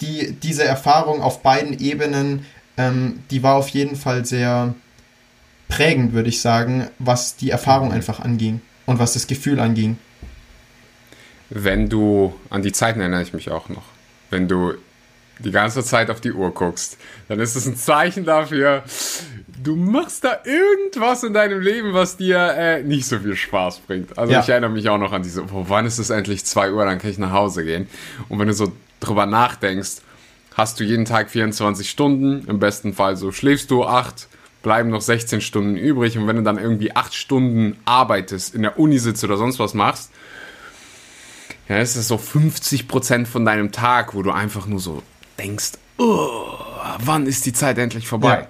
die, 0.00 0.32
diese 0.32 0.64
Erfahrung 0.64 1.20
auf 1.20 1.42
beiden 1.42 1.78
Ebenen, 1.80 2.46
ähm, 2.76 3.20
die 3.30 3.42
war 3.42 3.54
auf 3.54 3.68
jeden 3.68 3.96
Fall 3.96 4.24
sehr 4.24 4.74
prägend, 5.68 6.12
würde 6.12 6.28
ich 6.28 6.40
sagen, 6.40 6.88
was 6.98 7.36
die 7.36 7.50
Erfahrung 7.50 7.88
mhm. 7.88 7.94
einfach 7.94 8.20
anging 8.20 8.60
und 8.86 8.98
was 8.98 9.14
das 9.14 9.26
Gefühl 9.26 9.58
anging. 9.60 9.98
Wenn 11.50 11.88
du, 11.88 12.34
an 12.50 12.62
die 12.62 12.72
Zeiten 12.72 13.00
erinnere 13.00 13.22
ich 13.22 13.32
mich 13.32 13.50
auch 13.50 13.68
noch, 13.68 13.84
wenn 14.30 14.48
du 14.48 14.74
die 15.38 15.50
ganze 15.50 15.82
Zeit 15.82 16.10
auf 16.10 16.20
die 16.20 16.32
Uhr 16.32 16.52
guckst, 16.52 16.98
dann 17.28 17.40
ist 17.40 17.56
es 17.56 17.66
ein 17.66 17.76
Zeichen 17.76 18.24
dafür, 18.24 18.84
du 19.62 19.76
machst 19.76 20.24
da 20.24 20.38
irgendwas 20.44 21.24
in 21.24 21.34
deinem 21.34 21.60
Leben, 21.60 21.92
was 21.92 22.16
dir 22.16 22.54
äh, 22.56 22.82
nicht 22.82 23.06
so 23.06 23.18
viel 23.18 23.36
Spaß 23.36 23.80
bringt. 23.80 24.16
Also 24.18 24.32
ja. 24.32 24.40
ich 24.40 24.48
erinnere 24.48 24.70
mich 24.70 24.88
auch 24.88 24.98
noch 24.98 25.12
an 25.12 25.22
diese, 25.22 25.42
oh, 25.42 25.64
wann 25.68 25.86
ist 25.86 25.98
es 25.98 26.10
endlich 26.10 26.44
2 26.44 26.72
Uhr, 26.72 26.84
dann 26.84 26.98
kann 26.98 27.10
ich 27.10 27.18
nach 27.18 27.32
Hause 27.32 27.64
gehen. 27.64 27.88
Und 28.28 28.38
wenn 28.38 28.48
du 28.48 28.54
so 28.54 28.72
drüber 29.00 29.26
nachdenkst, 29.26 29.96
hast 30.54 30.80
du 30.80 30.84
jeden 30.84 31.04
Tag 31.04 31.30
24 31.30 31.88
Stunden, 31.88 32.46
im 32.46 32.58
besten 32.58 32.92
Fall 32.92 33.16
so 33.16 33.32
schläfst 33.32 33.70
du 33.70 33.84
8, 33.84 34.28
bleiben 34.62 34.90
noch 34.90 35.00
16 35.00 35.40
Stunden 35.40 35.76
übrig 35.76 36.18
und 36.18 36.26
wenn 36.26 36.36
du 36.36 36.42
dann 36.42 36.58
irgendwie 36.58 36.94
8 36.94 37.14
Stunden 37.14 37.76
arbeitest, 37.84 38.54
in 38.54 38.62
der 38.62 38.78
Uni 38.78 38.98
sitzt 38.98 39.24
oder 39.24 39.36
sonst 39.36 39.58
was 39.58 39.74
machst, 39.74 40.10
ja, 41.68 41.78
ist 41.78 41.96
es 41.96 42.08
so 42.08 42.16
50% 42.16 43.26
von 43.26 43.44
deinem 43.44 43.72
Tag, 43.72 44.14
wo 44.14 44.22
du 44.22 44.30
einfach 44.30 44.66
nur 44.66 44.80
so 44.80 45.02
denkst, 45.38 45.72
oh, 45.98 46.58
wann 46.98 47.26
ist 47.26 47.46
die 47.46 47.52
Zeit 47.52 47.78
endlich 47.78 48.06
vorbei? 48.06 48.40
Ja. 48.40 48.46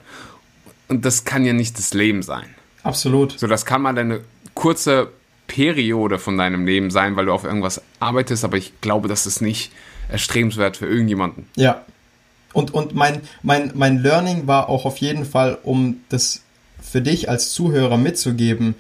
Und 0.89 1.05
das 1.05 1.25
kann 1.25 1.45
ja 1.45 1.53
nicht 1.53 1.79
das 1.79 1.95
Leben 1.95 2.23
sein. 2.23 2.47
Absolut. 2.83 3.39
So, 3.39 3.47
das 3.47 3.65
kann 3.65 3.83
mal 3.83 3.97
eine 3.97 4.21
kurze 4.55 5.11
Periode 5.47 6.19
von 6.19 6.37
deinem 6.37 6.67
Leben 6.67 6.91
sein, 6.91 7.17
weil 7.17 7.27
du 7.27 7.33
auf 7.33 7.45
irgendwas 7.45 7.83
arbeitest, 8.01 8.45
aber 8.45 8.57
ich 8.57 8.81
glaube, 8.81 9.09
das 9.09 9.27
ist 9.27 9.41
nicht 9.41 9.73
erstrebenswert 10.09 10.77
für 10.77 10.87
irgendjemanden. 10.87 11.47
Ja. 11.57 11.85
Und, 12.53 12.75
und 12.75 12.95
mein, 12.95 13.21
mein, 13.43 13.73
mein 13.75 14.03
Learning 14.03 14.47
war 14.47 14.69
auch 14.69 14.85
auf 14.85 14.99
jeden 14.99 15.25
Fall, 15.25 15.59
um 15.63 16.01
das 16.09 16.43
für 16.81 17.01
dich 17.01 17.29
als 17.29 17.53
Zuhörer 17.53 17.97
mitzugeben, 17.97 18.75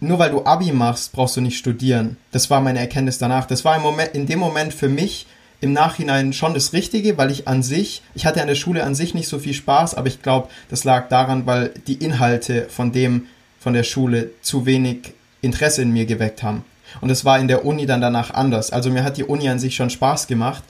nur 0.00 0.18
weil 0.18 0.30
du 0.30 0.44
Abi 0.44 0.72
machst, 0.72 1.12
brauchst 1.12 1.36
du 1.36 1.40
nicht 1.40 1.58
studieren. 1.58 2.16
Das 2.30 2.50
war 2.50 2.60
meine 2.60 2.78
Erkenntnis 2.78 3.18
danach. 3.18 3.46
Das 3.46 3.64
war 3.64 3.76
im 3.76 3.82
Moment, 3.82 4.14
in 4.14 4.26
dem 4.26 4.38
Moment 4.38 4.74
für 4.74 4.88
mich 4.88 5.26
im 5.60 5.72
Nachhinein 5.72 6.32
schon 6.32 6.52
das 6.52 6.72
Richtige, 6.72 7.16
weil 7.16 7.30
ich 7.30 7.48
an 7.48 7.62
sich, 7.62 8.02
ich 8.14 8.26
hatte 8.26 8.42
an 8.42 8.48
der 8.48 8.54
Schule 8.54 8.84
an 8.84 8.94
sich 8.94 9.14
nicht 9.14 9.28
so 9.28 9.38
viel 9.38 9.54
Spaß, 9.54 9.94
aber 9.94 10.08
ich 10.08 10.20
glaube, 10.20 10.48
das 10.68 10.84
lag 10.84 11.08
daran, 11.08 11.46
weil 11.46 11.70
die 11.86 11.94
Inhalte 11.94 12.66
von 12.68 12.92
dem, 12.92 13.28
von 13.58 13.72
der 13.72 13.84
Schule 13.84 14.30
zu 14.42 14.66
wenig 14.66 15.14
Interesse 15.40 15.82
in 15.82 15.92
mir 15.92 16.04
geweckt 16.06 16.42
haben. 16.42 16.64
Und 17.00 17.10
es 17.10 17.24
war 17.24 17.38
in 17.38 17.48
der 17.48 17.64
Uni 17.64 17.86
dann 17.86 18.00
danach 18.00 18.30
anders. 18.30 18.72
Also 18.72 18.90
mir 18.90 19.04
hat 19.04 19.16
die 19.16 19.24
Uni 19.24 19.48
an 19.48 19.58
sich 19.58 19.74
schon 19.74 19.90
Spaß 19.90 20.26
gemacht. 20.26 20.62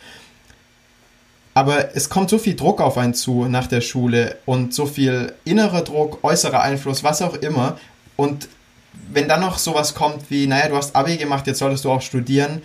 Aber 1.55 1.95
es 1.97 2.09
kommt 2.09 2.31
so 2.31 2.39
viel 2.39 2.57
Druck 2.57 2.81
auf 2.81 2.99
einen 2.99 3.15
zu 3.15 3.45
nach 3.47 3.69
der 3.69 3.81
Schule 3.81 4.37
und 4.45 4.75
so 4.75 4.87
viel 4.87 5.33
innerer 5.45 5.83
Druck, 5.83 6.23
äußerer 6.25 6.61
Einfluss, 6.61 7.05
was 7.05 7.23
auch 7.23 7.35
immer. 7.35 7.79
Und 8.17 8.49
wenn 9.13 9.29
dann 9.29 9.41
noch 9.41 9.59
sowas 9.59 9.95
kommt 9.95 10.31
wie, 10.31 10.47
naja, 10.47 10.69
du 10.69 10.77
hast 10.77 10.97
Abi 10.97 11.17
gemacht, 11.17 11.47
jetzt 11.47 11.61
solltest 11.61 11.85
du 11.85 11.91
auch 11.91 12.03
studieren, 12.03 12.63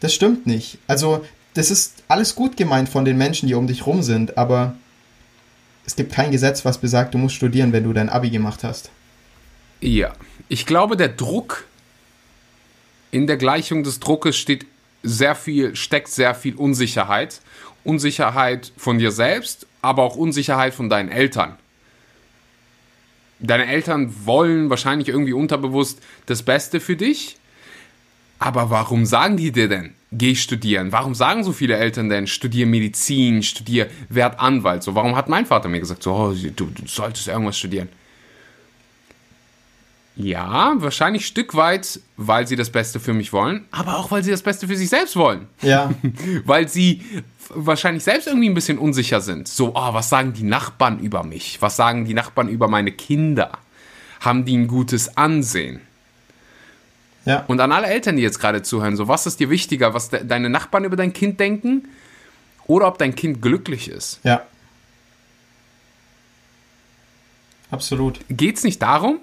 das 0.00 0.14
stimmt 0.14 0.46
nicht. 0.46 0.78
Also 0.88 1.24
das 1.54 1.70
ist 1.70 2.02
alles 2.08 2.34
gut 2.34 2.56
gemeint 2.56 2.88
von 2.88 3.04
den 3.04 3.16
Menschen, 3.18 3.48
die 3.48 3.54
um 3.54 3.66
dich 3.66 3.86
rum 3.86 4.02
sind, 4.02 4.36
aber 4.36 4.74
es 5.86 5.96
gibt 5.96 6.12
kein 6.12 6.30
Gesetz, 6.30 6.64
was 6.64 6.78
besagt, 6.78 7.14
du 7.14 7.18
musst 7.18 7.36
studieren, 7.36 7.72
wenn 7.72 7.84
du 7.84 7.92
dein 7.92 8.08
Abi 8.08 8.30
gemacht 8.30 8.62
hast. 8.62 8.90
Ja, 9.80 10.12
ich 10.48 10.66
glaube, 10.66 10.96
der 10.96 11.08
Druck 11.08 11.66
in 13.10 13.26
der 13.26 13.36
Gleichung 13.36 13.84
des 13.84 14.00
Druckes 14.00 14.36
steht 14.36 14.66
sehr 15.02 15.34
viel, 15.34 15.76
steckt 15.76 16.08
sehr 16.08 16.34
viel 16.34 16.56
Unsicherheit. 16.56 17.40
Unsicherheit 17.88 18.72
von 18.76 18.98
dir 18.98 19.10
selbst, 19.10 19.66
aber 19.80 20.02
auch 20.02 20.16
Unsicherheit 20.16 20.74
von 20.74 20.90
deinen 20.90 21.08
Eltern. 21.08 21.56
Deine 23.40 23.66
Eltern 23.66 24.12
wollen 24.26 24.68
wahrscheinlich 24.68 25.08
irgendwie 25.08 25.32
unterbewusst 25.32 26.00
das 26.26 26.42
Beste 26.42 26.80
für 26.80 26.96
dich, 26.96 27.36
aber 28.38 28.70
warum 28.70 29.06
sagen 29.06 29.36
die 29.36 29.52
dir 29.52 29.68
denn, 29.68 29.94
geh 30.12 30.34
studieren? 30.34 30.92
Warum 30.92 31.14
sagen 31.14 31.44
so 31.44 31.52
viele 31.52 31.76
Eltern 31.76 32.08
denn, 32.08 32.26
studier 32.26 32.66
Medizin, 32.66 33.42
studier, 33.42 33.88
werd 34.08 34.38
Anwalt? 34.38 34.82
So, 34.82 34.94
warum 34.94 35.16
hat 35.16 35.28
mein 35.28 35.46
Vater 35.46 35.68
mir 35.68 35.80
gesagt, 35.80 36.02
so, 36.02 36.12
oh, 36.12 36.34
du, 36.34 36.66
du 36.66 36.86
solltest 36.86 37.28
irgendwas 37.28 37.58
studieren? 37.58 37.88
Ja, 40.18 40.74
wahrscheinlich 40.78 41.26
Stück 41.26 41.54
weit, 41.54 42.00
weil 42.16 42.44
sie 42.48 42.56
das 42.56 42.70
Beste 42.70 42.98
für 42.98 43.14
mich 43.14 43.32
wollen, 43.32 43.66
aber 43.70 43.96
auch 43.96 44.10
weil 44.10 44.24
sie 44.24 44.32
das 44.32 44.42
Beste 44.42 44.66
für 44.66 44.76
sich 44.76 44.88
selbst 44.88 45.14
wollen. 45.14 45.46
Ja. 45.62 45.94
weil 46.44 46.68
sie 46.68 47.02
wahrscheinlich 47.50 48.02
selbst 48.02 48.26
irgendwie 48.26 48.48
ein 48.48 48.54
bisschen 48.54 48.78
unsicher 48.78 49.20
sind. 49.20 49.46
So, 49.46 49.76
oh, 49.76 49.94
was 49.94 50.08
sagen 50.08 50.32
die 50.32 50.42
Nachbarn 50.42 50.98
über 50.98 51.22
mich? 51.22 51.62
Was 51.62 51.76
sagen 51.76 52.04
die 52.04 52.14
Nachbarn 52.14 52.48
über 52.48 52.66
meine 52.66 52.90
Kinder? 52.90 53.52
Haben 54.18 54.44
die 54.44 54.56
ein 54.56 54.66
gutes 54.66 55.16
Ansehen? 55.16 55.80
Ja. 57.24 57.44
Und 57.46 57.60
an 57.60 57.70
alle 57.70 57.86
Eltern, 57.86 58.16
die 58.16 58.22
jetzt 58.22 58.40
gerade 58.40 58.62
zuhören, 58.62 58.96
so 58.96 59.06
was 59.06 59.24
ist 59.26 59.38
dir 59.38 59.50
wichtiger, 59.50 59.94
was 59.94 60.10
de 60.10 60.24
deine 60.24 60.50
Nachbarn 60.50 60.82
über 60.84 60.96
dein 60.96 61.12
Kind 61.12 61.38
denken 61.38 61.86
oder 62.66 62.88
ob 62.88 62.98
dein 62.98 63.14
Kind 63.14 63.40
glücklich 63.40 63.88
ist? 63.88 64.18
Ja. 64.24 64.42
Absolut. 67.70 68.18
Geht 68.28 68.56
es 68.56 68.64
nicht 68.64 68.82
darum? 68.82 69.20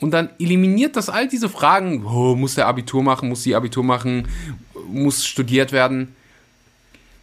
Und 0.00 0.10
dann 0.10 0.28
eliminiert 0.38 0.96
das 0.96 1.08
all 1.08 1.26
diese 1.26 1.48
Fragen, 1.48 2.04
oh, 2.04 2.34
muss 2.34 2.54
der 2.54 2.66
Abitur 2.66 3.02
machen, 3.02 3.28
muss 3.28 3.42
sie 3.42 3.54
Abitur 3.54 3.82
machen, 3.82 4.28
muss 4.88 5.24
studiert 5.24 5.72
werden. 5.72 6.14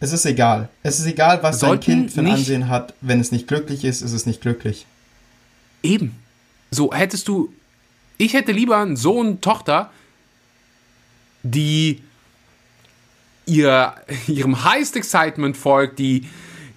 Es 0.00 0.12
ist 0.12 0.26
egal. 0.26 0.68
Es 0.82 0.98
ist 0.98 1.06
egal, 1.06 1.42
was 1.42 1.60
dein 1.60 1.68
Sollten 1.68 1.84
Kind 1.84 2.12
für 2.12 2.20
ein 2.20 2.26
Ansehen 2.26 2.68
hat. 2.68 2.94
Wenn 3.00 3.20
es 3.20 3.32
nicht 3.32 3.46
glücklich 3.46 3.84
ist, 3.84 4.02
ist 4.02 4.12
es 4.12 4.26
nicht 4.26 4.40
glücklich. 4.40 4.86
Eben. 5.82 6.16
So 6.70 6.92
hättest 6.92 7.28
du. 7.28 7.52
Ich 8.18 8.34
hätte 8.34 8.52
lieber 8.52 8.78
einen 8.78 8.96
Sohn, 8.96 9.40
Tochter, 9.40 9.90
die 11.42 12.02
ihr, 13.46 13.94
ihrem 14.26 14.64
Highest 14.64 14.96
Excitement 14.96 15.56
folgt, 15.56 15.98
die, 15.98 16.28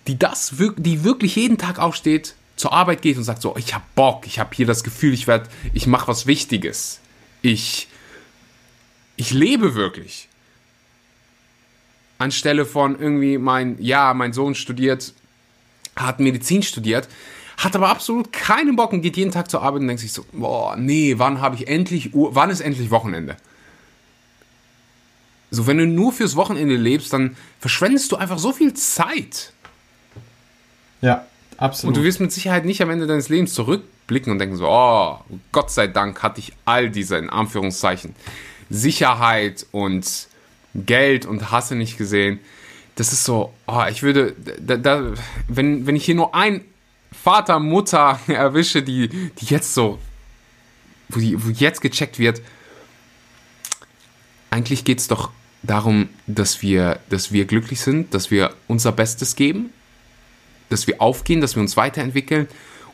die 0.07 0.17
das 0.17 0.55
die 0.77 1.03
wirklich 1.03 1.35
jeden 1.35 1.57
Tag 1.57 1.79
aufsteht, 1.79 2.35
zur 2.57 2.73
Arbeit 2.73 3.01
geht 3.01 3.17
und 3.17 3.23
sagt 3.23 3.41
so, 3.41 3.55
ich 3.55 3.73
hab 3.73 3.95
Bock, 3.95 4.27
ich 4.27 4.39
habe 4.39 4.49
hier 4.53 4.65
das 4.65 4.83
Gefühl, 4.83 5.13
ich 5.13 5.27
werde, 5.27 5.47
ich 5.73 5.87
mache 5.87 6.07
was 6.07 6.25
Wichtiges. 6.25 6.99
Ich, 7.41 7.87
ich 9.15 9.31
lebe 9.31 9.75
wirklich. 9.75 10.27
Anstelle 12.17 12.65
von 12.65 12.99
irgendwie 12.99 13.37
mein, 13.37 13.77
ja, 13.79 14.13
mein 14.15 14.33
Sohn 14.33 14.55
studiert, 14.55 15.13
hat 15.95 16.19
Medizin 16.19 16.63
studiert, 16.63 17.07
hat 17.57 17.75
aber 17.75 17.89
absolut 17.89 18.33
keinen 18.33 18.75
Bock 18.75 18.91
und 18.91 19.03
geht 19.03 19.17
jeden 19.17 19.31
Tag 19.31 19.51
zur 19.51 19.61
Arbeit 19.61 19.81
und 19.81 19.87
denkt 19.87 20.01
sich 20.01 20.11
so, 20.11 20.25
boah, 20.31 20.75
nee, 20.75 21.13
wann 21.17 21.39
habe 21.41 21.55
ich 21.55 21.67
endlich, 21.67 22.09
wann 22.13 22.49
ist 22.49 22.61
endlich 22.61 22.89
Wochenende? 22.89 23.37
So, 25.51 25.67
wenn 25.67 25.77
du 25.77 25.85
nur 25.85 26.11
fürs 26.11 26.35
Wochenende 26.35 26.75
lebst, 26.75 27.13
dann 27.13 27.37
verschwendest 27.59 28.11
du 28.11 28.15
einfach 28.15 28.39
so 28.39 28.51
viel 28.51 28.73
Zeit. 28.73 29.53
Ja, 31.01 31.27
Und 31.57 31.63
absolut. 31.63 31.97
du 31.97 32.03
wirst 32.03 32.19
mit 32.19 32.31
Sicherheit 32.31 32.65
nicht 32.65 32.81
am 32.81 32.91
Ende 32.91 33.07
deines 33.07 33.29
Lebens 33.29 33.53
zurückblicken 33.53 34.31
und 34.31 34.37
denken 34.37 34.57
so, 34.57 34.67
oh, 34.67 35.19
Gott 35.51 35.71
sei 35.71 35.87
Dank 35.87 36.21
hatte 36.21 36.39
ich 36.39 36.53
all 36.65 36.91
diese, 36.91 37.17
in 37.17 37.31
Anführungszeichen, 37.31 38.15
Sicherheit 38.69 39.65
und 39.71 40.27
Geld 40.75 41.25
und 41.25 41.51
Hasse 41.51 41.75
nicht 41.75 41.97
gesehen. 41.97 42.39
Das 42.95 43.11
ist 43.11 43.23
so, 43.23 43.53
oh, 43.65 43.83
ich 43.89 44.03
würde, 44.03 44.35
da, 44.59 44.77
da, 44.77 45.13
wenn, 45.47 45.87
wenn 45.87 45.95
ich 45.95 46.05
hier 46.05 46.15
nur 46.15 46.35
ein 46.35 46.63
Vater, 47.11 47.59
Mutter 47.59 48.19
erwische, 48.27 48.83
die, 48.83 49.09
die 49.09 49.45
jetzt 49.45 49.73
so, 49.73 49.97
wo, 51.09 51.19
die, 51.19 51.43
wo 51.43 51.49
jetzt 51.49 51.81
gecheckt 51.81 52.19
wird, 52.19 52.41
eigentlich 54.51 54.83
geht 54.83 54.99
es 54.99 55.07
doch 55.07 55.31
darum, 55.63 56.09
dass 56.27 56.61
wir, 56.61 56.99
dass 57.09 57.31
wir 57.31 57.45
glücklich 57.45 57.81
sind, 57.81 58.13
dass 58.13 58.29
wir 58.29 58.53
unser 58.67 58.91
Bestes 58.91 59.35
geben 59.35 59.71
dass 60.69 60.87
wir 60.87 61.01
aufgehen, 61.01 61.41
dass 61.41 61.55
wir 61.55 61.61
uns 61.61 61.77
weiterentwickeln. 61.77 62.47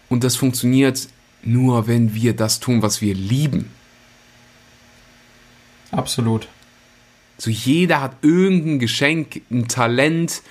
Und 0.10 0.24
das 0.24 0.36
funktioniert 0.36 1.08
nur, 1.44 1.88
wenn 1.88 2.14
wir 2.14 2.36
das 2.36 2.60
tun, 2.60 2.82
was 2.82 3.02
wir 3.02 3.14
lieben. 3.14 3.72
absolut. 5.92 6.48
So 7.38 7.50
jeder 7.50 8.00
hat 8.00 8.18
irgendein 8.22 8.80
Geschenk, 8.80 9.42
ein 9.52 9.68
Talent. 9.68 10.44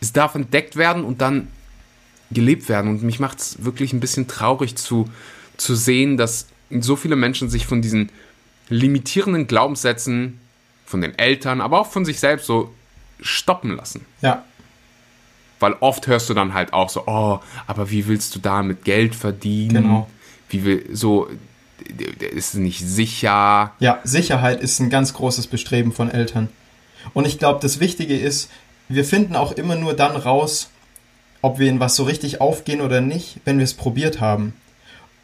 Es 0.00 0.12
darf 0.12 0.34
entdeckt 0.34 0.76
werden 0.76 1.04
und 1.04 1.20
dann 1.20 1.48
gelebt 2.30 2.68
werden. 2.68 2.90
Und 2.90 3.02
mich 3.02 3.20
macht 3.20 3.38
es 3.38 3.64
wirklich 3.64 3.92
ein 3.92 4.00
bisschen 4.00 4.26
traurig 4.26 4.76
zu, 4.76 5.08
zu 5.56 5.74
sehen, 5.74 6.16
dass 6.16 6.48
so 6.70 6.96
viele 6.96 7.16
Menschen 7.16 7.48
sich 7.48 7.66
von 7.66 7.82
diesen 7.82 8.10
limitierenden 8.68 9.46
Glaubenssätzen 9.46 10.40
von 10.84 11.00
den 11.00 11.16
Eltern, 11.18 11.60
aber 11.60 11.80
auch 11.80 11.90
von 11.90 12.04
sich 12.04 12.18
selbst 12.18 12.46
so 12.46 12.74
stoppen 13.20 13.76
lassen. 13.76 14.04
Ja, 14.20 14.44
Weil 15.60 15.74
oft 15.80 16.06
hörst 16.06 16.28
du 16.28 16.34
dann 16.34 16.54
halt 16.54 16.72
auch 16.72 16.88
so, 16.88 17.04
oh, 17.06 17.38
aber 17.66 17.90
wie 17.90 18.06
willst 18.06 18.34
du 18.34 18.38
damit 18.38 18.84
Geld 18.84 19.14
verdienen? 19.14 19.82
Genau. 19.82 20.10
Wie 20.48 20.64
will, 20.64 20.84
so, 20.92 21.28
ist 22.32 22.54
es 22.54 22.54
nicht 22.54 22.80
sicher? 22.80 23.72
ja, 23.78 24.00
Sicherheit 24.04 24.60
ist 24.60 24.80
ein 24.80 24.90
ganz 24.90 25.14
großes 25.14 25.46
Bestreben 25.46 25.92
von 25.92 26.10
Eltern. 26.10 26.48
Und 27.12 27.26
ich 27.26 27.38
glaube, 27.38 27.60
das 27.60 27.80
Wichtige 27.80 28.16
ist, 28.16 28.50
wir 28.88 29.04
finden 29.04 29.36
auch 29.36 29.52
immer 29.52 29.76
nur 29.76 29.94
dann 29.94 30.16
raus, 30.16 30.70
ob 31.42 31.58
wir 31.58 31.68
in 31.68 31.80
was 31.80 31.96
so 31.96 32.04
richtig 32.04 32.40
aufgehen 32.40 32.80
oder 32.80 33.00
nicht, 33.00 33.40
wenn 33.44 33.58
wir 33.58 33.64
es 33.64 33.74
probiert 33.74 34.20
haben. 34.20 34.54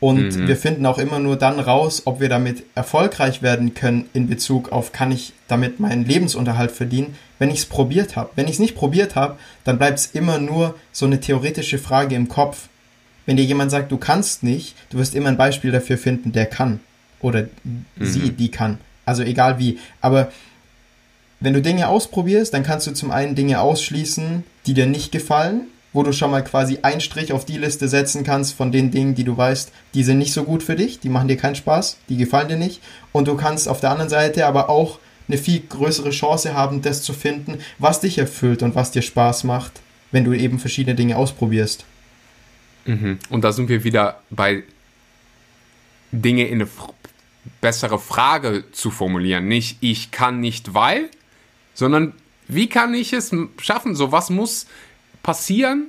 Und 0.00 0.46
wir 0.46 0.56
finden 0.56 0.86
auch 0.86 0.98
immer 0.98 1.18
nur 1.18 1.36
dann 1.36 1.60
raus, 1.60 2.02
ob 2.06 2.20
wir 2.20 2.30
damit 2.30 2.64
erfolgreich 2.74 3.42
werden 3.42 3.74
können 3.74 4.08
in 4.14 4.28
Bezug 4.28 4.72
auf, 4.72 4.92
kann 4.92 5.12
ich 5.12 5.34
damit 5.46 5.78
meinen 5.78 6.06
Lebensunterhalt 6.06 6.72
verdienen, 6.72 7.14
wenn 7.40 7.50
ich 7.50 7.60
es 7.60 7.66
probiert 7.66 8.14
habe. 8.14 8.30
Wenn 8.36 8.46
ich 8.46 8.52
es 8.52 8.58
nicht 8.60 8.76
probiert 8.76 9.16
habe, 9.16 9.36
dann 9.64 9.78
bleibt 9.78 9.98
es 9.98 10.06
immer 10.12 10.38
nur 10.38 10.76
so 10.92 11.06
eine 11.06 11.18
theoretische 11.18 11.78
Frage 11.78 12.14
im 12.14 12.28
Kopf. 12.28 12.68
Wenn 13.26 13.36
dir 13.36 13.44
jemand 13.44 13.72
sagt, 13.72 13.90
du 13.90 13.96
kannst 13.96 14.44
nicht, 14.44 14.76
du 14.90 14.98
wirst 14.98 15.14
immer 15.14 15.30
ein 15.30 15.36
Beispiel 15.36 15.72
dafür 15.72 15.98
finden, 15.98 16.32
der 16.32 16.46
kann. 16.46 16.80
Oder 17.20 17.46
sie, 17.98 18.30
die 18.30 18.50
kann. 18.50 18.78
Also 19.06 19.22
egal 19.22 19.58
wie. 19.58 19.78
Aber 20.00 20.30
wenn 21.40 21.54
du 21.54 21.62
Dinge 21.62 21.88
ausprobierst, 21.88 22.52
dann 22.52 22.62
kannst 22.62 22.86
du 22.86 22.92
zum 22.92 23.10
einen 23.10 23.34
Dinge 23.34 23.60
ausschließen, 23.60 24.44
die 24.66 24.74
dir 24.74 24.86
nicht 24.86 25.10
gefallen, 25.10 25.62
wo 25.94 26.02
du 26.02 26.12
schon 26.12 26.30
mal 26.30 26.44
quasi 26.44 26.80
einen 26.82 27.00
Strich 27.00 27.32
auf 27.32 27.46
die 27.46 27.58
Liste 27.58 27.88
setzen 27.88 28.22
kannst 28.22 28.54
von 28.54 28.70
den 28.70 28.90
Dingen, 28.90 29.14
die 29.14 29.24
du 29.24 29.36
weißt, 29.36 29.72
die 29.94 30.04
sind 30.04 30.18
nicht 30.18 30.34
so 30.34 30.44
gut 30.44 30.62
für 30.62 30.76
dich, 30.76 31.00
die 31.00 31.08
machen 31.08 31.28
dir 31.28 31.38
keinen 31.38 31.54
Spaß, 31.54 31.96
die 32.10 32.18
gefallen 32.18 32.48
dir 32.48 32.58
nicht. 32.58 32.82
Und 33.12 33.28
du 33.28 33.36
kannst 33.36 33.66
auf 33.66 33.80
der 33.80 33.90
anderen 33.90 34.10
Seite 34.10 34.46
aber 34.46 34.68
auch 34.68 34.98
eine 35.32 35.40
viel 35.40 35.60
größere 35.60 36.10
Chance 36.10 36.54
haben, 36.54 36.82
das 36.82 37.02
zu 37.02 37.12
finden, 37.12 37.58
was 37.78 38.00
dich 38.00 38.18
erfüllt 38.18 38.62
und 38.62 38.74
was 38.74 38.90
dir 38.90 39.02
Spaß 39.02 39.44
macht, 39.44 39.80
wenn 40.10 40.24
du 40.24 40.32
eben 40.32 40.58
verschiedene 40.58 40.96
Dinge 40.96 41.16
ausprobierst. 41.16 41.84
Und 43.30 43.42
da 43.44 43.52
sind 43.52 43.68
wir 43.68 43.84
wieder 43.84 44.22
bei 44.30 44.64
Dinge 46.12 46.46
in 46.46 46.62
eine 46.62 46.70
bessere 47.60 47.98
Frage 47.98 48.64
zu 48.72 48.90
formulieren. 48.90 49.48
Nicht 49.48 49.78
ich 49.80 50.10
kann 50.10 50.40
nicht 50.40 50.74
weil, 50.74 51.08
sondern 51.74 52.14
wie 52.48 52.68
kann 52.68 52.94
ich 52.94 53.12
es 53.12 53.30
schaffen? 53.60 53.94
So 53.94 54.12
was 54.12 54.30
muss 54.30 54.66
passieren, 55.22 55.88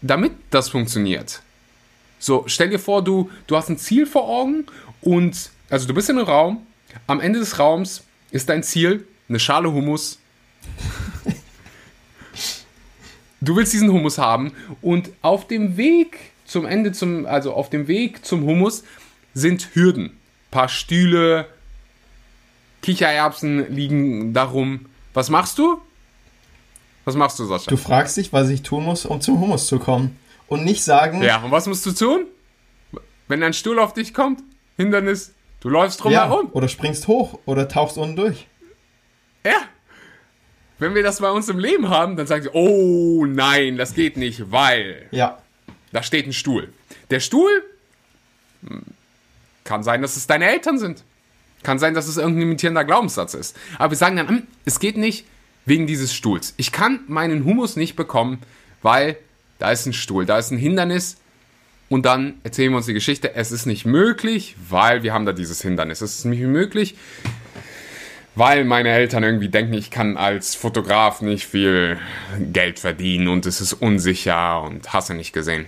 damit 0.00 0.32
das 0.50 0.70
funktioniert. 0.70 1.42
So, 2.18 2.44
stell 2.46 2.70
dir 2.70 2.78
vor, 2.78 3.02
du, 3.02 3.30
du 3.46 3.56
hast 3.56 3.68
ein 3.68 3.78
Ziel 3.78 4.06
vor 4.06 4.28
Augen 4.28 4.66
und, 5.00 5.50
also 5.68 5.86
du 5.86 5.94
bist 5.94 6.08
in 6.08 6.18
einem 6.18 6.26
Raum, 6.26 6.66
am 7.06 7.20
Ende 7.20 7.38
des 7.38 7.58
Raums 7.58 8.02
ist 8.30 8.48
dein 8.48 8.62
Ziel 8.62 9.06
eine 9.28 9.38
Schale 9.38 9.72
Hummus. 9.72 10.18
Du 13.40 13.56
willst 13.56 13.72
diesen 13.72 13.90
Hummus 13.90 14.18
haben 14.18 14.52
und 14.82 15.10
auf 15.22 15.46
dem 15.46 15.76
Weg 15.76 16.18
zum 16.44 16.66
Ende, 16.66 16.92
zum, 16.92 17.24
also 17.26 17.54
auf 17.54 17.70
dem 17.70 17.88
Weg 17.88 18.24
zum 18.24 18.44
Hummus 18.44 18.84
sind 19.32 19.70
Hürden. 19.74 20.18
paar 20.50 20.68
Stühle, 20.68 21.46
Kichererbsen 22.82 23.72
liegen 23.74 24.34
darum. 24.34 24.86
Was 25.14 25.30
machst 25.30 25.58
du? 25.58 25.80
Was 27.04 27.14
machst 27.14 27.38
du, 27.38 27.44
Sascha? 27.46 27.70
Du 27.70 27.76
fragst 27.76 28.16
dich, 28.16 28.32
was 28.32 28.48
ich 28.50 28.62
tun 28.62 28.84
muss, 28.84 29.06
um 29.06 29.20
zum 29.20 29.40
Hummus 29.40 29.66
zu 29.66 29.78
kommen. 29.78 30.18
Und 30.46 30.64
nicht 30.64 30.82
sagen, 30.82 31.22
Ja, 31.22 31.38
und 31.42 31.50
was 31.50 31.66
musst 31.66 31.86
du 31.86 31.92
tun? 31.92 32.26
Wenn 33.28 33.42
ein 33.42 33.52
Stuhl 33.54 33.78
auf 33.78 33.94
dich 33.94 34.12
kommt, 34.12 34.42
Hindernis, 34.76 35.32
du 35.60 35.68
läufst 35.68 36.02
drum 36.02 36.12
ja, 36.12 36.28
herum. 36.28 36.50
oder 36.52 36.68
springst 36.68 37.06
hoch 37.08 37.38
oder 37.46 37.68
tauchst 37.68 37.98
unten 37.98 38.16
durch. 38.16 38.46
Ja. 39.44 39.56
Wenn 40.78 40.94
wir 40.94 41.02
das 41.02 41.20
bei 41.20 41.30
uns 41.30 41.48
im 41.48 41.58
Leben 41.58 41.88
haben, 41.88 42.16
dann 42.16 42.26
sagen 42.26 42.42
sie, 42.42 42.50
oh 42.52 43.26
nein, 43.26 43.76
das 43.76 43.94
geht 43.94 44.16
nicht, 44.16 44.50
weil 44.50 45.06
Ja, 45.10 45.38
da 45.92 46.02
steht 46.02 46.26
ein 46.26 46.32
Stuhl. 46.32 46.72
Der 47.10 47.20
Stuhl 47.20 47.62
hm, 48.66 48.82
kann 49.64 49.82
sein, 49.82 50.02
dass 50.02 50.16
es 50.16 50.26
deine 50.26 50.48
Eltern 50.48 50.78
sind. 50.78 51.04
Kann 51.62 51.78
sein, 51.78 51.92
dass 51.92 52.08
es 52.08 52.16
irgendein 52.16 52.40
limitierender 52.40 52.84
Glaubenssatz 52.84 53.34
ist. 53.34 53.56
Aber 53.78 53.90
wir 53.90 53.96
sagen 53.98 54.16
dann, 54.16 54.28
hm, 54.28 54.46
es 54.64 54.80
geht 54.80 54.96
nicht 54.96 55.26
wegen 55.66 55.86
dieses 55.86 56.14
Stuhls. 56.14 56.54
Ich 56.56 56.72
kann 56.72 57.00
meinen 57.06 57.44
Humus 57.44 57.76
nicht 57.76 57.96
bekommen, 57.96 58.42
weil 58.82 59.16
da 59.58 59.70
ist 59.70 59.86
ein 59.86 59.92
Stuhl, 59.92 60.24
da 60.24 60.38
ist 60.38 60.50
ein 60.50 60.58
Hindernis. 60.58 61.18
Und 61.90 62.06
dann 62.06 62.34
erzählen 62.44 62.70
wir 62.70 62.76
uns 62.76 62.86
die 62.86 62.94
Geschichte, 62.94 63.34
es 63.34 63.50
ist 63.50 63.66
nicht 63.66 63.84
möglich, 63.84 64.54
weil 64.68 65.02
wir 65.02 65.12
haben 65.12 65.26
da 65.26 65.32
dieses 65.32 65.60
Hindernis. 65.60 66.00
Es 66.00 66.20
ist 66.20 66.24
nicht 66.24 66.40
möglich, 66.40 66.94
weil 68.36 68.64
meine 68.64 68.90
Eltern 68.90 69.24
irgendwie 69.24 69.48
denken, 69.48 69.74
ich 69.74 69.90
kann 69.90 70.16
als 70.16 70.54
Fotograf 70.54 71.20
nicht 71.20 71.48
viel 71.48 71.98
Geld 72.52 72.78
verdienen 72.78 73.26
und 73.26 73.44
es 73.44 73.60
ist 73.60 73.72
unsicher 73.72 74.62
und 74.62 74.92
hasse 74.92 75.14
nicht 75.14 75.32
gesehen. 75.32 75.66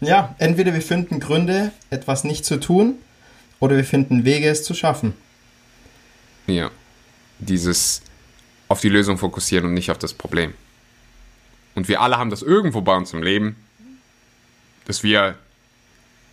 ja, 0.00 0.34
entweder 0.38 0.74
wir 0.74 0.82
finden 0.82 1.20
Gründe, 1.20 1.70
etwas 1.90 2.24
nicht 2.24 2.44
zu 2.44 2.58
tun, 2.58 2.96
oder 3.60 3.76
wir 3.76 3.84
finden 3.84 4.24
Wege, 4.24 4.48
es 4.48 4.64
zu 4.64 4.74
schaffen. 4.74 5.14
Ja. 6.48 6.70
Dieses 7.38 8.02
auf 8.68 8.80
die 8.80 8.88
Lösung 8.88 9.16
fokussieren 9.16 9.66
und 9.66 9.74
nicht 9.74 9.92
auf 9.92 9.98
das 9.98 10.12
Problem. 10.12 10.54
Und 11.76 11.88
wir 11.88 12.00
alle 12.00 12.18
haben 12.18 12.30
das 12.30 12.42
irgendwo 12.42 12.80
bei 12.80 12.96
uns 12.96 13.12
im 13.12 13.22
Leben, 13.22 13.56
dass 14.86 15.02
wir 15.02 15.36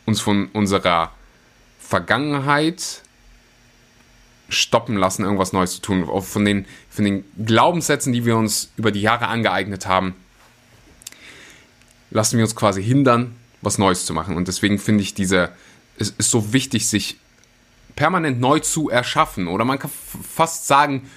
uns 0.05 0.21
von 0.21 0.47
unserer 0.53 1.11
Vergangenheit 1.79 3.01
stoppen 4.49 4.95
lassen, 4.97 5.23
irgendwas 5.23 5.53
Neues 5.53 5.75
zu 5.75 5.81
tun. 5.81 6.07
Auch 6.07 6.23
von 6.23 6.45
den, 6.45 6.65
von 6.89 7.05
den 7.05 7.25
Glaubenssätzen, 7.43 8.13
die 8.13 8.25
wir 8.25 8.37
uns 8.37 8.71
über 8.77 8.91
die 8.91 9.01
Jahre 9.01 9.27
angeeignet 9.27 9.85
haben, 9.87 10.15
lassen 12.11 12.37
wir 12.37 12.45
uns 12.45 12.55
quasi 12.55 12.83
hindern, 12.83 13.35
was 13.61 13.77
Neues 13.77 14.05
zu 14.05 14.13
machen. 14.13 14.37
Und 14.37 14.47
deswegen 14.47 14.77
finde 14.79 15.03
ich 15.03 15.13
diese, 15.13 15.49
es 15.97 16.09
ist 16.11 16.29
so 16.29 16.53
wichtig, 16.53 16.87
sich 16.87 17.17
permanent 17.95 18.39
neu 18.39 18.59
zu 18.59 18.89
erschaffen 18.89 19.47
oder 19.47 19.65
man 19.65 19.79
kann 19.79 19.91
fast 19.91 20.67
sagen, 20.67 21.09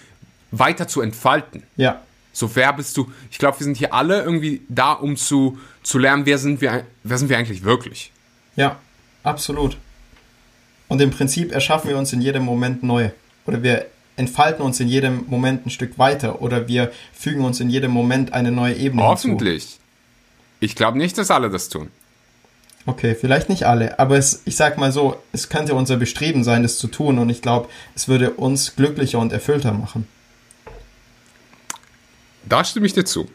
weiter 0.50 0.88
zu 0.88 1.00
entfalten. 1.00 1.64
Ja, 1.76 2.02
So, 2.32 2.54
wer 2.54 2.72
bist 2.74 2.96
du? 2.98 3.10
Ich 3.30 3.38
glaube, 3.38 3.58
wir 3.60 3.64
sind 3.64 3.78
hier 3.78 3.94
alle 3.94 4.22
irgendwie 4.22 4.60
da, 4.68 4.92
um 4.92 5.16
zu, 5.16 5.58
zu 5.86 5.98
lernen, 5.98 6.26
wer 6.26 6.36
sind, 6.36 6.60
wir, 6.60 6.84
wer 7.04 7.16
sind 7.16 7.28
wir 7.28 7.38
eigentlich 7.38 7.62
wirklich. 7.62 8.10
Ja, 8.56 8.80
absolut. 9.22 9.76
Und 10.88 11.00
im 11.00 11.12
Prinzip 11.12 11.52
erschaffen 11.52 11.88
wir 11.88 11.96
uns 11.96 12.12
in 12.12 12.20
jedem 12.20 12.42
Moment 12.42 12.82
neu. 12.82 13.10
Oder 13.46 13.62
wir 13.62 13.86
entfalten 14.16 14.64
uns 14.64 14.80
in 14.80 14.88
jedem 14.88 15.26
Moment 15.28 15.64
ein 15.64 15.70
Stück 15.70 15.96
weiter. 15.96 16.42
Oder 16.42 16.66
wir 16.66 16.90
fügen 17.12 17.44
uns 17.44 17.60
in 17.60 17.70
jedem 17.70 17.92
Moment 17.92 18.32
eine 18.32 18.50
neue 18.50 18.74
Ebene 18.74 19.04
Hoffentlich. 19.04 19.62
Hinzu. 19.62 19.78
Ich 20.58 20.74
glaube 20.74 20.98
nicht, 20.98 21.16
dass 21.18 21.30
alle 21.30 21.50
das 21.50 21.68
tun. 21.68 21.88
Okay, 22.84 23.14
vielleicht 23.14 23.48
nicht 23.48 23.64
alle, 23.64 23.98
aber 23.98 24.16
es, 24.16 24.42
ich 24.44 24.56
sag 24.56 24.78
mal 24.78 24.92
so, 24.92 25.20
es 25.32 25.48
könnte 25.48 25.74
unser 25.74 25.96
Bestreben 25.96 26.44
sein, 26.44 26.62
das 26.62 26.78
zu 26.78 26.86
tun 26.86 27.18
und 27.18 27.30
ich 27.30 27.42
glaube, 27.42 27.68
es 27.96 28.06
würde 28.06 28.30
uns 28.30 28.76
glücklicher 28.76 29.18
und 29.18 29.32
erfüllter 29.32 29.72
machen. 29.72 30.06
Da 32.44 32.64
stimme 32.64 32.86
ich 32.86 32.92
dir 32.92 33.04
zu. 33.04 33.28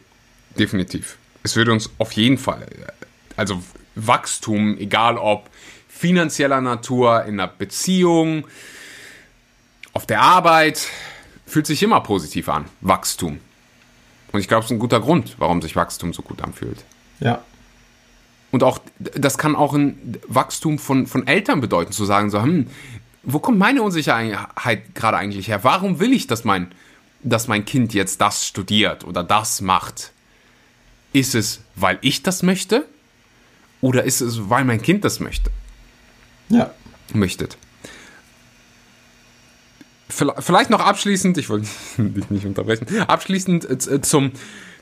Definitiv. 0.58 1.18
Es 1.44 1.56
würde 1.56 1.72
uns 1.72 1.90
auf 1.98 2.12
jeden 2.14 2.38
Fall, 2.38 2.68
also 3.36 3.62
Wachstum, 3.96 4.78
egal 4.78 5.18
ob 5.18 5.50
finanzieller 5.88 6.62
Natur, 6.62 7.26
in 7.26 7.40
einer 7.40 7.48
Beziehung, 7.48 8.48
auf 9.94 10.06
der 10.06 10.22
Arbeit, 10.22 10.88
fühlt 11.46 11.68
sich 11.68 11.84
immer 11.84 12.02
positiv 12.02 12.50
an. 12.50 12.66
Wachstum. 12.82 13.40
Und 14.32 14.40
ich 14.40 14.48
glaube, 14.48 14.62
es 14.62 14.68
ist 14.68 14.72
ein 14.72 14.80
guter 14.80 15.02
Grund, 15.02 15.36
warum 15.38 15.62
sich 15.62 15.76
Wachstum 15.76 16.14
so 16.14 16.22
gut 16.22 16.42
anfühlt. 16.42 16.84
Ja. 17.20 17.44
Und 18.52 18.64
auch, 18.64 18.80
das 19.00 19.38
kann 19.38 19.56
auch 19.56 19.74
ein 19.74 20.20
Wachstum 20.28 20.80
von, 20.80 21.08
von 21.08 21.28
Eltern 21.28 21.62
bedeuten, 21.62 21.92
zu 21.92 22.06
sagen, 22.06 22.30
so, 22.30 22.42
hm, 22.42 22.68
wo 23.24 23.40
kommt 23.40 23.60
meine 23.60 23.84
Unsicherheit 23.84 24.96
gerade 24.96 25.18
eigentlich 25.18 25.48
her? 25.48 25.64
Warum 25.64 26.00
will 26.00 26.14
ich, 26.14 26.28
dass 26.28 26.44
mein, 26.44 26.72
dass 27.22 27.48
mein 27.48 27.66
Kind 27.66 27.94
jetzt 27.94 28.20
das 28.22 28.48
studiert 28.48 29.04
oder 29.04 29.24
das 29.24 29.62
macht? 29.62 30.12
Ist 31.14 31.36
es, 31.36 31.62
weil 31.76 31.98
ich 32.02 32.24
das 32.24 32.44
möchte? 32.44 32.86
Oder 33.82 34.04
ist 34.04 34.22
es, 34.22 34.50
weil 34.50 34.64
mein 34.64 34.82
Kind 34.82 35.04
das 35.04 35.20
möchte? 35.20 35.50
Ja. 36.50 36.72
Möchtet. 37.14 37.58
Vielleicht 40.10 40.70
noch 40.70 40.82
abschließend, 40.82 41.38
ich 41.38 41.50
wollte 41.50 41.68
dich 41.98 42.30
nicht 42.30 42.46
unterbrechen, 42.46 42.86
abschließend 43.08 43.70
äh, 43.70 44.02
zum, 44.02 44.32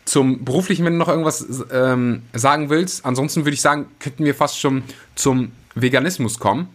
zum 0.03 0.43
beruflichen, 0.43 0.85
wenn 0.85 0.93
du 0.93 0.99
noch 0.99 1.07
irgendwas 1.07 1.45
ähm, 1.71 2.23
sagen 2.33 2.69
willst. 2.69 3.05
Ansonsten 3.05 3.45
würde 3.45 3.53
ich 3.53 3.61
sagen, 3.61 3.87
könnten 3.99 4.25
wir 4.25 4.35
fast 4.35 4.59
schon 4.59 4.83
zum 5.15 5.51
Veganismus 5.75 6.39
kommen 6.39 6.67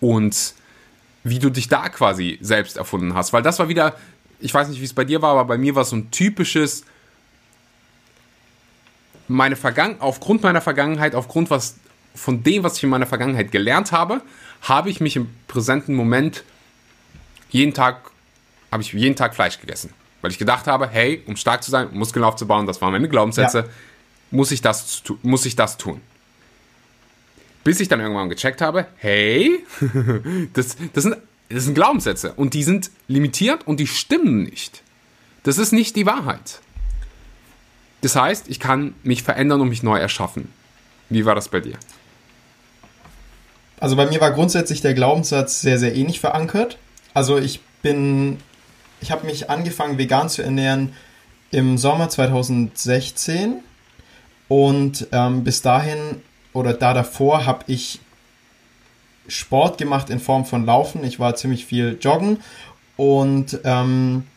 und 0.00 0.54
wie 1.24 1.38
du 1.38 1.50
dich 1.50 1.68
da 1.68 1.88
quasi 1.88 2.38
selbst 2.40 2.76
erfunden 2.76 3.14
hast. 3.14 3.32
Weil 3.32 3.42
das 3.42 3.58
war 3.58 3.68
wieder, 3.68 3.96
ich 4.38 4.52
weiß 4.52 4.68
nicht, 4.68 4.80
wie 4.80 4.84
es 4.84 4.94
bei 4.94 5.04
dir 5.04 5.22
war, 5.22 5.30
aber 5.32 5.44
bei 5.46 5.58
mir 5.58 5.74
war 5.74 5.82
es 5.82 5.90
so 5.90 5.96
ein 5.96 6.10
typisches, 6.10 6.84
meine 9.28 9.56
Vergangen 9.56 9.96
aufgrund 10.00 10.42
meiner 10.42 10.60
Vergangenheit, 10.60 11.14
aufgrund 11.14 11.50
was, 11.50 11.76
von 12.14 12.42
dem, 12.42 12.62
was 12.62 12.76
ich 12.76 12.84
in 12.84 12.90
meiner 12.90 13.06
Vergangenheit 13.06 13.52
gelernt 13.52 13.92
habe, 13.92 14.22
habe 14.62 14.90
ich 14.90 15.00
mich 15.00 15.16
im 15.16 15.28
präsenten 15.48 15.94
Moment 15.94 16.44
jeden 17.50 17.74
Tag, 17.74 18.10
habe 18.72 18.82
ich 18.82 18.92
jeden 18.92 19.16
Tag 19.16 19.34
Fleisch 19.34 19.60
gegessen. 19.60 19.92
Weil 20.22 20.30
ich 20.30 20.38
gedacht 20.38 20.66
habe, 20.66 20.88
hey, 20.88 21.22
um 21.26 21.36
stark 21.36 21.62
zu 21.62 21.70
sein, 21.70 21.88
Muskeln 21.92 22.24
aufzubauen, 22.24 22.66
das 22.66 22.80
waren 22.80 22.92
meine 22.92 23.08
Glaubenssätze, 23.08 23.58
ja. 23.58 23.64
muss, 24.30 24.50
ich 24.50 24.62
das, 24.62 25.02
muss 25.22 25.44
ich 25.46 25.56
das 25.56 25.76
tun. 25.76 26.00
Bis 27.64 27.80
ich 27.80 27.88
dann 27.88 28.00
irgendwann 28.00 28.28
gecheckt 28.28 28.60
habe, 28.60 28.86
hey, 28.96 29.64
das, 30.52 30.76
das, 30.92 31.02
sind, 31.02 31.16
das 31.48 31.64
sind 31.64 31.74
Glaubenssätze 31.74 32.32
und 32.34 32.54
die 32.54 32.62
sind 32.62 32.90
limitiert 33.08 33.66
und 33.66 33.78
die 33.78 33.86
stimmen 33.86 34.42
nicht. 34.44 34.82
Das 35.42 35.58
ist 35.58 35.72
nicht 35.72 35.94
die 35.96 36.06
Wahrheit. 36.06 36.60
Das 38.06 38.14
heißt, 38.14 38.44
ich 38.46 38.60
kann 38.60 38.94
mich 39.02 39.24
verändern 39.24 39.60
und 39.60 39.68
mich 39.68 39.82
neu 39.82 39.98
erschaffen. 39.98 40.52
Wie 41.08 41.24
war 41.24 41.34
das 41.34 41.48
bei 41.48 41.58
dir? 41.58 41.76
Also 43.80 43.96
bei 43.96 44.06
mir 44.06 44.20
war 44.20 44.30
grundsätzlich 44.30 44.80
der 44.80 44.94
Glaubenssatz 44.94 45.60
sehr, 45.60 45.80
sehr 45.80 45.96
ähnlich 45.96 46.20
verankert. 46.20 46.78
Also 47.14 47.36
ich 47.36 47.62
bin 47.82 48.38
ich 49.00 49.10
habe 49.10 49.26
mich 49.26 49.50
angefangen, 49.50 49.98
vegan 49.98 50.28
zu 50.28 50.42
ernähren 50.42 50.92
im 51.50 51.78
Sommer 51.78 52.08
2016 52.08 53.56
und 54.46 55.08
ähm, 55.10 55.42
bis 55.42 55.62
dahin 55.62 55.98
oder 56.52 56.74
da 56.74 56.94
davor 56.94 57.44
habe 57.44 57.64
ich 57.66 57.98
Sport 59.26 59.78
gemacht 59.78 60.10
in 60.10 60.20
Form 60.20 60.44
von 60.44 60.64
Laufen. 60.64 61.02
Ich 61.02 61.18
war 61.18 61.34
ziemlich 61.34 61.66
viel 61.66 61.98
joggen 62.00 62.38
und 62.96 63.58
ähm, 63.64 64.28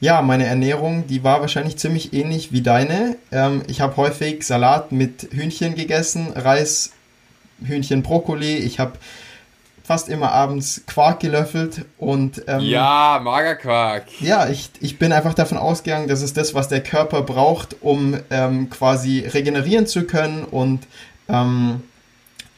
ja, 0.00 0.20
meine 0.22 0.44
Ernährung, 0.46 1.06
die 1.06 1.24
war 1.24 1.40
wahrscheinlich 1.40 1.78
ziemlich 1.78 2.12
ähnlich 2.12 2.52
wie 2.52 2.60
deine. 2.60 3.16
Ähm, 3.32 3.62
ich 3.66 3.80
habe 3.80 3.96
häufig 3.96 4.44
Salat 4.44 4.92
mit 4.92 5.28
Hühnchen 5.32 5.74
gegessen, 5.74 6.32
Reis, 6.34 6.92
Hühnchen, 7.64 8.02
Brokkoli. 8.02 8.56
Ich 8.56 8.78
habe 8.78 8.92
fast 9.86 10.08
immer 10.08 10.32
abends 10.32 10.82
Quark 10.86 11.20
gelöffelt 11.20 11.86
und 11.96 12.42
ähm, 12.48 12.60
ja, 12.60 13.20
Magerquark. 13.22 14.20
Ja, 14.20 14.48
ich, 14.48 14.70
ich 14.80 14.98
bin 14.98 15.12
einfach 15.12 15.32
davon 15.32 15.58
ausgegangen, 15.58 16.08
das 16.08 16.22
ist 16.22 16.36
das, 16.36 16.54
was 16.54 16.68
der 16.68 16.82
Körper 16.82 17.22
braucht, 17.22 17.76
um 17.82 18.18
ähm, 18.30 18.68
quasi 18.68 19.20
regenerieren 19.20 19.86
zu 19.86 20.04
können 20.04 20.44
und 20.44 20.86
ähm, 21.28 21.82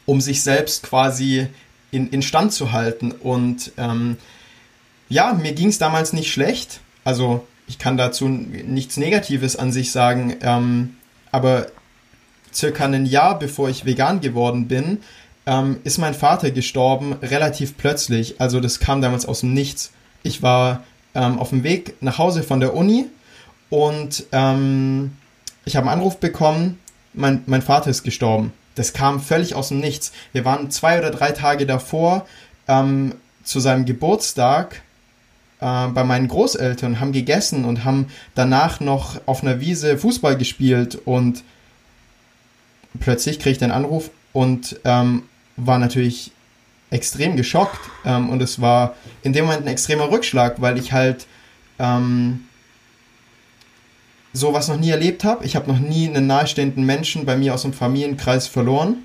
um 0.07 0.23
sich 0.23 0.43
selbst 0.43 0.85
quasi 0.85 1.49
in, 1.91 2.09
in 2.09 2.23
Stand 2.23 2.55
zu 2.55 2.73
halten. 2.73 3.13
Und 3.13 3.73
ähm, 3.77 4.17
ja, 5.11 5.35
mir 5.35 5.53
ging 5.53 5.69
es 5.69 5.79
damals 5.79 6.15
nicht 6.15 6.33
schlecht. 6.33 6.81
Also 7.09 7.47
ich 7.67 7.79
kann 7.79 7.97
dazu 7.97 8.29
nichts 8.29 8.99
Negatives 8.99 9.57
an 9.57 9.73
sich 9.73 9.93
sagen, 9.93 10.37
ähm, 10.43 10.97
aber 11.33 11.69
circa 12.53 12.85
ein 12.85 13.07
Jahr 13.07 13.39
bevor 13.39 13.71
ich 13.71 13.87
vegan 13.87 14.21
geworden 14.21 14.69
bin, 14.69 14.99
ähm, 15.47 15.79
ist 15.85 15.97
mein 15.97 16.13
Vater 16.13 16.51
gestorben, 16.51 17.15
relativ 17.23 17.79
plötzlich. 17.79 18.43
Also 18.43 18.61
das 18.61 18.79
kam 18.79 19.01
damals 19.01 19.25
aus 19.25 19.41
dem 19.41 19.55
Nichts. 19.55 19.91
Ich 20.23 20.43
war 20.43 20.85
ähm, 21.15 21.39
auf 21.39 21.49
dem 21.49 21.63
Weg 21.63 21.95
nach 22.03 22.19
Hause 22.19 22.43
von 22.43 22.61
der 22.61 22.75
Uni 22.75 23.07
und 23.71 24.27
ähm, 24.33 25.13
ich 25.65 25.77
habe 25.77 25.89
einen 25.89 26.01
Anruf 26.01 26.19
bekommen, 26.19 26.79
mein, 27.15 27.43
mein 27.47 27.63
Vater 27.63 27.89
ist 27.89 28.03
gestorben. 28.03 28.53
Das 28.75 28.93
kam 28.93 29.19
völlig 29.19 29.55
aus 29.55 29.69
dem 29.69 29.81
Nichts. 29.81 30.13
Wir 30.35 30.45
waren 30.45 30.71
zwei 30.71 30.99
oder 30.99 31.11
drei 31.11 31.33
Tage 31.33 31.65
davor 31.65 32.27
ähm, 32.69 33.15
zu 33.45 33.61
seinem 33.61 33.87
Geburtstag 33.87 34.83
äh, 35.61 35.89
bei 35.89 36.05
meinen 36.05 36.29
Großeltern, 36.29 37.01
haben 37.01 37.13
gegessen 37.13 37.65
und 37.65 37.85
haben 37.85 38.07
danach 38.35 38.81
noch 38.81 39.21
auf 39.27 39.43
einer 39.43 39.61
Wiese 39.61 39.99
Fußball 39.99 40.37
gespielt 40.37 40.99
und 41.05 41.43
plötzlich 43.01 43.39
kriege 43.39 43.53
ich 43.53 43.59
den 43.59 43.71
Anruf 43.71 44.11
und 44.33 44.81
ähm, 44.85 45.25
war 45.57 45.79
natürlich 45.79 46.33
extrem 46.91 47.37
geschockt 47.37 47.81
ähm, 48.05 48.31
und 48.31 48.41
es 48.41 48.61
war 48.61 48.95
in 49.23 49.33
dem 49.33 49.47
Moment 49.47 49.63
ein 49.65 49.73
extremer 49.73 50.11
Rückschlag, 50.11 50.61
weil 50.61 50.79
ich 50.79 50.93
halt 50.93 51.27
ähm, 51.79 52.45
sowas 54.33 54.69
noch 54.69 54.79
nie 54.79 54.91
erlebt 54.91 55.25
habe. 55.25 55.45
Ich 55.45 55.57
habe 55.57 55.71
noch 55.71 55.81
nie 55.81 56.09
einen 56.09 56.27
nahestehenden 56.27 56.85
Menschen 56.85 57.27
bei 57.27 57.37
mir 57.37 57.55
aus 57.55 57.63
dem 57.63 57.73
Familienkreis 57.73 58.47
verloren 58.47 58.99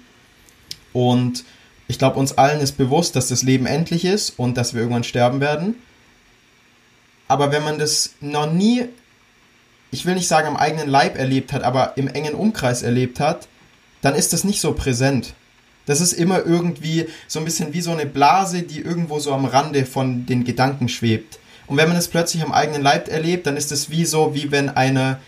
und 0.94 1.44
ich 1.88 2.00
glaube, 2.00 2.20
uns 2.20 2.38
allen 2.38 2.62
ist 2.62 2.78
bewusst, 2.78 3.16
dass 3.16 3.28
das 3.28 3.44
Leben 3.44 3.66
endlich 3.66 4.06
ist 4.06 4.40
und 4.40 4.58
dass 4.58 4.74
wir 4.74 4.82
irgendwann 4.82 5.04
sterben 5.04 5.42
werden. 5.42 5.76
Aber 7.28 7.52
wenn 7.52 7.64
man 7.64 7.80
das 7.80 8.14
noch 8.22 8.52
nie, 8.52 8.86
ich 9.92 10.06
will 10.06 10.16
nicht 10.16 10.28
sagen 10.28 10.48
am 10.48 10.58
eigenen 10.58 10.90
Leib 10.90 11.18
erlebt 11.18 11.54
hat, 11.54 11.64
aber 11.64 11.98
im 11.98 12.08
engen 12.08 12.34
Umkreis 12.34 12.84
erlebt 12.84 13.20
hat, 13.20 13.48
dann 14.02 14.16
ist 14.16 14.34
das 14.34 14.44
nicht 14.44 14.60
so 14.60 14.74
präsent. 14.74 15.34
Das 15.86 16.00
ist 16.02 16.14
immer 16.14 16.46
irgendwie 16.46 17.08
so 17.28 17.40
ein 17.40 17.46
bisschen 17.46 17.74
wie 17.74 17.82
so 17.82 17.92
eine 17.92 18.06
Blase, 18.06 18.64
die 18.64 18.80
irgendwo 18.80 19.20
so 19.20 19.34
am 19.34 19.46
Rande 19.46 19.86
von 19.86 20.26
den 20.26 20.44
Gedanken 20.44 20.88
schwebt. 20.88 21.40
Und 21.68 21.78
wenn 21.78 21.88
man 21.88 21.98
es 21.98 22.08
plötzlich 22.08 22.44
am 22.44 22.52
eigenen 22.52 22.82
Leib 22.82 23.08
erlebt, 23.08 23.48
dann 23.48 23.58
ist 23.58 23.72
es 23.72 23.90
wie 23.90 24.06
so, 24.06 24.36
wie 24.36 24.52
wenn 24.52 24.70
eine, 24.70 25.20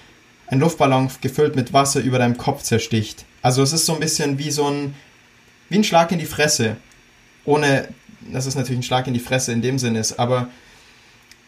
ein 0.48 0.60
Luftballon 0.60 1.10
gefüllt 1.22 1.56
mit 1.56 1.74
Wasser 1.74 2.02
über 2.02 2.20
deinem 2.20 2.38
Kopf 2.38 2.64
zersticht. 2.64 3.26
Also 3.42 3.62
es 3.64 3.74
ist 3.74 3.86
so 3.86 3.94
ein 3.94 4.00
bisschen 4.00 4.38
wie 4.40 4.52
so 4.52 4.66
ein, 4.66 4.96
wie 5.70 5.78
ein 5.78 5.84
Schlag 5.84 6.12
in 6.12 6.20
die 6.20 6.26
Fresse. 6.26 6.78
Ohne, 7.46 7.88
dass 8.32 8.46
es 8.46 8.56
natürlich 8.56 8.80
ein 8.80 8.84
Schlag 8.84 9.08
in 9.08 9.14
die 9.14 9.20
Fresse 9.20 9.52
in 9.52 9.62
dem 9.62 9.78
Sinn 9.80 9.96
ist. 9.96 10.20
Aber 10.20 10.50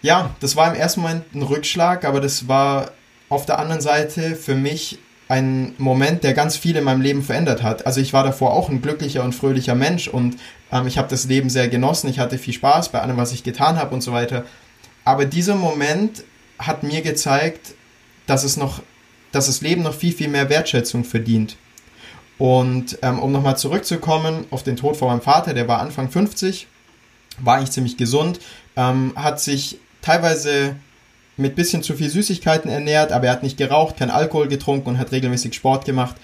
ja, 0.02 0.36
das 0.40 0.56
war 0.56 0.70
im 0.74 0.80
ersten 0.80 1.02
Moment 1.02 1.36
ein 1.36 1.42
Rückschlag, 1.42 2.06
aber 2.06 2.22
das 2.22 2.48
war 2.48 2.92
auf 3.30 3.46
der 3.46 3.60
anderen 3.60 3.82
Seite 3.82 4.36
für 4.36 4.56
mich 4.56 5.00
ein 5.28 5.74
Moment, 5.78 6.24
der 6.24 6.34
ganz 6.34 6.56
viel 6.56 6.76
in 6.78 6.86
meinem 6.86 7.02
Leben 7.02 7.22
verändert 7.22 7.62
hat. 7.62 7.86
Also 7.86 8.00
ich 8.00 8.14
war 8.14 8.24
davor 8.24 8.54
auch 8.54 8.70
ein 8.70 8.82
glücklicher 8.82 9.24
und 9.24 9.36
fröhlicher 9.36 9.76
Mensch 9.76 10.08
und 10.08 10.38
ähm, 10.72 10.88
ich 10.88 10.98
habe 10.98 11.10
das 11.10 11.26
Leben 11.26 11.50
sehr 11.50 11.68
genossen, 11.68 12.10
ich 12.10 12.20
hatte 12.20 12.38
viel 12.38 12.54
Spaß 12.54 12.90
bei 12.90 13.02
allem, 13.02 13.18
was 13.18 13.34
ich 13.34 13.44
getan 13.44 13.78
habe 13.78 13.94
und 13.94 14.02
so 14.02 14.14
weiter. 14.14 14.46
Aber 15.04 15.26
dieser 15.26 15.56
Moment 15.56 16.24
hat 16.60 16.84
mir 16.84 17.02
gezeigt, 17.02 17.74
dass 18.26 18.44
es 18.44 18.58
noch, 18.58 18.82
dass 19.32 19.48
das 19.48 19.62
Leben 19.62 19.84
noch 19.84 19.94
viel, 19.94 20.14
viel 20.14 20.30
mehr 20.30 20.50
Wertschätzung 20.50 21.04
verdient. 21.04 21.58
Und 22.38 23.00
ähm, 23.02 23.20
um 23.20 23.32
nochmal 23.32 23.58
zurückzukommen 23.58 24.46
auf 24.52 24.64
den 24.64 24.76
Tod 24.76 24.96
von 24.96 25.10
meinem 25.10 25.22
Vater, 25.22 25.54
der 25.54 25.68
war 25.68 25.80
Anfang 25.80 26.10
50, 26.10 26.68
war 27.40 27.58
eigentlich 27.58 27.72
ziemlich 27.72 27.98
gesund, 27.98 28.40
ähm, 28.76 29.14
hat 29.16 29.40
sich 29.40 29.80
teilweise 30.08 30.78
mit 31.36 31.56
bisschen 31.56 31.84
zu 31.84 31.96
viel 31.96 32.10
Süßigkeiten 32.10 32.72
ernährt, 32.72 33.12
aber 33.12 33.28
er 33.28 33.34
hat 33.34 33.44
nicht 33.44 33.58
geraucht, 33.58 33.98
kein 33.98 34.10
Alkohol 34.10 34.48
getrunken 34.48 34.90
und 34.90 34.98
hat 34.98 35.12
regelmäßig 35.12 35.54
Sport 35.54 35.86
gemacht. 35.86 36.16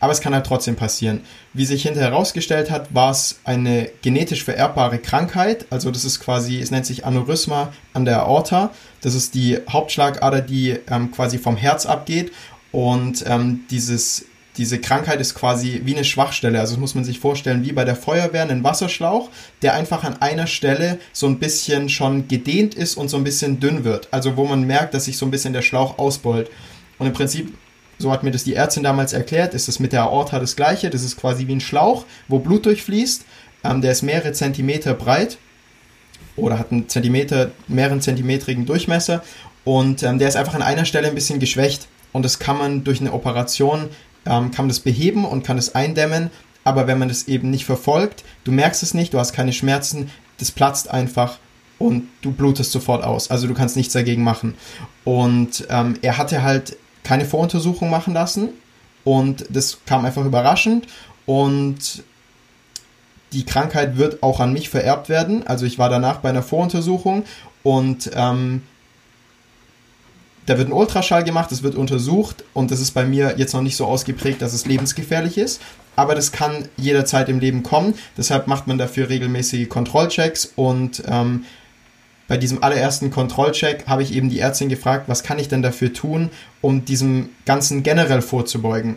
Aber 0.00 0.12
es 0.12 0.22
kann 0.22 0.34
halt 0.34 0.46
trotzdem 0.46 0.76
passieren. 0.76 1.20
Wie 1.52 1.66
sich 1.66 1.82
hinterher 1.82 2.10
herausgestellt 2.10 2.70
hat, 2.70 2.94
war 2.94 3.10
es 3.10 3.38
eine 3.44 3.90
genetisch 4.00 4.44
vererbbare 4.44 4.98
Krankheit. 4.98 5.66
Also 5.68 5.90
das 5.90 6.06
ist 6.06 6.20
quasi, 6.20 6.58
es 6.58 6.70
nennt 6.70 6.86
sich 6.86 7.04
Aneurysma 7.04 7.70
an 7.92 8.06
der 8.06 8.20
Aorta. 8.20 8.70
Das 9.02 9.14
ist 9.14 9.34
die 9.34 9.58
Hauptschlagader, 9.68 10.40
die 10.40 10.78
ähm, 10.90 11.10
quasi 11.10 11.36
vom 11.36 11.58
Herz 11.58 11.84
abgeht. 11.84 12.32
Und 12.72 13.22
ähm, 13.26 13.60
dieses, 13.70 14.24
diese 14.60 14.78
Krankheit 14.78 15.22
ist 15.22 15.34
quasi 15.34 15.80
wie 15.86 15.94
eine 15.94 16.04
Schwachstelle. 16.04 16.60
Also 16.60 16.74
das 16.74 16.80
muss 16.80 16.94
man 16.94 17.02
sich 17.02 17.18
vorstellen, 17.18 17.64
wie 17.64 17.72
bei 17.72 17.86
der 17.86 17.96
Feuerwehr 17.96 18.42
ein 18.42 18.62
Wasserschlauch, 18.62 19.30
der 19.62 19.72
einfach 19.72 20.04
an 20.04 20.20
einer 20.20 20.46
Stelle 20.46 20.98
so 21.14 21.26
ein 21.26 21.38
bisschen 21.38 21.88
schon 21.88 22.28
gedehnt 22.28 22.74
ist 22.74 22.98
und 22.98 23.08
so 23.08 23.16
ein 23.16 23.24
bisschen 23.24 23.58
dünn 23.58 23.84
wird. 23.84 24.08
Also 24.10 24.36
wo 24.36 24.44
man 24.44 24.64
merkt, 24.64 24.92
dass 24.92 25.06
sich 25.06 25.16
so 25.16 25.24
ein 25.24 25.30
bisschen 25.30 25.54
der 25.54 25.62
Schlauch 25.62 25.98
ausbeult. 25.98 26.50
Und 26.98 27.06
im 27.06 27.14
Prinzip 27.14 27.54
so 27.96 28.12
hat 28.12 28.22
mir 28.22 28.32
das 28.32 28.44
die 28.44 28.52
Ärztin 28.52 28.82
damals 28.82 29.14
erklärt, 29.14 29.54
ist 29.54 29.66
es 29.66 29.80
mit 29.80 29.94
der 29.94 30.02
Aorta 30.02 30.38
das 30.38 30.56
gleiche. 30.56 30.90
Das 30.90 31.02
ist 31.02 31.16
quasi 31.16 31.46
wie 31.46 31.54
ein 31.54 31.60
Schlauch, 31.62 32.04
wo 32.28 32.38
Blut 32.38 32.66
durchfließt. 32.66 33.24
Ähm, 33.64 33.80
der 33.80 33.92
ist 33.92 34.02
mehrere 34.02 34.32
Zentimeter 34.32 34.92
breit 34.92 35.38
oder 36.36 36.58
hat 36.58 36.70
einen 36.70 36.86
Zentimeter, 36.86 37.50
mehreren 37.66 38.02
zentimetrigen 38.02 38.66
Durchmesser 38.66 39.22
und 39.64 40.02
ähm, 40.02 40.18
der 40.18 40.28
ist 40.28 40.36
einfach 40.36 40.54
an 40.54 40.62
einer 40.62 40.84
Stelle 40.84 41.08
ein 41.08 41.14
bisschen 41.14 41.40
geschwächt 41.40 41.88
und 42.12 42.24
das 42.24 42.38
kann 42.38 42.58
man 42.58 42.84
durch 42.84 43.00
eine 43.00 43.12
Operation 43.12 43.88
ähm, 44.26 44.50
kann 44.50 44.68
das 44.68 44.80
beheben 44.80 45.24
und 45.24 45.44
kann 45.44 45.58
es 45.58 45.74
eindämmen, 45.74 46.30
aber 46.64 46.86
wenn 46.86 46.98
man 46.98 47.08
das 47.08 47.28
eben 47.28 47.50
nicht 47.50 47.64
verfolgt, 47.64 48.24
du 48.44 48.52
merkst 48.52 48.82
es 48.82 48.94
nicht, 48.94 49.14
du 49.14 49.18
hast 49.18 49.32
keine 49.32 49.52
Schmerzen, 49.52 50.10
das 50.38 50.50
platzt 50.50 50.90
einfach 50.90 51.38
und 51.78 52.08
du 52.22 52.32
blutest 52.32 52.72
sofort 52.72 53.02
aus. 53.02 53.30
Also 53.30 53.46
du 53.46 53.54
kannst 53.54 53.76
nichts 53.76 53.94
dagegen 53.94 54.22
machen. 54.22 54.54
Und 55.04 55.66
ähm, 55.70 55.98
er 56.02 56.18
hatte 56.18 56.42
halt 56.42 56.76
keine 57.02 57.24
Voruntersuchung 57.24 57.88
machen 57.88 58.12
lassen 58.12 58.50
und 59.04 59.46
das 59.48 59.78
kam 59.86 60.04
einfach 60.04 60.24
überraschend 60.24 60.86
und 61.24 62.02
die 63.32 63.46
Krankheit 63.46 63.96
wird 63.96 64.22
auch 64.22 64.40
an 64.40 64.52
mich 64.52 64.68
vererbt 64.68 65.08
werden. 65.08 65.46
Also 65.46 65.64
ich 65.64 65.78
war 65.78 65.88
danach 65.88 66.18
bei 66.18 66.28
einer 66.28 66.42
Voruntersuchung 66.42 67.24
und 67.62 68.10
ähm, 68.14 68.62
da 70.50 70.58
wird 70.58 70.68
ein 70.68 70.72
Ultraschall 70.72 71.22
gemacht, 71.22 71.52
es 71.52 71.62
wird 71.62 71.76
untersucht 71.76 72.42
und 72.54 72.72
das 72.72 72.80
ist 72.80 72.90
bei 72.90 73.04
mir 73.04 73.34
jetzt 73.36 73.54
noch 73.54 73.62
nicht 73.62 73.76
so 73.76 73.86
ausgeprägt, 73.86 74.42
dass 74.42 74.52
es 74.52 74.66
lebensgefährlich 74.66 75.38
ist. 75.38 75.60
Aber 75.94 76.16
das 76.16 76.32
kann 76.32 76.68
jederzeit 76.76 77.28
im 77.28 77.38
Leben 77.38 77.62
kommen. 77.62 77.94
Deshalb 78.16 78.48
macht 78.48 78.66
man 78.66 78.76
dafür 78.76 79.08
regelmäßige 79.08 79.68
Kontrollchecks 79.68 80.52
und 80.56 81.04
ähm, 81.06 81.44
bei 82.26 82.36
diesem 82.36 82.64
allerersten 82.64 83.12
Kontrollcheck 83.12 83.86
habe 83.86 84.02
ich 84.02 84.12
eben 84.12 84.28
die 84.28 84.40
Ärztin 84.40 84.68
gefragt, 84.68 85.04
was 85.08 85.22
kann 85.22 85.38
ich 85.38 85.46
denn 85.46 85.62
dafür 85.62 85.92
tun, 85.92 86.30
um 86.62 86.84
diesem 86.84 87.28
Ganzen 87.46 87.84
generell 87.84 88.20
vorzubeugen. 88.20 88.96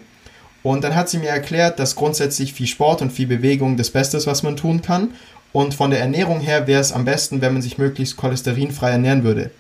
Und 0.64 0.84
dann 0.84 0.96
hat 0.96 1.08
sie 1.08 1.20
mir 1.20 1.30
erklärt, 1.30 1.78
dass 1.78 1.96
grundsätzlich 1.96 2.54
viel 2.54 2.66
Sport 2.68 3.04
und 3.04 3.12
viel 3.12 3.28
Bewegung 3.28 3.78
das 3.78 3.92
Beste 3.92 4.18
ist, 4.18 4.26
was 4.26 4.42
man 4.42 4.58
tun 4.58 4.82
kann. 4.82 5.12
Und 5.52 5.76
von 5.76 5.92
der 5.92 6.00
Ernährung 6.00 6.40
her 6.40 6.66
wäre 6.66 6.82
es 6.82 6.92
am 6.92 7.06
besten, 7.06 7.42
wenn 7.42 7.54
man 7.54 7.62
sich 7.62 7.78
möglichst 7.78 8.18
cholesterinfrei 8.18 8.90
ernähren 8.90 9.24
würde. 9.24 9.52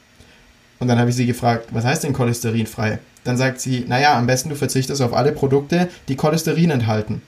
Und 0.84 0.90
dann 0.90 1.00
habe 1.00 1.12
ich 1.12 1.16
sie 1.16 1.26
gefragt, 1.26 1.70
was 1.72 1.86
heißt 1.86 2.04
denn 2.04 2.12
cholesterinfrei? 2.12 3.00
Dann 3.24 3.38
sagt 3.38 3.62
sie, 3.62 3.86
naja, 3.88 4.18
am 4.18 4.28
besten 4.28 4.50
du 4.50 4.56
verzichtest 4.56 5.02
auf 5.02 5.14
alle 5.14 5.32
Produkte, 5.32 5.88
die 6.10 6.18
Cholesterin 6.18 6.72
enthalten. 6.72 7.22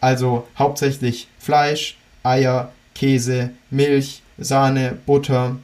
Also 0.00 0.46
hauptsächlich 0.56 1.26
Fleisch, 1.40 1.98
Eier, 2.22 2.70
Käse, 2.94 3.50
Milch, 3.70 4.22
Sahne, 4.38 4.96
Butter, 5.04 5.56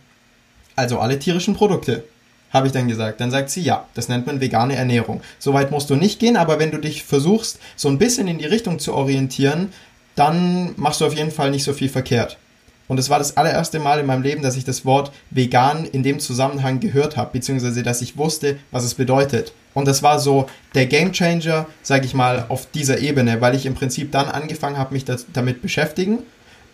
also 0.74 0.98
alle 0.98 1.20
tierischen 1.20 1.54
Produkte, 1.54 2.02
habe 2.50 2.66
ich 2.66 2.72
dann 2.72 2.88
gesagt. 2.88 3.20
Dann 3.20 3.30
sagt 3.30 3.50
sie, 3.50 3.60
ja, 3.60 3.86
das 3.94 4.08
nennt 4.08 4.26
man 4.26 4.40
vegane 4.40 4.74
Ernährung. 4.74 5.20
Soweit 5.38 5.70
musst 5.70 5.90
du 5.90 5.94
nicht 5.94 6.18
gehen, 6.18 6.36
aber 6.36 6.58
wenn 6.58 6.72
du 6.72 6.78
dich 6.78 7.04
versuchst, 7.04 7.60
so 7.76 7.88
ein 7.88 7.98
bisschen 7.98 8.26
in 8.26 8.38
die 8.38 8.46
Richtung 8.46 8.80
zu 8.80 8.92
orientieren, 8.92 9.72
dann 10.16 10.74
machst 10.76 11.00
du 11.00 11.06
auf 11.06 11.14
jeden 11.14 11.30
Fall 11.30 11.52
nicht 11.52 11.62
so 11.62 11.72
viel 11.72 11.88
verkehrt. 11.88 12.36
Und 12.88 12.98
es 12.98 13.10
war 13.10 13.18
das 13.18 13.36
allererste 13.36 13.78
Mal 13.78 14.00
in 14.00 14.06
meinem 14.06 14.22
Leben, 14.22 14.42
dass 14.42 14.56
ich 14.56 14.64
das 14.64 14.84
Wort 14.84 15.12
vegan 15.30 15.84
in 15.84 16.02
dem 16.02 16.20
Zusammenhang 16.20 16.80
gehört 16.80 17.16
habe, 17.16 17.30
beziehungsweise 17.32 17.82
dass 17.82 18.02
ich 18.02 18.16
wusste, 18.16 18.58
was 18.70 18.84
es 18.84 18.94
bedeutet. 18.94 19.52
Und 19.74 19.88
das 19.88 20.02
war 20.02 20.18
so 20.18 20.46
der 20.74 20.86
Gamechanger, 20.86 21.66
sage 21.82 22.06
ich 22.06 22.14
mal, 22.14 22.46
auf 22.48 22.70
dieser 22.70 22.98
Ebene, 22.98 23.40
weil 23.40 23.54
ich 23.54 23.66
im 23.66 23.74
Prinzip 23.74 24.12
dann 24.12 24.28
angefangen 24.28 24.78
habe, 24.78 24.94
mich 24.94 25.04
das, 25.04 25.26
damit 25.32 25.62
beschäftigen 25.62 26.20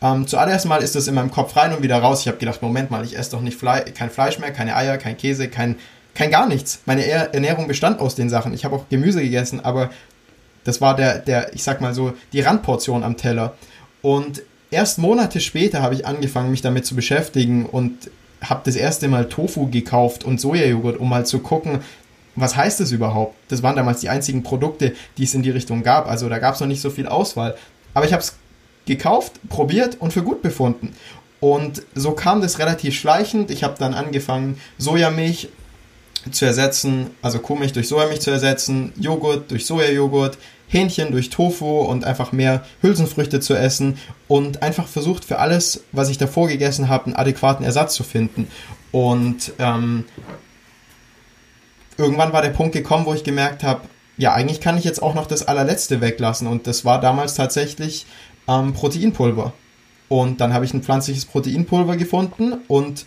ähm, 0.03 0.27
zuallererst 0.27 0.67
mal 0.67 0.83
ist 0.83 0.97
das 0.97 1.07
in 1.07 1.15
meinem 1.15 1.31
Kopf 1.31 1.57
rein 1.57 1.73
und 1.73 1.83
wieder 1.83 1.99
raus. 1.99 2.21
Ich 2.23 2.29
habe 2.29 2.39
gedacht, 2.39 2.61
Moment 2.61 2.91
mal, 2.91 3.05
ich 3.05 3.17
esse 3.17 3.31
doch 3.31 3.41
nicht 3.41 3.57
Fle 3.57 3.85
kein 3.95 4.11
Fleisch 4.11 4.39
mehr, 4.41 4.51
keine 4.51 4.75
Eier, 4.75 4.99
kein 4.99 5.17
Käse, 5.17 5.49
kein, 5.49 5.77
kein 6.15 6.31
gar 6.31 6.47
nichts. 6.47 6.81
Meine 6.87 7.07
Ernährung 7.07 7.69
bestand 7.69 8.01
aus 8.01 8.17
den 8.17 8.29
Sachen. 8.29 8.53
Ich 8.53 8.65
habe 8.65 8.75
auch 8.75 8.89
Gemüse 8.89 9.23
gegessen, 9.23 9.65
aber 9.65 9.91
das 10.65 10.81
war 10.81 10.97
der, 10.97 11.21
der, 11.21 11.55
ich 11.55 11.63
sag 11.63 11.81
mal 11.81 11.95
so, 11.95 12.15
die 12.33 12.41
Randportion 12.41 13.05
am 13.05 13.17
Teller. 13.17 13.55
Und 14.03 14.43
erst 14.73 14.99
Monate 14.99 15.41
später 15.41 15.83
habe 15.83 15.95
ich 15.95 16.07
angefangen, 16.07 16.51
mich 16.51 16.63
damit 16.63 16.87
zu 16.87 16.97
beschäftigen 16.97 17.67
und 17.67 18.11
habe 18.43 18.63
das 18.65 18.75
erste 18.77 19.09
Mal 19.09 19.29
Tofu 19.29 19.69
gekauft 19.71 20.25
und 20.25 20.41
Sojajoghurt, 20.41 20.99
um 20.99 21.09
mal 21.09 21.25
zu 21.27 21.39
gucken, 21.39 21.81
was 22.35 22.57
heißt 22.57 22.81
das 22.81 22.93
überhaupt? 22.93 23.37
Das 23.49 23.63
waren 23.63 23.77
damals 23.77 24.01
die 24.01 24.09
einzigen 24.09 24.43
Produkte, 24.43 24.95
die 25.19 25.25
es 25.25 25.35
in 25.35 25.43
die 25.43 25.51
Richtung 25.51 25.83
gab. 25.83 26.09
Also 26.09 26.29
da 26.29 26.39
gab 26.39 26.55
es 26.55 26.61
noch 26.61 26.67
nicht 26.67 26.81
so 26.81 26.91
viel 26.91 27.07
Auswahl. 27.07 27.57
Aber 27.95 28.07
ich 28.07 28.13
habe 28.13 28.23
es 28.23 28.37
gekauft, 28.87 29.35
probiert 29.49 30.01
und 30.01 30.13
für 30.13 30.23
gut 30.23 30.41
befunden. 30.43 30.95
Und 31.41 31.83
so 31.95 32.13
kam 32.13 32.41
das 32.41 32.59
relativ 32.59 32.95
schleichend. 32.99 33.51
Ich 33.51 33.65
habe 33.65 33.75
dann 33.79 33.95
angefangen, 33.95 34.59
Sojamilch 34.79 35.49
zu 36.31 36.45
ersetzen, 36.45 37.11
also 37.21 37.41
Kuhmilch 37.41 37.73
durch 37.73 37.89
Sojamilch 37.89 38.21
zu 38.21 38.31
ersetzen, 38.31 38.93
Joghurt 38.97 39.51
durch 39.51 39.67
Sojajoghurt, 39.67 40.39
Hähnchen 40.73 41.13
durch 41.13 41.29
Tofu 41.31 41.81
und 41.81 42.05
einfach 42.05 42.33
mehr 42.33 42.65
Hülsenfrüchte 42.81 43.41
zu 43.41 43.55
essen 43.55 43.99
und 44.27 44.63
einfach 44.63 44.87
versucht 44.89 45.25
für 45.25 45.39
alles, 45.39 45.85
was 45.93 46.09
ich 46.09 46.19
davor 46.19 46.49
gegessen 46.49 46.89
habe, 46.89 47.07
einen 47.07 47.17
adäquaten 47.17 47.65
Ersatz 47.65 47.95
zu 47.95 48.05
finden. 48.05 48.49
Und 48.91 49.53
ähm, 49.59 50.05
irgendwann 51.99 52.33
war 52.33 52.41
der 52.41 52.51
Punkt 52.51 52.73
gekommen, 52.73 53.05
wo 53.05 53.13
ich 53.13 53.23
gemerkt 53.23 53.63
habe, 53.63 53.83
ja, 54.17 54.33
eigentlich 54.33 54.61
kann 54.61 54.79
ich 54.79 54.85
jetzt 54.85 55.03
auch 55.03 55.15
noch 55.15 55.27
das 55.27 55.47
allerletzte 55.47 56.01
weglassen. 56.01 56.47
Und 56.47 56.67
das 56.67 56.85
war 56.85 57.01
damals 57.01 57.35
tatsächlich 57.35 58.07
ähm, 58.49 58.73
Proteinpulver. 58.73 59.53
Und 60.09 60.41
dann 60.41 60.55
habe 60.55 60.65
ich 60.65 60.75
ein 60.75 60.83
pflanzliches 60.83 61.27
Proteinpulver 61.27 61.97
gefunden 61.97 62.55
und 62.69 63.07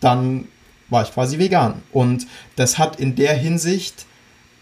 dann 0.00 0.48
war 0.88 1.02
ich 1.02 1.12
quasi 1.12 1.38
vegan. 1.38 1.82
Und 1.92 2.26
das 2.56 2.78
hat 2.78 2.98
in 2.98 3.16
der 3.16 3.34
Hinsicht 3.34 4.06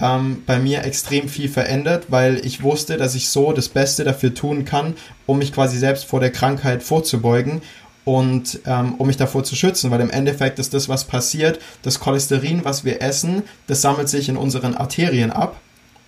ähm, 0.03 0.43
bei 0.45 0.59
mir 0.59 0.85
extrem 0.85 1.29
viel 1.29 1.49
verändert, 1.49 2.07
weil 2.09 2.45
ich 2.45 2.63
wusste, 2.63 2.99
dass 2.99 3.15
ich 3.15 3.29
so 3.29 3.53
das 3.53 3.69
Beste 3.69 4.05
dafür 4.05 4.35
tun 4.35 4.67
kann, 4.67 4.95
um 5.25 5.39
mich 5.39 5.55
quasi 5.55 5.79
selbst 5.79 6.05
vor 6.05 6.21
der 6.21 6.33
Krankheit 6.33 6.83
vorzubeugen 6.83 7.63
und 8.05 8.61
ähm, 8.67 8.97
um 8.99 9.07
mich 9.07 9.17
davor 9.17 9.45
zu 9.45 9.55
schützen, 9.55 9.91
weil 9.91 10.01
im 10.01 10.11
Endeffekt 10.11 10.59
ist 10.59 10.75
das, 10.75 10.89
was 10.89 11.05
passiert, 11.05 11.61
das 11.83 12.01
Cholesterin, 12.01 12.65
was 12.65 12.85
wir 12.85 13.01
essen, 13.01 13.45
das 13.69 13.81
sammelt 13.81 14.09
sich 14.09 14.29
in 14.29 14.37
unseren 14.37 14.75
Arterien 14.75 15.31
ab 15.31 15.62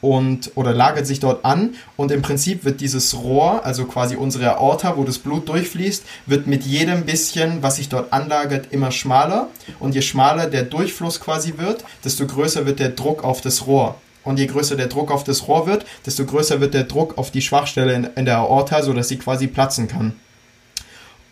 und 0.05 0.51
oder 0.55 0.75
lagert 0.75 1.07
sich 1.07 1.19
dort 1.19 1.47
an 1.47 1.77
und 1.97 2.13
im 2.13 2.21
Prinzip 2.21 2.67
wird 2.67 2.83
dieses 2.83 3.15
Rohr, 3.15 3.65
also 3.65 3.87
quasi 3.87 4.17
unsere 4.17 4.59
Aorta, 4.59 4.99
wo 4.99 5.05
das 5.05 5.17
Blut 5.17 5.49
durchfließt, 5.49 6.05
wird 6.27 6.47
mit 6.47 6.65
jedem 6.65 7.07
bisschen, 7.07 7.63
was 7.63 7.77
sich 7.77 7.89
dort 7.89 8.13
anlagert, 8.13 8.67
immer 8.71 8.91
schmaler 8.91 9.49
und 9.81 9.95
je 9.95 10.03
schmaler 10.03 10.47
der 10.47 10.65
Durchfluss 10.65 11.21
quasi 11.21 11.55
wird, 11.57 11.87
desto 12.05 12.27
größer 12.27 12.67
wird 12.67 12.81
der 12.81 12.91
Druck 12.91 13.25
auf 13.25 13.41
das 13.41 13.67
Rohr. 13.67 13.95
Und 14.25 14.39
je 14.39 14.47
größer 14.47 14.77
der 14.77 14.89
Druck 14.89 15.11
auf 15.11 15.25
das 15.25 15.49
Rohr 15.49 15.67
wird, 15.67 15.87
desto 16.05 16.27
größer 16.27 16.61
wird 16.61 16.75
der 16.75 16.85
Druck 16.85 17.17
auf 17.17 17.31
die 17.31 17.41
Schwachstelle 17.41 17.95
in, 17.95 18.05
in 18.15 18.27
der 18.27 18.39
Aorta, 18.39 18.83
sodass 18.83 19.09
sie 19.09 19.17
quasi 19.17 19.47
platzen 19.47 19.89
kann. 19.89 20.13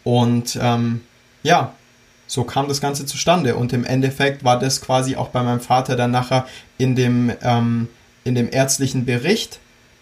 Und 0.02 0.58
ähm, 0.60 1.02
ja, 1.42 1.74
so 2.26 2.44
kam 2.44 2.68
das 2.68 2.80
Ganze 2.80 3.04
zustande. 3.04 3.56
Und 3.56 3.74
im 3.74 3.84
Endeffekt 3.84 4.44
war 4.44 4.58
das 4.58 4.80
quasi 4.80 5.16
auch 5.16 5.28
bei 5.28 5.42
meinem 5.42 5.60
Vater 5.60 5.96
dann 5.96 6.10
nachher 6.10 6.46
in 6.78 6.94
dem 6.96 7.32
ähm, 7.42 7.88
in 8.24 8.34
dem 8.34 8.48
ärztlichen 8.50 9.04
Bericht 9.04 9.60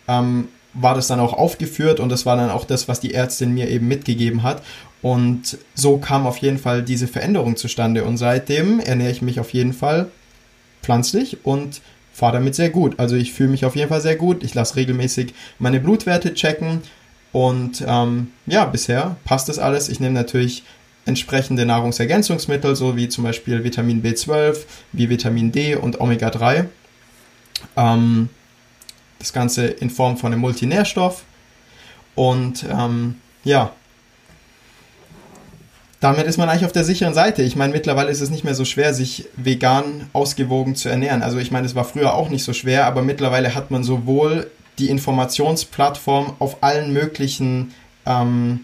ähm, 0.09 0.49
war 0.75 0.95
das 0.95 1.09
dann 1.09 1.21
auch 1.21 1.33
aufgeführt 1.33 2.01
und 2.01 2.11
das 2.11 2.27
war 2.27 2.37
dann 2.37 2.51
auch 2.51 2.65
das, 2.65 2.89
was 2.89 3.01
die 3.01 3.15
Ärztin 3.15 3.53
mir 3.53 3.69
eben 3.69 3.89
mitgegeben 3.89 4.43
hat. 4.43 4.63
Und 5.03 5.59
so 5.75 5.99
kam 5.99 6.27
auf 6.27 6.37
jeden 6.39 6.59
Fall 6.59 6.83
diese 6.83 7.09
Veränderung 7.09 7.57
zustande. 7.57 8.05
Und 8.05 8.19
seitdem 8.19 8.81
ernähre 8.81 9.11
ich 9.11 9.23
mich 9.23 9.41
auf 9.41 9.53
jeden 9.53 9.73
Fall 9.73 10.11
pflanzlich 10.83 11.39
und 11.45 11.81
fahre 12.13 12.35
damit 12.35 12.55
sehr 12.55 12.71
gut. 12.71 12.99
Also 12.99 13.17
ich 13.17 13.33
fühle 13.33 13.49
mich 13.49 13.65
auf 13.65 13.77
jeden 13.77 13.89
Fall 13.89 14.03
sehr 14.03 14.17
gut. 14.17 14.45
Ich 14.45 14.55
lasse 14.55 14.77
regelmäßig 14.77 15.35
meine 15.59 15.81
Blutwerte 15.81 16.35
checken. 16.35 16.83
Und 17.33 17.83
ähm, 17.87 18.29
ja, 18.47 18.65
bisher 18.67 19.17
passt 19.25 19.49
das 19.49 19.59
alles. 19.59 19.89
Ich 19.89 20.01
nehme 20.01 20.15
natürlich 20.15 20.65
entsprechende 21.07 21.65
Nahrungsergänzungsmittel, 21.65 22.77
so 22.77 22.97
wie 22.97 23.09
zum 23.09 23.25
Beispiel 23.25 23.65
Vitamin 23.65 24.03
B12, 24.03 24.59
wie 24.93 25.09
Vitamin 25.09 25.51
D 25.51 25.77
und 25.77 26.01
Omega 26.01 26.31
3. 26.31 26.67
Ähm, 27.77 28.29
das 29.19 29.33
Ganze 29.33 29.67
in 29.67 29.91
Form 29.91 30.17
von 30.17 30.33
einem 30.33 30.41
Multinährstoff. 30.41 31.23
Und 32.15 32.65
ähm, 32.71 33.17
ja, 33.45 33.73
damit 36.01 36.27
ist 36.27 36.39
man 36.39 36.49
eigentlich 36.49 36.65
auf 36.65 36.73
der 36.73 36.85
sicheren 36.85 37.13
Seite. 37.13 37.43
Ich 37.43 37.57
meine, 37.57 37.75
mittlerweile 37.75 38.11
ist 38.11 38.23
es 38.23 38.31
nicht 38.31 38.43
mehr 38.43 38.55
so 38.55 38.65
schwer, 38.65 38.95
sich 38.95 39.27
vegan 39.37 40.09
ausgewogen 40.15 40.75
zu 40.75 40.89
ernähren. 40.89 41.23
Also 41.23 41.39
ich 41.39 41.51
meine, 41.51 41.67
es 41.67 41.75
war 41.75 41.85
früher 41.85 42.15
auch 42.15 42.31
nicht 42.31 42.43
so 42.43 42.55
schwer, 42.55 42.87
aber 42.87 43.03
mittlerweile 43.03 43.55
hat 43.55 43.71
man 43.71 43.85
sowohl 43.85 44.51
die 44.79 44.89
Informationsplattform 44.89 46.37
auf 46.39 46.63
allen 46.63 46.95
möglichen 46.95 47.75
ähm, 48.07 48.61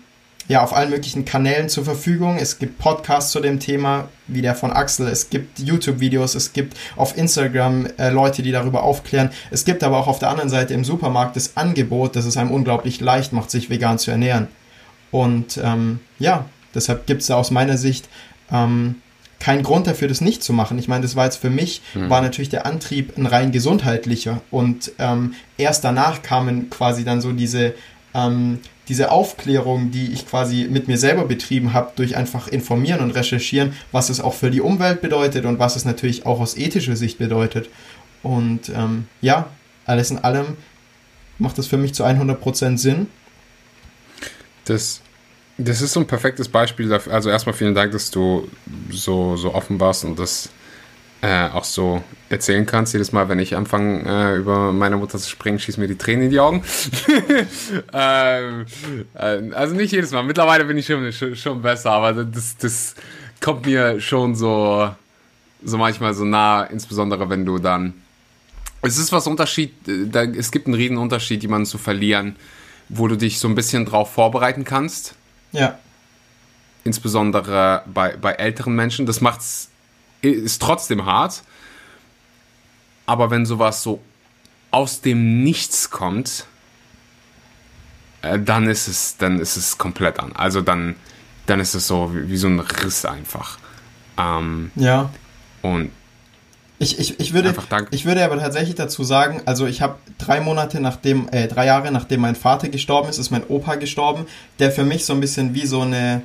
ja, 0.48 0.62
auf 0.62 0.74
allen 0.74 0.90
möglichen 0.90 1.24
Kanälen 1.24 1.68
zur 1.68 1.84
Verfügung. 1.84 2.36
Es 2.36 2.58
gibt 2.58 2.78
Podcasts 2.78 3.32
zu 3.32 3.40
dem 3.40 3.58
Thema, 3.58 4.08
wie 4.28 4.42
der 4.42 4.54
von 4.54 4.72
Axel. 4.72 5.08
Es 5.08 5.28
gibt 5.28 5.58
YouTube-Videos. 5.58 6.34
Es 6.34 6.52
gibt 6.52 6.76
auf 6.96 7.16
Instagram 7.16 7.86
äh, 7.98 8.10
Leute, 8.10 8.42
die 8.42 8.52
darüber 8.52 8.84
aufklären. 8.84 9.30
Es 9.50 9.64
gibt 9.64 9.82
aber 9.82 9.98
auch 9.98 10.06
auf 10.06 10.18
der 10.18 10.30
anderen 10.30 10.50
Seite 10.50 10.74
im 10.74 10.84
Supermarkt 10.84 11.36
das 11.36 11.56
Angebot, 11.56 12.14
das 12.14 12.26
es 12.26 12.36
einem 12.36 12.52
unglaublich 12.52 13.00
leicht 13.00 13.32
macht, 13.32 13.50
sich 13.50 13.70
vegan 13.70 13.98
zu 13.98 14.10
ernähren. 14.12 14.48
Und 15.10 15.60
ähm, 15.62 16.00
ja, 16.18 16.44
deshalb 16.74 17.06
gibt 17.06 17.22
es 17.22 17.28
da 17.28 17.36
aus 17.36 17.50
meiner 17.50 17.76
Sicht 17.76 18.08
ähm, 18.52 18.96
keinen 19.40 19.62
Grund 19.62 19.86
dafür, 19.86 20.08
das 20.08 20.20
nicht 20.20 20.42
zu 20.42 20.52
machen. 20.52 20.78
Ich 20.78 20.88
meine, 20.88 21.02
das 21.02 21.16
war 21.16 21.24
jetzt 21.24 21.36
für 21.36 21.50
mich, 21.50 21.82
mhm. 21.94 22.08
war 22.08 22.20
natürlich 22.20 22.48
der 22.48 22.66
Antrieb 22.66 23.18
ein 23.18 23.26
rein 23.26 23.52
gesundheitlicher. 23.52 24.40
Und 24.50 24.92
ähm, 24.98 25.34
erst 25.58 25.84
danach 25.84 26.22
kamen 26.22 26.70
quasi 26.70 27.04
dann 27.04 27.20
so 27.20 27.32
diese 27.32 27.74
ähm, 28.14 28.60
diese 28.88 29.10
Aufklärung, 29.10 29.90
die 29.90 30.12
ich 30.12 30.28
quasi 30.28 30.68
mit 30.70 30.86
mir 30.86 30.98
selber 30.98 31.24
betrieben 31.24 31.72
habe, 31.72 31.92
durch 31.96 32.16
einfach 32.16 32.48
informieren 32.48 33.00
und 33.00 33.10
recherchieren, 33.10 33.72
was 33.92 34.10
es 34.10 34.20
auch 34.20 34.34
für 34.34 34.50
die 34.50 34.60
Umwelt 34.60 35.00
bedeutet 35.00 35.44
und 35.44 35.58
was 35.58 35.76
es 35.76 35.84
natürlich 35.84 36.24
auch 36.24 36.40
aus 36.40 36.56
ethischer 36.56 36.96
Sicht 36.96 37.18
bedeutet. 37.18 37.68
Und 38.22 38.68
ähm, 38.68 39.08
ja, 39.20 39.50
alles 39.84 40.10
in 40.10 40.18
allem 40.18 40.56
macht 41.38 41.58
das 41.58 41.66
für 41.66 41.76
mich 41.76 41.94
zu 41.94 42.04
100% 42.04 42.78
Sinn. 42.78 43.08
Das, 44.64 45.00
das 45.58 45.82
ist 45.82 45.92
so 45.92 46.00
ein 46.00 46.06
perfektes 46.06 46.48
Beispiel 46.48 46.88
dafür. 46.88 47.12
Also 47.12 47.30
erstmal 47.30 47.54
vielen 47.54 47.74
Dank, 47.74 47.92
dass 47.92 48.10
du 48.10 48.48
so, 48.90 49.36
so 49.36 49.54
offen 49.54 49.80
warst 49.80 50.04
und 50.04 50.18
das 50.18 50.48
äh, 51.22 51.48
auch 51.48 51.64
so 51.64 52.02
erzählen 52.28 52.66
kannst. 52.66 52.92
Jedes 52.92 53.12
Mal, 53.12 53.28
wenn 53.28 53.38
ich 53.38 53.56
anfange, 53.56 54.04
äh, 54.06 54.36
über 54.36 54.72
meine 54.72 54.96
Mutter 54.96 55.18
zu 55.18 55.28
springen, 55.28 55.58
schießt 55.58 55.78
mir 55.78 55.88
die 55.88 55.96
Tränen 55.96 56.24
in 56.24 56.30
die 56.30 56.40
Augen. 56.40 56.62
ähm, 57.92 58.66
äh, 59.14 59.52
also 59.52 59.74
nicht 59.74 59.92
jedes 59.92 60.10
Mal. 60.12 60.22
Mittlerweile 60.22 60.64
bin 60.64 60.76
ich 60.76 60.86
schon, 60.86 61.10
schon, 61.12 61.34
schon 61.36 61.62
besser, 61.62 61.92
aber 61.92 62.24
das, 62.24 62.56
das 62.58 62.94
kommt 63.40 63.66
mir 63.66 64.00
schon 64.00 64.34
so, 64.34 64.90
so 65.64 65.78
manchmal 65.78 66.14
so 66.14 66.24
nah, 66.24 66.64
insbesondere 66.64 67.28
wenn 67.30 67.44
du 67.44 67.58
dann. 67.58 67.94
Es 68.82 68.98
ist 68.98 69.10
was 69.10 69.26
Unterschied, 69.26 69.72
da, 69.86 70.22
es 70.22 70.50
gibt 70.50 70.66
einen 70.66 70.74
riesen 70.74 70.98
Unterschied, 70.98 71.42
jemanden 71.42 71.66
zu 71.66 71.78
verlieren, 71.78 72.36
wo 72.88 73.08
du 73.08 73.16
dich 73.16 73.38
so 73.38 73.48
ein 73.48 73.54
bisschen 73.54 73.84
drauf 73.84 74.12
vorbereiten 74.12 74.64
kannst. 74.64 75.14
Ja. 75.52 75.78
Insbesondere 76.84 77.82
bei, 77.86 78.16
bei 78.16 78.32
älteren 78.32 78.76
Menschen. 78.76 79.06
Das 79.06 79.20
macht's 79.20 79.70
ist 80.30 80.62
trotzdem 80.62 81.04
hart. 81.04 81.42
Aber 83.06 83.30
wenn 83.30 83.46
sowas 83.46 83.82
so 83.82 84.00
aus 84.70 85.00
dem 85.00 85.42
Nichts 85.44 85.90
kommt, 85.90 86.46
äh, 88.22 88.38
dann 88.38 88.68
ist 88.68 88.88
es, 88.88 89.16
dann 89.16 89.40
ist 89.40 89.56
es 89.56 89.78
komplett 89.78 90.18
an. 90.18 90.32
Also 90.34 90.60
dann, 90.60 90.96
dann 91.46 91.60
ist 91.60 91.74
es 91.74 91.86
so 91.86 92.14
wie, 92.14 92.28
wie 92.28 92.36
so 92.36 92.48
ein 92.48 92.60
Riss 92.60 93.04
einfach. 93.04 93.58
Ähm, 94.18 94.70
ja. 94.74 95.10
Und 95.62 95.90
ich, 96.78 96.98
ich, 96.98 97.18
ich, 97.20 97.32
würde, 97.32 97.54
ich 97.90 98.04
würde 98.04 98.22
aber 98.24 98.38
tatsächlich 98.38 98.74
dazu 98.74 99.02
sagen, 99.02 99.40
also 99.46 99.66
ich 99.66 99.80
habe 99.80 99.96
drei 100.18 100.40
Monate 100.40 100.80
nachdem, 100.80 101.28
äh, 101.30 101.48
drei 101.48 101.64
Jahre 101.64 101.90
nachdem 101.90 102.20
mein 102.20 102.36
Vater 102.36 102.68
gestorben 102.68 103.08
ist, 103.08 103.18
ist 103.18 103.30
mein 103.30 103.46
Opa 103.48 103.76
gestorben, 103.76 104.26
der 104.58 104.70
für 104.70 104.84
mich 104.84 105.06
so 105.06 105.14
ein 105.14 105.20
bisschen 105.20 105.54
wie 105.54 105.66
so 105.66 105.80
eine, 105.80 106.20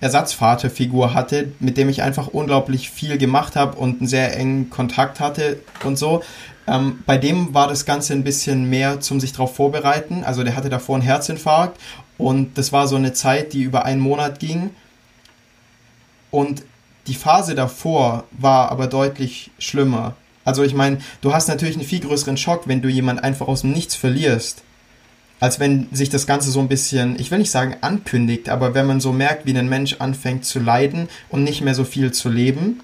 Ersatzvaterfigur 0.00 1.14
hatte, 1.14 1.52
mit 1.60 1.76
dem 1.76 1.88
ich 1.88 2.02
einfach 2.02 2.28
unglaublich 2.28 2.90
viel 2.90 3.18
gemacht 3.18 3.56
habe 3.56 3.76
und 3.76 4.00
einen 4.00 4.08
sehr 4.08 4.36
engen 4.36 4.70
Kontakt 4.70 5.20
hatte 5.20 5.60
und 5.84 5.98
so. 5.98 6.22
Ähm, 6.66 7.02
bei 7.06 7.18
dem 7.18 7.52
war 7.52 7.68
das 7.68 7.84
Ganze 7.84 8.14
ein 8.14 8.24
bisschen 8.24 8.68
mehr 8.68 9.00
zum 9.00 9.20
sich 9.20 9.32
darauf 9.32 9.54
vorbereiten. 9.54 10.24
Also 10.24 10.42
der 10.42 10.56
hatte 10.56 10.70
davor 10.70 10.96
einen 10.96 11.04
Herzinfarkt 11.04 11.78
und 12.16 12.56
das 12.56 12.72
war 12.72 12.88
so 12.88 12.96
eine 12.96 13.12
Zeit, 13.12 13.52
die 13.52 13.62
über 13.62 13.84
einen 13.84 14.00
Monat 14.00 14.40
ging. 14.40 14.70
Und 16.30 16.62
die 17.06 17.14
Phase 17.14 17.54
davor 17.54 18.24
war 18.30 18.70
aber 18.70 18.86
deutlich 18.86 19.50
schlimmer. 19.58 20.14
Also 20.44 20.62
ich 20.62 20.74
meine, 20.74 20.98
du 21.20 21.34
hast 21.34 21.48
natürlich 21.48 21.76
einen 21.76 21.86
viel 21.86 22.00
größeren 22.00 22.36
Schock, 22.36 22.66
wenn 22.66 22.82
du 22.82 22.88
jemanden 22.88 23.22
einfach 23.22 23.48
aus 23.48 23.62
dem 23.62 23.72
Nichts 23.72 23.94
verlierst 23.94 24.62
als 25.40 25.58
wenn 25.58 25.88
sich 25.90 26.10
das 26.10 26.26
Ganze 26.26 26.50
so 26.50 26.60
ein 26.60 26.68
bisschen, 26.68 27.18
ich 27.18 27.30
will 27.30 27.38
nicht 27.38 27.50
sagen 27.50 27.76
ankündigt, 27.80 28.50
aber 28.50 28.74
wenn 28.74 28.86
man 28.86 29.00
so 29.00 29.12
merkt, 29.12 29.46
wie 29.46 29.58
ein 29.58 29.68
Mensch 29.68 29.96
anfängt 29.98 30.44
zu 30.44 30.60
leiden 30.60 31.08
und 31.30 31.42
nicht 31.44 31.62
mehr 31.62 31.74
so 31.74 31.84
viel 31.84 32.12
zu 32.12 32.28
leben. 32.28 32.80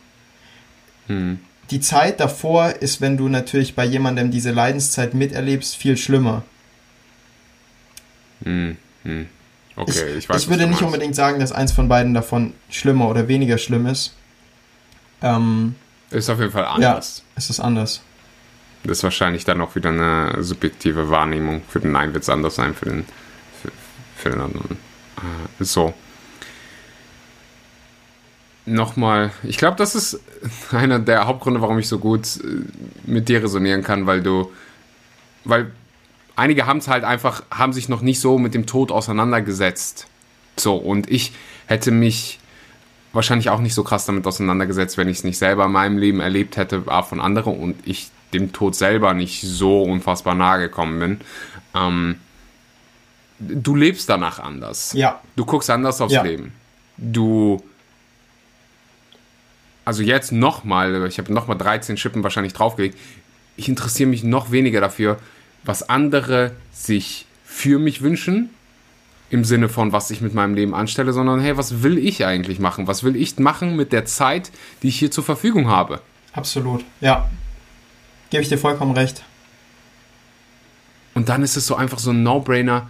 Hm. 1.06 1.38
Die 1.70 1.80
Zeit 1.80 2.18
davor 2.18 2.70
ist, 2.70 3.00
wenn 3.00 3.16
du 3.16 3.28
natürlich 3.28 3.74
bei 3.74 3.84
jemandem 3.84 4.30
diese 4.30 4.52
Leidenszeit 4.52 5.14
miterlebst, 5.14 5.76
viel 5.76 5.98
schlimmer. 5.98 6.44
Hm. 8.42 8.78
Hm. 9.04 9.26
Okay, 9.76 9.92
ich, 10.12 10.16
ich, 10.16 10.28
weiß, 10.28 10.42
ich 10.42 10.48
würde 10.48 10.66
nicht 10.66 10.80
unbedingt 10.80 11.14
sagen, 11.14 11.38
dass 11.38 11.52
eins 11.52 11.72
von 11.72 11.88
beiden 11.88 12.14
davon 12.14 12.54
schlimmer 12.70 13.10
oder 13.10 13.28
weniger 13.28 13.58
schlimm 13.58 13.86
ist. 13.86 14.14
Ähm, 15.20 15.74
ist 16.10 16.30
auf 16.30 16.38
jeden 16.38 16.52
Fall 16.52 16.64
anders. 16.64 17.18
Ja, 17.18 17.24
es 17.36 17.50
ist 17.50 17.60
anders. 17.60 18.00
Das 18.86 18.98
ist 18.98 19.04
wahrscheinlich 19.04 19.44
dann 19.44 19.60
auch 19.60 19.74
wieder 19.74 19.90
eine 19.90 20.42
subjektive 20.42 21.10
Wahrnehmung. 21.10 21.62
Für 21.68 21.80
den 21.80 21.96
einen 21.96 22.14
wird 22.14 22.22
es 22.22 22.28
anders 22.28 22.54
sein, 22.54 22.74
für 22.74 22.86
den, 22.86 23.04
für, 23.60 23.70
für 24.16 24.30
den 24.30 24.40
anderen. 24.40 24.78
Äh, 25.16 25.64
so. 25.64 25.92
Nochmal, 28.64 29.30
ich 29.42 29.58
glaube, 29.58 29.76
das 29.76 29.94
ist 29.94 30.20
einer 30.70 30.98
der 30.98 31.26
Hauptgründe, 31.26 31.60
warum 31.60 31.78
ich 31.78 31.88
so 31.88 31.98
gut 31.98 32.38
äh, 32.38 32.62
mit 33.04 33.28
dir 33.28 33.42
resonieren 33.42 33.82
kann, 33.82 34.06
weil 34.06 34.22
du, 34.22 34.52
weil 35.44 35.70
einige 36.36 36.66
haben 36.66 36.78
es 36.78 36.88
halt 36.88 37.04
einfach, 37.04 37.42
haben 37.50 37.72
sich 37.72 37.88
noch 37.88 38.02
nicht 38.02 38.20
so 38.20 38.38
mit 38.38 38.54
dem 38.54 38.66
Tod 38.66 38.92
auseinandergesetzt. 38.92 40.06
So, 40.56 40.76
und 40.76 41.10
ich 41.10 41.32
hätte 41.66 41.90
mich 41.90 42.38
wahrscheinlich 43.12 43.50
auch 43.50 43.60
nicht 43.60 43.74
so 43.74 43.82
krass 43.82 44.06
damit 44.06 44.26
auseinandergesetzt, 44.26 44.96
wenn 44.98 45.08
ich 45.08 45.18
es 45.18 45.24
nicht 45.24 45.38
selber 45.38 45.64
in 45.64 45.72
meinem 45.72 45.98
Leben 45.98 46.20
erlebt 46.20 46.56
hätte, 46.56 46.84
aber 46.86 47.02
von 47.02 47.20
anderen 47.20 47.58
und 47.58 47.76
ich 47.86 48.10
dem 48.32 48.52
Tod 48.52 48.74
selber 48.74 49.14
nicht 49.14 49.42
so 49.42 49.82
unfassbar 49.82 50.34
nahe 50.34 50.60
gekommen 50.60 50.98
bin. 50.98 51.20
Ähm, 51.74 52.16
du 53.38 53.74
lebst 53.74 54.08
danach 54.08 54.38
anders. 54.38 54.92
Ja. 54.92 55.20
Du 55.36 55.44
guckst 55.44 55.70
anders 55.70 56.00
aufs 56.00 56.14
ja. 56.14 56.22
Leben. 56.22 56.52
Du. 56.96 57.62
Also 59.84 60.02
jetzt 60.02 60.32
nochmal, 60.32 61.06
ich 61.06 61.18
habe 61.18 61.32
nochmal 61.32 61.56
13 61.56 61.96
Schippen 61.96 62.24
wahrscheinlich 62.24 62.52
draufgelegt. 62.52 62.98
Ich 63.56 63.68
interessiere 63.68 64.08
mich 64.08 64.24
noch 64.24 64.50
weniger 64.50 64.80
dafür, 64.80 65.18
was 65.64 65.88
andere 65.88 66.52
sich 66.72 67.26
für 67.44 67.78
mich 67.78 68.02
wünschen, 68.02 68.50
im 69.30 69.44
Sinne 69.44 69.68
von, 69.68 69.92
was 69.92 70.10
ich 70.10 70.20
mit 70.20 70.34
meinem 70.34 70.54
Leben 70.54 70.74
anstelle, 70.74 71.12
sondern 71.12 71.40
hey, 71.40 71.56
was 71.56 71.82
will 71.82 71.98
ich 71.98 72.24
eigentlich 72.24 72.58
machen? 72.58 72.86
Was 72.86 73.02
will 73.02 73.16
ich 73.16 73.38
machen 73.38 73.76
mit 73.76 73.92
der 73.92 74.04
Zeit, 74.04 74.50
die 74.82 74.88
ich 74.88 74.98
hier 74.98 75.10
zur 75.10 75.24
Verfügung 75.24 75.68
habe? 75.68 76.00
Absolut, 76.32 76.84
ja. 77.00 77.28
Gebe 78.36 78.42
ich 78.42 78.50
dir 78.50 78.58
vollkommen 78.58 78.92
recht. 78.92 79.22
Und 81.14 81.30
dann 81.30 81.42
ist 81.42 81.56
es 81.56 81.66
so 81.66 81.74
einfach 81.74 81.98
so 81.98 82.10
ein 82.10 82.22
No-Brainer 82.22 82.86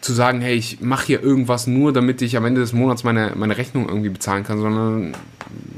zu 0.00 0.14
sagen, 0.14 0.40
hey, 0.40 0.54
ich 0.54 0.80
mache 0.80 1.08
hier 1.08 1.22
irgendwas 1.22 1.66
nur, 1.66 1.92
damit 1.92 2.22
ich 2.22 2.38
am 2.38 2.46
Ende 2.46 2.62
des 2.62 2.72
Monats 2.72 3.04
meine, 3.04 3.32
meine 3.34 3.58
Rechnung 3.58 3.86
irgendwie 3.86 4.08
bezahlen 4.08 4.44
kann, 4.44 4.58
sondern 4.62 5.14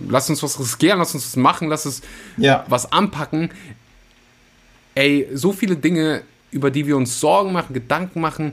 lass 0.09 0.31
uns 0.31 0.45
was 0.45 0.61
riskieren, 0.61 1.01
lass 1.01 1.13
uns 1.13 1.27
was 1.27 1.35
machen, 1.35 1.69
lass 1.69 1.87
uns 1.87 2.03
ja. 2.37 2.65
was 2.69 2.93
anpacken. 2.93 3.51
Ey, 4.95 5.29
so 5.35 5.53
viele 5.53 5.75
Dinge, 5.75 6.23
über 6.53 6.71
die 6.71 6.87
wir 6.87 6.97
uns 6.97 7.19
Sorgen 7.19 7.53
machen, 7.53 7.75
Gedanken 7.75 8.21
machen, 8.21 8.53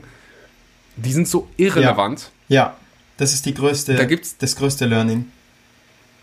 die 0.96 1.12
sind 1.12 1.28
so 1.28 1.48
irrelevant. 1.56 2.32
Ja, 2.48 2.56
ja. 2.56 2.76
das 3.16 3.32
ist 3.32 3.46
die 3.46 3.54
größte, 3.54 3.94
da 3.94 4.06
gibt's, 4.06 4.38
das 4.38 4.56
größte 4.56 4.86
Learning. 4.86 5.30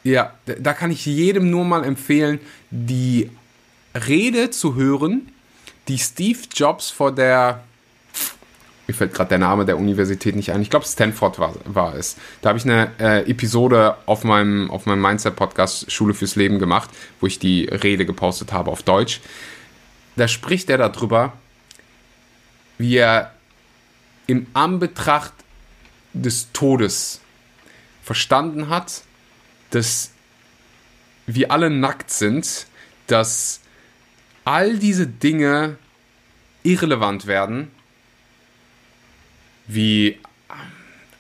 Ja, 0.04 0.34
da 0.46 0.74
kann 0.74 0.92
ich 0.92 1.06
jedem 1.06 1.50
nur 1.50 1.66
mal 1.66 1.84
empfehlen, 1.84 2.40
die 2.72 3.30
Rede 3.94 4.50
zu 4.50 4.76
hören, 4.76 5.32
die 5.88 5.98
Steve 5.98 6.40
Jobs 6.54 6.90
vor 6.90 7.14
der, 7.14 7.64
mir 8.88 8.94
fällt 8.94 9.14
gerade 9.14 9.30
der 9.30 9.40
Name 9.40 9.66
der 9.66 9.78
Universität 9.78 10.36
nicht 10.36 10.52
ein, 10.52 10.62
ich 10.62 10.70
glaube 10.70 10.86
Stanford 10.86 11.40
war, 11.40 11.56
war 11.66 11.96
es. 11.96 12.16
Da 12.42 12.50
habe 12.50 12.60
ich 12.60 12.66
eine 12.66 12.92
äh, 13.00 13.30
Episode 13.30 13.98
auf 14.06 14.24
meinem, 14.24 14.72
auf 14.72 14.86
meinem 14.86 15.02
Mindset-Podcast 15.02 15.92
Schule 15.92 16.14
fürs 16.14 16.36
Leben 16.36 16.60
gemacht, 16.60 16.90
wo 17.20 17.28
ich 17.28 17.40
die 17.40 17.66
Rede 17.66 18.06
gepostet 18.06 18.54
habe 18.54 18.72
auf 18.72 18.84
Deutsch. 18.84 19.22
Da 20.16 20.28
spricht 20.28 20.70
er 20.70 20.78
darüber, 20.78 21.34
wie 22.78 22.98
er 22.98 23.34
im 24.28 24.48
Anbetracht 24.54 25.34
des 26.14 26.52
Todes 26.54 27.20
verstanden 28.04 28.70
hat, 28.70 29.04
dass 29.70 30.12
wir 31.28 31.52
alle 31.52 31.70
nackt 31.70 32.12
sind, 32.12 32.66
dass 33.08 33.62
all 34.46 34.78
diese 34.78 35.08
Dinge 35.08 35.78
irrelevant 36.64 37.28
werden, 37.28 37.70
wie 39.68 40.20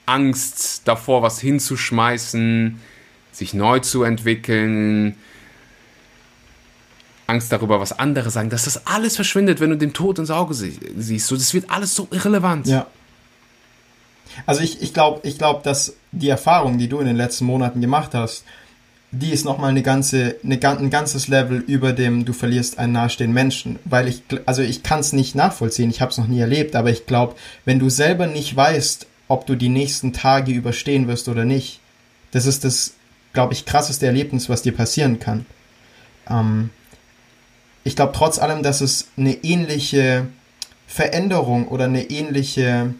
Angst 0.05 0.81
davor, 0.87 1.21
was 1.21 1.39
hinzuschmeißen, 1.39 2.79
sich 3.31 3.53
neu 3.53 3.79
zu 3.79 4.03
entwickeln, 4.03 5.15
Angst 7.27 7.51
darüber, 7.51 7.79
was 7.79 7.91
andere 7.91 8.31
sagen, 8.31 8.49
dass 8.49 8.63
das 8.63 8.87
alles 8.87 9.15
verschwindet, 9.15 9.59
wenn 9.59 9.69
du 9.69 9.77
dem 9.77 9.93
Tod 9.93 10.17
ins 10.17 10.31
Auge 10.31 10.55
siehst. 10.55 11.27
So, 11.27 11.35
das 11.35 11.53
wird 11.53 11.69
alles 11.69 11.93
so 11.93 12.07
irrelevant. 12.09 12.65
Ja. 12.65 12.87
Also 14.45 14.61
ich, 14.61 14.81
ich 14.81 14.93
glaube, 14.93 15.21
ich 15.27 15.37
glaub, 15.37 15.63
dass 15.63 15.95
die 16.11 16.29
Erfahrung, 16.29 16.77
die 16.77 16.87
du 16.87 16.99
in 16.99 17.07
den 17.07 17.15
letzten 17.15 17.45
Monaten 17.45 17.81
gemacht 17.81 18.13
hast, 18.13 18.43
die 19.11 19.31
ist 19.31 19.43
nochmal 19.43 19.71
eine 19.71 19.81
ganze, 19.81 20.35
eine, 20.43 20.59
ein 20.61 20.89
ganzes 20.89 21.27
Level 21.27 21.57
über 21.57 21.93
dem, 21.93 22.25
du 22.25 22.33
verlierst 22.33 22.77
einen 22.77 22.93
nahestehenden 22.93 23.33
Menschen. 23.33 23.79
Weil 23.85 24.07
ich, 24.07 24.21
also 24.45 24.61
ich 24.61 24.83
kann 24.83 24.99
es 24.99 25.13
nicht 25.13 25.35
nachvollziehen, 25.35 25.89
ich 25.89 26.01
habe 26.01 26.11
es 26.11 26.17
noch 26.17 26.27
nie 26.27 26.39
erlebt, 26.39 26.75
aber 26.75 26.91
ich 26.91 27.05
glaube, 27.05 27.35
wenn 27.65 27.79
du 27.79 27.89
selber 27.89 28.27
nicht 28.27 28.55
weißt, 28.55 29.07
ob 29.27 29.45
du 29.45 29.55
die 29.55 29.69
nächsten 29.69 30.13
Tage 30.13 30.51
überstehen 30.51 31.07
wirst 31.07 31.27
oder 31.27 31.45
nicht, 31.45 31.79
das 32.31 32.45
ist 32.45 32.63
das, 32.63 32.93
glaube 33.33 33.53
ich, 33.53 33.65
krasseste 33.65 34.05
Erlebnis, 34.05 34.49
was 34.49 34.61
dir 34.61 34.75
passieren 34.75 35.19
kann. 35.19 35.45
Ähm, 36.29 36.69
ich 37.83 37.95
glaube 37.95 38.13
trotz 38.15 38.37
allem, 38.37 38.61
dass 38.61 38.81
es 38.81 39.07
eine 39.17 39.33
ähnliche 39.43 40.27
Veränderung 40.87 41.67
oder 41.67 41.85
eine 41.85 42.09
ähnliche 42.09 42.93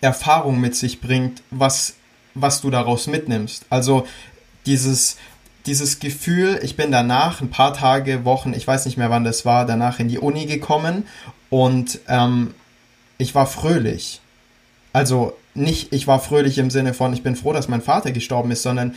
Erfahrung 0.00 0.60
mit 0.60 0.74
sich 0.74 1.00
bringt, 1.00 1.42
was, 1.50 1.94
was 2.34 2.60
du 2.60 2.70
daraus 2.70 3.06
mitnimmst. 3.06 3.66
Also 3.70 4.06
dieses, 4.66 5.16
dieses 5.66 5.98
Gefühl, 6.00 6.58
ich 6.62 6.76
bin 6.76 6.90
danach 6.90 7.40
ein 7.40 7.50
paar 7.50 7.74
Tage, 7.74 8.24
Wochen, 8.24 8.54
ich 8.54 8.66
weiß 8.66 8.86
nicht 8.86 8.96
mehr 8.96 9.10
wann 9.10 9.24
das 9.24 9.44
war, 9.44 9.66
danach 9.66 9.98
in 10.00 10.08
die 10.08 10.18
Uni 10.18 10.46
gekommen 10.46 11.06
und 11.50 12.00
ähm, 12.08 12.54
ich 13.18 13.34
war 13.34 13.46
fröhlich. 13.46 14.20
Also 14.92 15.36
nicht, 15.54 15.92
ich 15.92 16.06
war 16.06 16.20
fröhlich 16.20 16.58
im 16.58 16.70
Sinne 16.70 16.94
von, 16.94 17.12
ich 17.12 17.22
bin 17.22 17.36
froh, 17.36 17.52
dass 17.52 17.68
mein 17.68 17.82
Vater 17.82 18.12
gestorben 18.12 18.50
ist, 18.50 18.62
sondern 18.62 18.94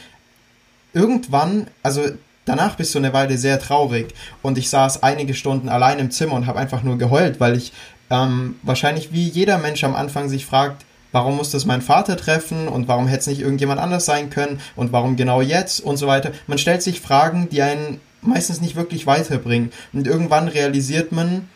irgendwann, 0.93 1.68
also 1.82 2.04
danach 2.45 2.76
bist 2.76 2.93
du 2.95 2.99
eine 2.99 3.14
Weile 3.14 3.38
sehr 3.38 3.60
traurig 3.60 4.14
und 4.41 4.58
ich 4.58 4.70
saß 4.70 5.04
einige 5.04 5.34
Stunden 5.34 5.70
allein 5.70 5.99
im 5.99 6.12
Zimmer 6.12 6.34
und 6.34 6.45
habe 6.45 6.60
einfach 6.60 6.84
nur 6.84 6.97
geheult, 6.97 7.39
weil 7.39 7.58
ich 7.58 7.74
ähm, 8.10 8.56
wahrscheinlich 8.62 9.12
wie 9.12 9.28
jeder 9.28 9.58
Mensch 9.58 9.84
am 9.84 9.95
Anfang 9.95 10.30
sich 10.30 10.45
fragt, 10.45 10.86
warum 11.14 11.38
muss 11.38 11.51
das 11.51 11.66
mein 11.66 11.82
Vater 11.82 12.18
treffen 12.18 12.68
und 12.68 12.89
warum 12.89 13.07
hätte 13.07 13.22
es 13.22 13.28
nicht 13.28 13.39
irgendjemand 13.39 13.80
anders 13.80 14.03
sein 14.03 14.30
können 14.30 14.59
und 14.76 14.91
warum 14.91 15.16
genau 15.16 15.41
jetzt 15.41 15.80
und 15.80 15.95
so 15.95 16.07
weiter. 16.07 16.34
Man 16.47 16.57
stellt 16.57 16.82
sich 16.82 16.99
Fragen, 16.99 17.47
die 17.49 17.61
einen 17.61 18.01
meistens 18.22 18.59
nicht 18.59 18.76
wirklich 18.76 19.07
weiterbringen. 19.07 19.72
Und 19.93 20.07
irgendwann 20.07 20.47
realisiert 20.47 21.11
man, 21.11 21.47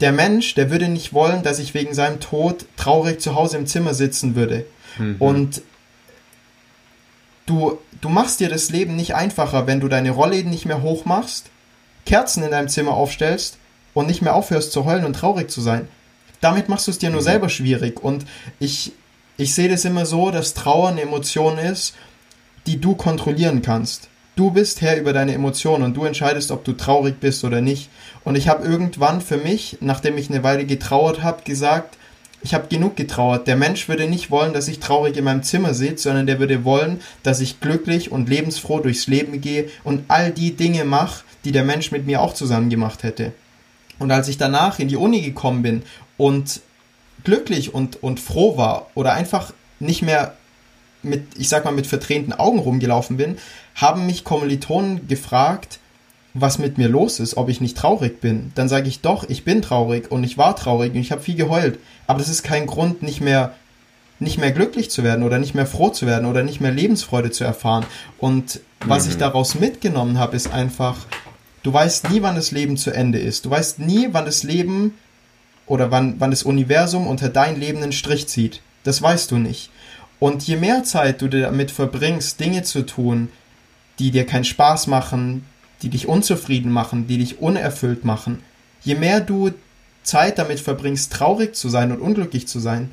der 0.00 0.12
Mensch, 0.12 0.54
der 0.54 0.70
würde 0.70 0.88
nicht 0.88 1.12
wollen, 1.12 1.42
dass 1.42 1.58
ich 1.58 1.74
wegen 1.74 1.92
seinem 1.92 2.20
Tod 2.20 2.64
traurig 2.76 3.20
zu 3.20 3.34
Hause 3.34 3.58
im 3.58 3.66
Zimmer 3.66 3.92
sitzen 3.92 4.34
würde. 4.34 4.64
Mhm. 4.98 5.16
Und 5.18 5.62
du, 7.44 7.78
du 8.00 8.08
machst 8.08 8.40
dir 8.40 8.48
das 8.48 8.70
Leben 8.70 8.94
nicht 8.94 9.14
einfacher, 9.14 9.66
wenn 9.66 9.80
du 9.80 9.88
deine 9.88 10.12
Rollläden 10.12 10.50
nicht 10.50 10.64
mehr 10.64 10.80
hoch 10.80 11.04
machst, 11.04 11.50
Kerzen 12.06 12.44
in 12.44 12.52
deinem 12.52 12.68
Zimmer 12.68 12.94
aufstellst 12.94 13.58
und 13.94 14.06
nicht 14.06 14.22
mehr 14.22 14.34
aufhörst 14.34 14.72
zu 14.72 14.84
heulen 14.84 15.04
und 15.04 15.14
traurig 15.14 15.50
zu 15.50 15.60
sein 15.60 15.88
damit 16.40 16.68
machst 16.68 16.86
du 16.86 16.90
es 16.90 16.98
dir 16.98 17.10
nur 17.10 17.20
mhm. 17.20 17.24
selber 17.24 17.48
schwierig. 17.48 18.02
Und 18.02 18.24
ich, 18.58 18.92
ich 19.36 19.54
sehe 19.54 19.68
das 19.68 19.84
immer 19.84 20.06
so, 20.06 20.30
dass 20.30 20.54
Trauer 20.54 20.88
eine 20.88 21.02
Emotion 21.02 21.58
ist, 21.58 21.94
die 22.66 22.80
du 22.80 22.94
kontrollieren 22.94 23.62
kannst. 23.62 24.08
Du 24.36 24.50
bist 24.50 24.80
Herr 24.80 24.98
über 24.98 25.12
deine 25.12 25.34
Emotionen 25.34 25.82
und 25.82 25.96
du 25.96 26.04
entscheidest, 26.04 26.50
ob 26.50 26.64
du 26.64 26.72
traurig 26.72 27.20
bist 27.20 27.44
oder 27.44 27.60
nicht. 27.60 27.90
Und 28.24 28.36
ich 28.36 28.48
habe 28.48 28.64
irgendwann 28.64 29.20
für 29.20 29.36
mich, 29.36 29.78
nachdem 29.80 30.16
ich 30.16 30.30
eine 30.30 30.42
Weile 30.42 30.64
getrauert 30.64 31.22
habe, 31.22 31.42
gesagt, 31.42 31.98
ich 32.42 32.54
habe 32.54 32.68
genug 32.68 32.96
getrauert. 32.96 33.46
Der 33.46 33.56
Mensch 33.56 33.88
würde 33.88 34.06
nicht 34.06 34.30
wollen, 34.30 34.54
dass 34.54 34.68
ich 34.68 34.80
traurig 34.80 35.16
in 35.16 35.24
meinem 35.24 35.42
Zimmer 35.42 35.74
sitze, 35.74 36.04
sondern 36.04 36.26
der 36.26 36.38
würde 36.38 36.64
wollen, 36.64 37.00
dass 37.22 37.40
ich 37.40 37.60
glücklich 37.60 38.12
und 38.12 38.30
lebensfroh 38.30 38.80
durchs 38.80 39.08
Leben 39.08 39.42
gehe 39.42 39.68
und 39.84 40.04
all 40.08 40.30
die 40.30 40.56
Dinge 40.56 40.84
mache, 40.84 41.24
die 41.44 41.52
der 41.52 41.64
Mensch 41.64 41.90
mit 41.90 42.06
mir 42.06 42.22
auch 42.22 42.32
zusammen 42.32 42.70
gemacht 42.70 43.02
hätte. 43.02 43.32
Und 44.00 44.10
als 44.10 44.26
ich 44.26 44.38
danach 44.38 44.80
in 44.80 44.88
die 44.88 44.96
Uni 44.96 45.20
gekommen 45.20 45.62
bin 45.62 45.82
und 46.16 46.60
glücklich 47.22 47.72
und, 47.72 48.02
und 48.02 48.18
froh 48.18 48.56
war 48.56 48.86
oder 48.94 49.12
einfach 49.12 49.52
nicht 49.78 50.02
mehr 50.02 50.34
mit, 51.02 51.38
ich 51.38 51.48
sag 51.48 51.64
mal, 51.64 51.70
mit 51.70 51.86
verdrehten 51.86 52.32
Augen 52.32 52.58
rumgelaufen 52.58 53.16
bin, 53.16 53.38
haben 53.74 54.06
mich 54.06 54.24
Kommilitonen 54.24 55.06
gefragt, 55.06 55.78
was 56.32 56.58
mit 56.58 56.78
mir 56.78 56.88
los 56.88 57.20
ist, 57.20 57.36
ob 57.36 57.48
ich 57.48 57.60
nicht 57.60 57.76
traurig 57.76 58.20
bin. 58.20 58.52
Dann 58.54 58.68
sage 58.68 58.88
ich 58.88 59.00
doch, 59.00 59.28
ich 59.28 59.44
bin 59.44 59.62
traurig 59.62 60.10
und 60.10 60.24
ich 60.24 60.38
war 60.38 60.56
traurig 60.56 60.94
und 60.94 61.00
ich 61.00 61.12
habe 61.12 61.22
viel 61.22 61.34
geheult. 61.34 61.78
Aber 62.06 62.18
das 62.18 62.28
ist 62.28 62.42
kein 62.42 62.66
Grund, 62.66 63.02
nicht 63.02 63.20
mehr, 63.20 63.54
nicht 64.18 64.38
mehr 64.38 64.52
glücklich 64.52 64.90
zu 64.90 65.02
werden 65.02 65.24
oder 65.24 65.38
nicht 65.38 65.54
mehr 65.54 65.66
froh 65.66 65.90
zu 65.90 66.06
werden 66.06 66.26
oder 66.26 66.42
nicht 66.42 66.60
mehr 66.60 66.70
Lebensfreude 66.70 67.30
zu 67.30 67.44
erfahren. 67.44 67.84
Und 68.18 68.60
was 68.84 69.04
mhm. 69.04 69.10
ich 69.10 69.16
daraus 69.18 69.56
mitgenommen 69.56 70.18
habe, 70.18 70.36
ist 70.36 70.52
einfach, 70.52 71.06
du 71.62 71.72
weißt 71.72 72.10
nie, 72.10 72.22
wann 72.22 72.36
das 72.36 72.50
Leben 72.50 72.76
zu 72.76 72.90
Ende 72.90 73.18
ist. 73.18 73.44
Du 73.44 73.50
weißt 73.50 73.78
nie, 73.78 74.08
wann 74.12 74.24
das 74.24 74.42
Leben 74.42 74.94
oder 75.66 75.90
wann, 75.90 76.16
wann 76.18 76.30
das 76.30 76.42
Universum 76.42 77.06
unter 77.06 77.28
dein 77.28 77.58
Leben 77.58 77.82
einen 77.82 77.92
Strich 77.92 78.28
zieht. 78.28 78.60
Das 78.84 79.00
weißt 79.02 79.30
du 79.30 79.36
nicht. 79.36 79.70
Und 80.18 80.42
je 80.42 80.56
mehr 80.56 80.84
Zeit 80.84 81.22
du 81.22 81.28
damit 81.28 81.70
verbringst, 81.70 82.40
Dinge 82.40 82.62
zu 82.62 82.84
tun, 82.84 83.28
die 83.98 84.10
dir 84.10 84.26
keinen 84.26 84.44
Spaß 84.44 84.86
machen, 84.86 85.44
die 85.82 85.88
dich 85.88 86.08
unzufrieden 86.08 86.70
machen, 86.70 87.06
die 87.06 87.18
dich 87.18 87.40
unerfüllt 87.40 88.04
machen, 88.04 88.42
je 88.82 88.94
mehr 88.94 89.20
du 89.20 89.52
Zeit 90.02 90.38
damit 90.38 90.60
verbringst, 90.60 91.12
traurig 91.12 91.54
zu 91.54 91.68
sein 91.68 91.92
und 91.92 92.00
unglücklich 92.00 92.48
zu 92.48 92.58
sein, 92.58 92.90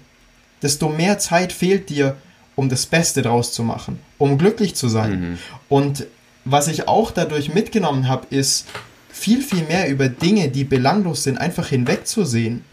desto 0.62 0.90
mehr 0.90 1.20
Zeit 1.20 1.52
fehlt 1.54 1.90
dir, 1.90 2.16
um 2.56 2.70
das 2.70 2.86
Beste 2.86 3.22
draus 3.22 3.54
zu 3.54 3.64
machen, 3.64 4.00
um 4.18 4.38
glücklich 4.38 4.76
zu 4.76 4.88
sein. 4.88 5.32
Mhm. 5.32 5.38
Und 5.70 6.08
was 6.52 6.68
ich 6.68 6.88
auch 6.88 7.12
dadurch 7.12 7.54
mitgenommen 7.54 8.08
habe, 8.08 8.28
ist, 8.30 8.66
viel, 9.10 9.42
viel 9.42 9.64
mehr 9.64 9.90
über 9.90 10.10
Dinge, 10.10 10.50
die 10.50 10.64
belanglos 10.64 11.24
sind, 11.24 11.38
einfach 11.38 11.68
hinwegzusehen. 11.68 12.64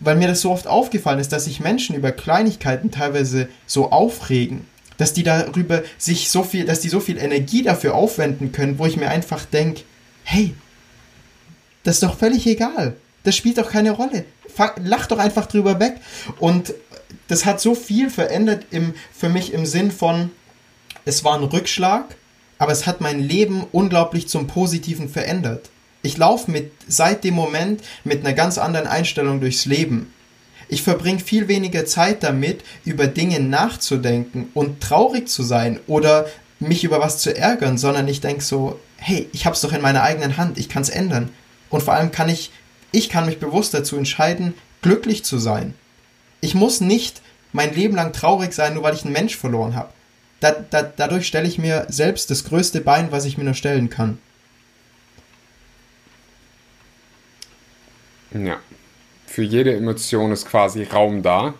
Weil 0.00 0.16
mir 0.16 0.28
das 0.28 0.42
so 0.42 0.50
oft 0.50 0.66
aufgefallen 0.66 1.18
ist, 1.18 1.32
dass 1.32 1.46
sich 1.46 1.60
Menschen 1.60 1.96
über 1.96 2.12
Kleinigkeiten 2.12 2.90
teilweise 2.90 3.48
so 3.66 3.90
aufregen, 3.90 4.66
dass 4.98 5.12
die 5.12 5.22
darüber 5.22 5.82
sich 5.96 6.30
so 6.30 6.42
viel, 6.42 6.66
dass 6.66 6.80
die 6.80 6.88
so 6.88 7.00
viel 7.00 7.18
Energie 7.18 7.62
dafür 7.62 7.94
aufwenden 7.94 8.52
können, 8.52 8.78
wo 8.78 8.86
ich 8.86 8.96
mir 8.96 9.08
einfach 9.08 9.44
denke, 9.44 9.82
hey, 10.24 10.54
das 11.82 11.96
ist 11.96 12.02
doch 12.02 12.18
völlig 12.18 12.46
egal. 12.46 12.96
Das 13.22 13.34
spielt 13.34 13.58
doch 13.58 13.70
keine 13.70 13.92
Rolle. 13.92 14.24
Lach 14.82 15.06
doch 15.06 15.18
einfach 15.18 15.46
drüber 15.46 15.80
weg. 15.80 15.96
Und 16.38 16.74
das 17.28 17.46
hat 17.46 17.60
so 17.60 17.74
viel 17.74 18.10
verändert 18.10 18.66
im, 18.70 18.94
für 19.12 19.28
mich 19.28 19.52
im 19.52 19.64
Sinn 19.64 19.90
von, 19.90 20.30
es 21.06 21.24
war 21.24 21.36
ein 21.38 21.44
Rückschlag, 21.44 22.16
aber 22.58 22.72
es 22.72 22.86
hat 22.86 23.00
mein 23.00 23.20
Leben 23.20 23.64
unglaublich 23.72 24.28
zum 24.28 24.46
Positiven 24.46 25.08
verändert. 25.08 25.70
Ich 26.02 26.16
laufe 26.16 26.50
mit 26.50 26.72
seit 26.86 27.24
dem 27.24 27.34
Moment 27.34 27.82
mit 28.04 28.24
einer 28.24 28.34
ganz 28.34 28.58
anderen 28.58 28.86
Einstellung 28.86 29.40
durchs 29.40 29.64
Leben. 29.64 30.12
Ich 30.68 30.82
verbringe 30.82 31.18
viel 31.18 31.48
weniger 31.48 31.86
Zeit 31.86 32.22
damit, 32.22 32.62
über 32.84 33.06
Dinge 33.06 33.40
nachzudenken 33.40 34.48
und 34.54 34.80
traurig 34.80 35.28
zu 35.28 35.42
sein 35.42 35.80
oder 35.86 36.26
mich 36.58 36.84
über 36.84 37.00
was 37.00 37.18
zu 37.18 37.36
ärgern, 37.36 37.78
sondern 37.78 38.08
ich 38.08 38.20
denke 38.20 38.42
so, 38.42 38.78
hey, 38.96 39.28
ich 39.32 39.46
habe 39.46 39.54
es 39.54 39.60
doch 39.60 39.72
in 39.72 39.82
meiner 39.82 40.02
eigenen 40.02 40.36
Hand, 40.36 40.58
ich 40.58 40.68
kann 40.68 40.82
es 40.82 40.90
ändern. 40.90 41.30
Und 41.70 41.82
vor 41.82 41.94
allem 41.94 42.12
kann 42.12 42.28
ich, 42.28 42.50
ich 42.92 43.08
kann 43.08 43.26
mich 43.26 43.38
bewusst 43.38 43.74
dazu 43.74 43.96
entscheiden, 43.96 44.54
glücklich 44.82 45.24
zu 45.24 45.38
sein. 45.38 45.74
Ich 46.40 46.54
muss 46.54 46.80
nicht 46.80 47.20
mein 47.52 47.74
Leben 47.74 47.96
lang 47.96 48.12
traurig 48.12 48.52
sein, 48.52 48.74
nur 48.74 48.82
weil 48.82 48.94
ich 48.94 49.04
einen 49.04 49.12
Mensch 49.12 49.36
verloren 49.36 49.74
habe 49.74 49.90
da, 50.44 50.52
da, 50.52 50.82
dadurch 50.82 51.26
stelle 51.26 51.48
ich 51.48 51.58
mir 51.58 51.86
selbst 51.88 52.30
das 52.30 52.44
größte 52.44 52.82
Bein, 52.82 53.10
was 53.10 53.24
ich 53.24 53.38
mir 53.38 53.44
nur 53.44 53.54
stellen 53.54 53.88
kann. 53.88 54.18
Ja. 58.32 58.60
Für 59.26 59.42
jede 59.42 59.74
Emotion 59.74 60.32
ist 60.32 60.46
quasi 60.46 60.84
Raum 60.84 61.22
da. 61.22 61.54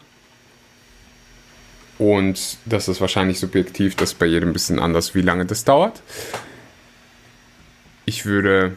Und 1.98 2.58
das 2.66 2.88
ist 2.88 3.00
wahrscheinlich 3.00 3.40
subjektiv, 3.40 3.94
das 3.96 4.12
ist 4.12 4.18
bei 4.18 4.26
jedem 4.26 4.50
ein 4.50 4.52
bisschen 4.52 4.78
anders, 4.78 5.14
wie 5.14 5.22
lange 5.22 5.46
das 5.46 5.64
dauert. 5.64 6.02
Ich 8.04 8.26
würde, 8.26 8.76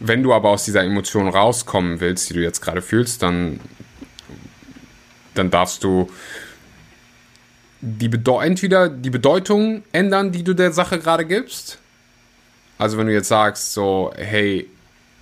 wenn 0.00 0.22
du 0.22 0.32
aber 0.32 0.48
aus 0.48 0.64
dieser 0.64 0.84
Emotion 0.84 1.28
rauskommen 1.28 2.00
willst, 2.00 2.30
die 2.30 2.34
du 2.34 2.42
jetzt 2.42 2.62
gerade 2.62 2.80
fühlst, 2.80 3.22
dann, 3.22 3.60
dann 5.34 5.50
darfst 5.50 5.84
du 5.84 6.08
die 7.80 8.10
entweder 8.42 8.88
die 8.88 9.10
Bedeutung 9.10 9.82
ändern, 9.92 10.32
die 10.32 10.42
du 10.42 10.54
der 10.54 10.72
Sache 10.72 10.98
gerade 10.98 11.24
gibst. 11.24 11.78
Also 12.78 12.98
wenn 12.98 13.06
du 13.06 13.12
jetzt 13.12 13.28
sagst, 13.28 13.72
so, 13.72 14.12
hey, 14.16 14.68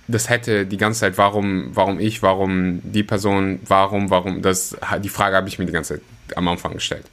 das 0.07 0.29
hätte 0.29 0.65
die 0.65 0.77
ganze 0.77 1.01
Zeit, 1.01 1.17
warum, 1.17 1.75
warum 1.75 1.99
ich, 1.99 2.21
warum 2.21 2.81
die 2.83 3.03
Person, 3.03 3.59
warum, 3.67 4.09
warum, 4.09 4.41
das, 4.41 4.75
die 5.03 5.09
Frage 5.09 5.35
habe 5.35 5.47
ich 5.47 5.57
mir 5.57 5.65
die 5.65 5.71
ganze 5.71 5.95
Zeit 5.95 6.03
am 6.35 6.47
Anfang 6.47 6.73
gestellt. 6.73 7.05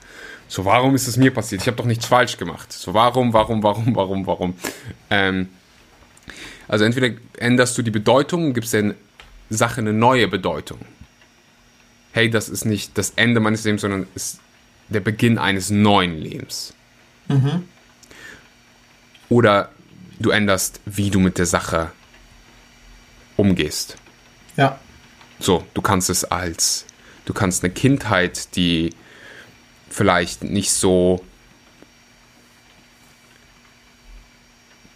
So, 0.48 0.64
warum 0.64 0.94
ist 0.94 1.06
es 1.06 1.16
mir 1.16 1.32
passiert? 1.32 1.62
Ich 1.62 1.66
habe 1.66 1.76
doch 1.76 1.86
nichts 1.86 2.06
falsch 2.06 2.36
gemacht. 2.36 2.72
So, 2.72 2.92
warum, 2.92 3.32
warum, 3.32 3.62
warum, 3.62 3.96
warum, 3.96 4.26
warum? 4.26 4.54
Ähm, 5.08 5.48
also 6.68 6.84
entweder 6.84 7.14
änderst 7.38 7.76
du 7.78 7.82
die 7.82 7.90
Bedeutung, 7.90 8.52
gibst 8.52 8.74
der 8.74 8.94
Sache 9.48 9.80
eine 9.80 9.92
neue 9.92 10.28
Bedeutung. 10.28 10.78
Hey, 12.12 12.28
das 12.28 12.50
ist 12.50 12.66
nicht 12.66 12.98
das 12.98 13.14
Ende 13.16 13.40
meines 13.40 13.64
Lebens, 13.64 13.80
sondern 13.80 14.06
es 14.14 14.38
der 14.88 15.00
Beginn 15.00 15.38
eines 15.38 15.70
neuen 15.70 16.18
Lebens. 16.18 16.74
Oder 19.28 19.70
du 20.18 20.30
änderst, 20.30 20.80
wie 20.84 21.10
du 21.10 21.20
mit 21.20 21.38
der 21.38 21.46
Sache 21.46 21.90
umgehst. 23.36 23.96
Ja. 24.56 24.78
So, 25.40 25.66
du 25.74 25.82
kannst 25.82 26.10
es 26.10 26.24
als, 26.24 26.86
du 27.24 27.32
kannst 27.32 27.64
eine 27.64 27.72
Kindheit, 27.72 28.54
die 28.56 28.94
vielleicht 29.88 30.44
nicht 30.44 30.70
so 30.70 31.24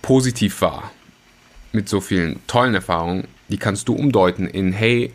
positiv 0.02 0.60
war, 0.60 0.92
mit 1.72 1.88
so 1.88 2.00
vielen 2.00 2.46
tollen 2.46 2.74
Erfahrungen, 2.74 3.26
die 3.48 3.58
kannst 3.58 3.88
du 3.88 3.94
umdeuten 3.94 4.46
in, 4.46 4.72
hey, 4.72 5.12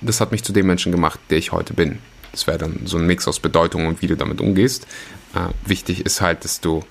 das 0.00 0.20
hat 0.20 0.32
mich 0.32 0.42
zu 0.42 0.52
dem 0.52 0.66
Menschen 0.66 0.92
gemacht, 0.92 1.20
der 1.28 1.38
ich 1.38 1.52
heute 1.52 1.74
bin. 1.74 1.98
Das 2.32 2.46
wäre 2.46 2.58
dann 2.58 2.82
so 2.84 2.96
ein 2.98 3.06
Mix 3.06 3.26
aus 3.26 3.40
Bedeutung 3.40 3.86
und 3.86 4.02
wie 4.02 4.06
du 4.06 4.16
damit 4.16 4.40
umgehst. 4.40 4.86
Äh, 5.34 5.48
wichtig 5.68 6.04
ist 6.04 6.20
halt, 6.20 6.44
dass 6.44 6.60
du, 6.60 6.84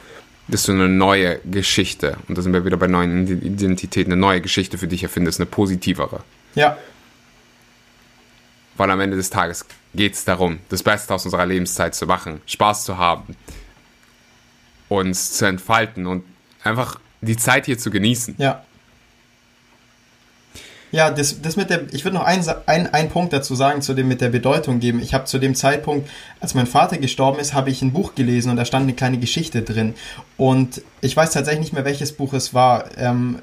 dass 0.48 0.64
du 0.64 0.72
eine 0.72 0.90
neue 0.90 1.40
Geschichte, 1.46 2.18
und 2.28 2.38
da 2.38 2.42
sind 2.42 2.54
wir 2.54 2.66
wieder 2.66 2.78
bei 2.78 2.88
neuen 2.88 3.28
Identitäten, 3.28 4.12
eine 4.12 4.20
neue 4.20 4.42
Geschichte 4.42 4.78
für 4.78 4.88
dich 4.88 5.04
erfindest, 5.04 5.40
eine 5.40 5.46
positivere. 5.46 6.24
Ja. 6.56 6.78
Weil 8.76 8.92
am 8.92 9.00
Ende 9.00 9.18
des 9.18 9.30
Tages 9.30 9.66
geht 9.94 10.14
es 10.14 10.26
darum, 10.26 10.60
das 10.70 10.84
Beste 10.84 11.14
aus 11.14 11.26
unserer 11.26 11.46
Lebenszeit 11.46 11.96
zu 11.96 12.06
machen, 12.06 12.42
Spaß 12.46 12.86
zu 12.86 12.98
haben, 12.98 13.36
uns 14.88 15.34
zu 15.34 15.46
entfalten 15.46 16.08
und 16.08 16.24
einfach 16.64 17.00
die 17.22 17.38
Zeit 17.38 17.66
hier 17.66 17.78
zu 17.78 17.92
genießen. 17.92 18.36
Ja. 18.38 18.64
Ja, 20.92 21.12
das, 21.12 21.42
das 21.42 21.56
mit 21.56 21.70
der, 21.70 21.82
ich 21.94 22.04
würde 22.04 22.18
noch 22.18 22.26
einen, 22.26 22.44
einen, 22.66 22.88
einen 22.88 23.10
Punkt 23.10 23.32
dazu 23.32 23.54
sagen, 23.54 23.82
zu 23.82 23.94
dem 23.94 24.08
mit 24.08 24.22
der 24.22 24.30
Bedeutung 24.30 24.80
geben. 24.80 25.00
Ich 25.02 25.14
habe 25.14 25.26
zu 25.26 25.38
dem 25.38 25.54
Zeitpunkt, 25.54 26.10
als 26.40 26.56
mein 26.56 26.66
Vater 26.66 26.98
gestorben 26.98 27.40
ist, 27.40 27.54
habe 27.54 27.70
ich 27.70 27.82
ein 27.82 27.94
Buch 27.94 28.16
gelesen 28.16 28.50
und 28.50 28.58
da 28.58 28.66
stand 28.66 28.84
eine 28.84 28.94
kleine 28.94 29.20
Geschichte 29.20 29.62
drin. 29.62 29.94
Und 30.38 30.82
ich 31.02 31.16
weiß 31.16 31.32
tatsächlich 31.32 31.62
nicht 31.62 31.74
mehr, 31.74 31.86
welches 31.86 32.14
Buch 32.14 32.34
es 32.34 32.54
war. 32.54 32.86
Ähm, 32.98 33.40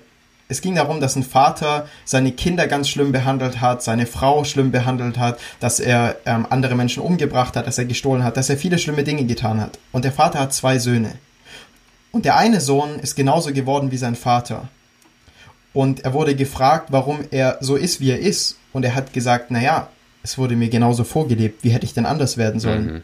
es 0.49 0.61
ging 0.61 0.75
darum, 0.77 1.01
dass 1.01 1.17
ein 1.17 1.25
Vater 1.25 1.89
seine 2.05 2.33
Kinder 2.33 2.67
ganz 2.67 2.89
schlimm 2.89 3.13
behandelt 3.13 3.61
hat, 3.61 3.83
seine 3.83 4.07
Frau 4.07 4.45
schlimm 4.45 4.71
behandelt 4.71 5.19
hat, 5.19 5.39
dass 5.61 5.81
er 5.81 6.17
ähm, 6.25 6.47
andere 6.51 6.75
Menschen 6.75 7.03
umgebracht 7.03 7.57
hat, 7.57 7.67
dass 7.67 7.79
er 7.79 7.85
gestohlen 7.85 8.23
hat, 8.23 8.37
dass 8.37 8.51
er 8.51 8.57
viele 8.57 8.79
schlimme 8.79 9.05
Dinge 9.05 9.25
getan 9.25 9.61
hat. 9.61 9.79
Und 9.93 10.05
der 10.05 10.13
Vater 10.13 10.39
hat 10.39 10.53
zwei 10.53 10.79
Söhne. 10.79 11.13
Und 12.13 12.25
der 12.25 12.37
eine 12.37 12.61
Sohn 12.61 12.99
ist 13.01 13.17
genauso 13.17 13.53
geworden 13.53 13.91
wie 13.91 13.97
sein 13.97 14.17
Vater. 14.17 14.69
Und 15.77 16.07
er 16.07 16.15
wurde 16.15 16.35
gefragt, 16.35 16.87
warum 16.91 17.19
er 17.31 17.59
so 17.61 17.77
ist, 17.77 18.01
wie 18.01 18.11
er 18.11 18.19
ist. 18.19 18.57
Und 18.73 18.83
er 18.83 18.95
hat 18.95 19.13
gesagt, 19.13 19.51
naja, 19.51 19.91
es 20.23 20.39
wurde 20.39 20.57
mir 20.57 20.71
genauso 20.71 21.05
vorgelebt. 21.05 21.65
Wie 21.65 21.69
hätte 21.69 21.85
ich 21.85 21.93
denn 21.93 22.07
anders 22.07 22.39
werden 22.39 22.61
sollen? 22.61 22.87
Mhm. 22.87 23.03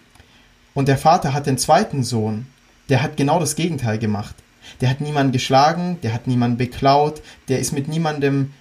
Und 0.72 0.88
der 0.88 0.96
Vater 0.96 1.34
hat 1.34 1.44
den 1.44 1.58
zweiten 1.58 2.02
Sohn. 2.02 2.46
Der 2.88 3.02
hat 3.02 3.18
genau 3.18 3.38
das 3.38 3.56
Gegenteil 3.56 3.98
gemacht. 3.98 4.34
Der 4.80 4.88
hat 4.88 5.02
niemanden 5.02 5.32
geschlagen, 5.32 5.98
der 6.02 6.14
hat 6.14 6.26
niemanden 6.26 6.56
beklaut, 6.56 7.20
der 7.48 7.58
ist 7.58 7.74
mit 7.74 7.88
niemandem 7.88 8.54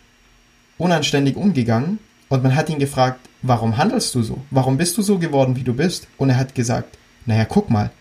unanständig 0.77 1.37
umgegangen. 1.37 1.99
Und 2.27 2.43
man 2.43 2.53
hat 2.53 2.69
ihn 2.69 2.79
gefragt, 2.79 3.21
warum 3.41 3.77
handelst 3.77 4.13
du 4.13 4.23
so? 4.23 4.41
Warum 4.49 4.75
bist 4.75 4.97
du 4.97 5.03
so 5.03 5.19
geworden, 5.19 5.55
wie 5.55 5.63
du 5.63 5.73
bist? 5.73 6.09
Und 6.17 6.31
er 6.31 6.37
hat 6.37 6.53
gesagt, 6.53 6.97
naja, 7.25 7.45
guck 7.45 7.69
mal, 7.69 7.91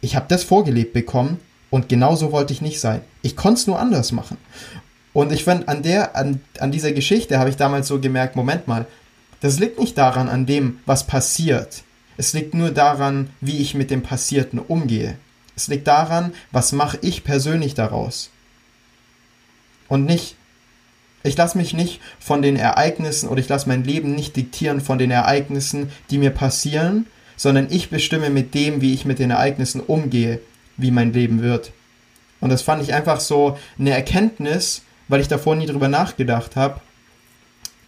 ich 0.00 0.14
habe 0.14 0.26
das 0.28 0.44
vorgelebt 0.44 0.92
bekommen 0.92 1.40
und 1.70 1.88
genauso 1.88 2.30
wollte 2.30 2.52
ich 2.52 2.62
nicht 2.62 2.78
sein. 2.78 3.00
Ich 3.22 3.34
konnte 3.34 3.58
es 3.58 3.66
nur 3.66 3.80
anders 3.80 4.12
machen. 4.12 4.36
Und 5.12 5.32
ich 5.32 5.44
fand, 5.44 5.68
an 5.68 5.82
der, 5.82 6.16
an, 6.16 6.40
an 6.58 6.70
dieser 6.70 6.92
Geschichte 6.92 7.38
habe 7.38 7.50
ich 7.50 7.56
damals 7.56 7.88
so 7.88 8.00
gemerkt, 8.00 8.36
Moment 8.36 8.68
mal, 8.68 8.86
das 9.40 9.58
liegt 9.58 9.78
nicht 9.78 9.98
daran, 9.98 10.28
an 10.28 10.46
dem, 10.46 10.78
was 10.86 11.06
passiert. 11.06 11.82
Es 12.16 12.32
liegt 12.32 12.54
nur 12.54 12.70
daran, 12.70 13.30
wie 13.40 13.58
ich 13.58 13.74
mit 13.74 13.90
dem 13.90 14.02
Passierten 14.02 14.58
umgehe. 14.58 15.16
Es 15.56 15.68
liegt 15.68 15.88
daran, 15.88 16.32
was 16.52 16.72
mache 16.72 16.98
ich 17.02 17.24
persönlich 17.24 17.74
daraus. 17.74 18.30
Und 19.88 20.04
nicht, 20.04 20.36
ich 21.22 21.36
lasse 21.36 21.58
mich 21.58 21.74
nicht 21.74 22.00
von 22.18 22.42
den 22.42 22.56
Ereignissen 22.56 23.28
oder 23.28 23.40
ich 23.40 23.48
lasse 23.48 23.68
mein 23.68 23.84
Leben 23.84 24.14
nicht 24.14 24.36
diktieren 24.36 24.80
von 24.80 24.98
den 24.98 25.10
Ereignissen, 25.10 25.90
die 26.10 26.18
mir 26.18 26.30
passieren, 26.30 27.06
sondern 27.36 27.68
ich 27.70 27.90
bestimme 27.90 28.30
mit 28.30 28.54
dem, 28.54 28.80
wie 28.80 28.94
ich 28.94 29.04
mit 29.04 29.18
den 29.18 29.30
Ereignissen 29.30 29.80
umgehe, 29.80 30.40
wie 30.76 30.90
mein 30.90 31.12
Leben 31.12 31.42
wird. 31.42 31.72
Und 32.40 32.50
das 32.50 32.62
fand 32.62 32.82
ich 32.82 32.94
einfach 32.94 33.20
so 33.20 33.58
eine 33.78 33.90
Erkenntnis, 33.90 34.82
weil 35.10 35.20
ich 35.20 35.28
davor 35.28 35.56
nie 35.56 35.66
drüber 35.66 35.88
nachgedacht 35.88 36.56
habe, 36.56 36.80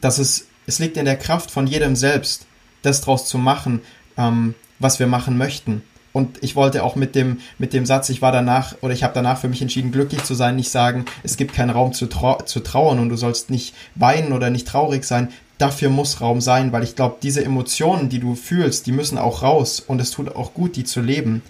dass 0.01 0.19
es, 0.19 0.49
es 0.67 0.81
liegt 0.81 0.97
in 0.97 1.05
der 1.05 1.17
Kraft 1.17 1.51
von 1.51 1.67
jedem 1.67 1.97
selbst, 1.97 2.47
das 2.83 3.01
draus 3.01 3.27
zu 3.27 3.39
machen, 3.39 3.81
ähm, 4.19 4.55
was 4.81 4.99
wir 4.99 5.07
machen 5.07 5.39
möchten. 5.39 5.83
Und 6.13 6.43
ich 6.43 6.57
wollte 6.57 6.83
auch 6.83 6.97
mit 6.97 7.15
dem, 7.15 7.39
mit 7.59 7.73
dem 7.73 7.87
Satz, 7.87 8.11
ich 8.11 8.21
war 8.21 8.33
danach 8.33 8.75
oder 8.83 8.93
ich 8.93 9.03
habe 9.03 9.15
danach 9.15 9.39
für 9.39 9.49
mich 9.49 9.63
entschieden, 9.63 9.93
glücklich 9.93 10.25
zu 10.25 10.35
sein, 10.35 10.57
nicht 10.57 10.71
sagen, 10.71 11.07
es 11.23 11.39
gibt 11.39 11.55
keinen 11.55 11.71
Raum 11.71 11.95
zu, 11.95 12.07
trau 12.07 12.37
zu 12.43 12.61
trauern 12.61 12.99
und 12.99 13.09
du 13.09 13.17
sollst 13.17 13.49
nicht 13.49 13.75
weinen 13.95 14.33
oder 14.33 14.51
nicht 14.51 14.69
traurig 14.69 15.05
sein. 15.05 15.29
Dafür 15.57 15.89
muss 15.89 16.21
Raum 16.21 16.41
sein, 16.41 16.73
weil 16.73 16.83
ich 16.83 16.97
glaube, 16.97 17.17
diese 17.23 17.43
Emotionen, 17.45 18.09
die 18.09 18.19
du 18.19 18.35
fühlst, 18.35 18.87
die 18.87 18.93
müssen 18.93 19.17
auch 19.17 19.43
raus 19.43 19.81
und 19.81 20.01
es 20.01 20.11
tut 20.11 20.35
auch 20.35 20.53
gut, 20.53 20.77
die 20.77 20.85
zu 20.85 21.01
leben. 21.01 21.41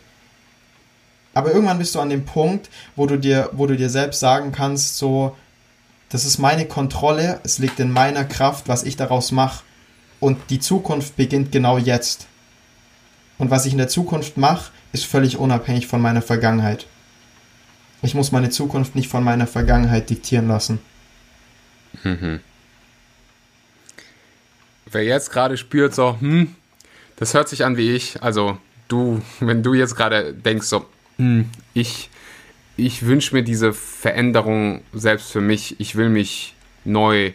Aber 1.35 1.53
irgendwann 1.53 1.79
bist 1.79 1.95
du 1.95 2.01
an 2.01 2.11
dem 2.11 2.25
Punkt, 2.25 2.69
wo 2.95 3.07
du 3.07 3.19
dir, 3.19 3.49
wo 3.53 3.67
du 3.67 3.77
dir 3.77 3.89
selbst 3.89 4.21
sagen 4.21 4.53
kannst, 4.53 4.99
so, 4.99 5.35
das 6.13 6.27
ist 6.27 6.37
meine 6.37 6.67
Kontrolle, 6.67 7.41
es 7.43 7.59
liegt 7.59 7.81
in 7.81 7.91
meiner 7.91 8.27
Kraft, 8.27 8.69
was 8.69 8.83
ich 8.83 8.97
daraus 8.97 9.33
mache. 9.33 9.65
Und 10.21 10.39
die 10.51 10.61
Zukunft 10.61 11.17
beginnt 11.17 11.53
genau 11.53 11.79
jetzt. 11.79 12.27
Und 13.39 13.51
was 13.51 13.65
ich 13.65 13.73
in 13.73 13.79
der 13.79 13.89
Zukunft 13.89 14.37
mache, 14.37 14.71
ist 14.93 15.07
völlig 15.07 15.39
unabhängig 15.39 15.87
von 15.87 16.03
meiner 16.03 16.21
Vergangenheit. 16.21 16.87
Ich 18.03 18.15
muss 18.15 18.31
meine 18.31 18.51
Zukunft 18.51 18.95
nicht 18.95 19.09
von 19.09 19.25
meiner 19.25 19.47
Vergangenheit 19.47 20.11
diktieren 20.11 20.49
lassen. 20.49 20.81
Mhm. 22.03 22.41
Wer 24.91 25.05
jetzt 25.05 25.31
gerade 25.31 25.57
spürt, 25.57 25.95
so, 25.95 26.21
hm, 26.21 26.55
das 27.17 27.33
hört 27.33 27.49
sich 27.49 27.65
an 27.65 27.79
wie 27.79 27.91
ich, 27.91 28.23
also 28.23 28.59
du, 28.89 29.23
wenn 29.41 29.63
du 29.63 29.73
jetzt 29.73 29.97
gerade 29.97 30.35
denkst, 30.35 30.67
so, 30.67 30.85
hm, 31.17 31.49
ich 31.73 32.11
ich 32.77 33.05
wünsche 33.05 33.35
mir 33.35 33.43
diese 33.43 33.73
Veränderung 33.73 34.83
selbst 34.93 35.31
für 35.31 35.41
mich. 35.41 35.79
Ich 35.79 35.97
will 35.97 36.09
mich 36.09 36.55
neu 36.85 37.33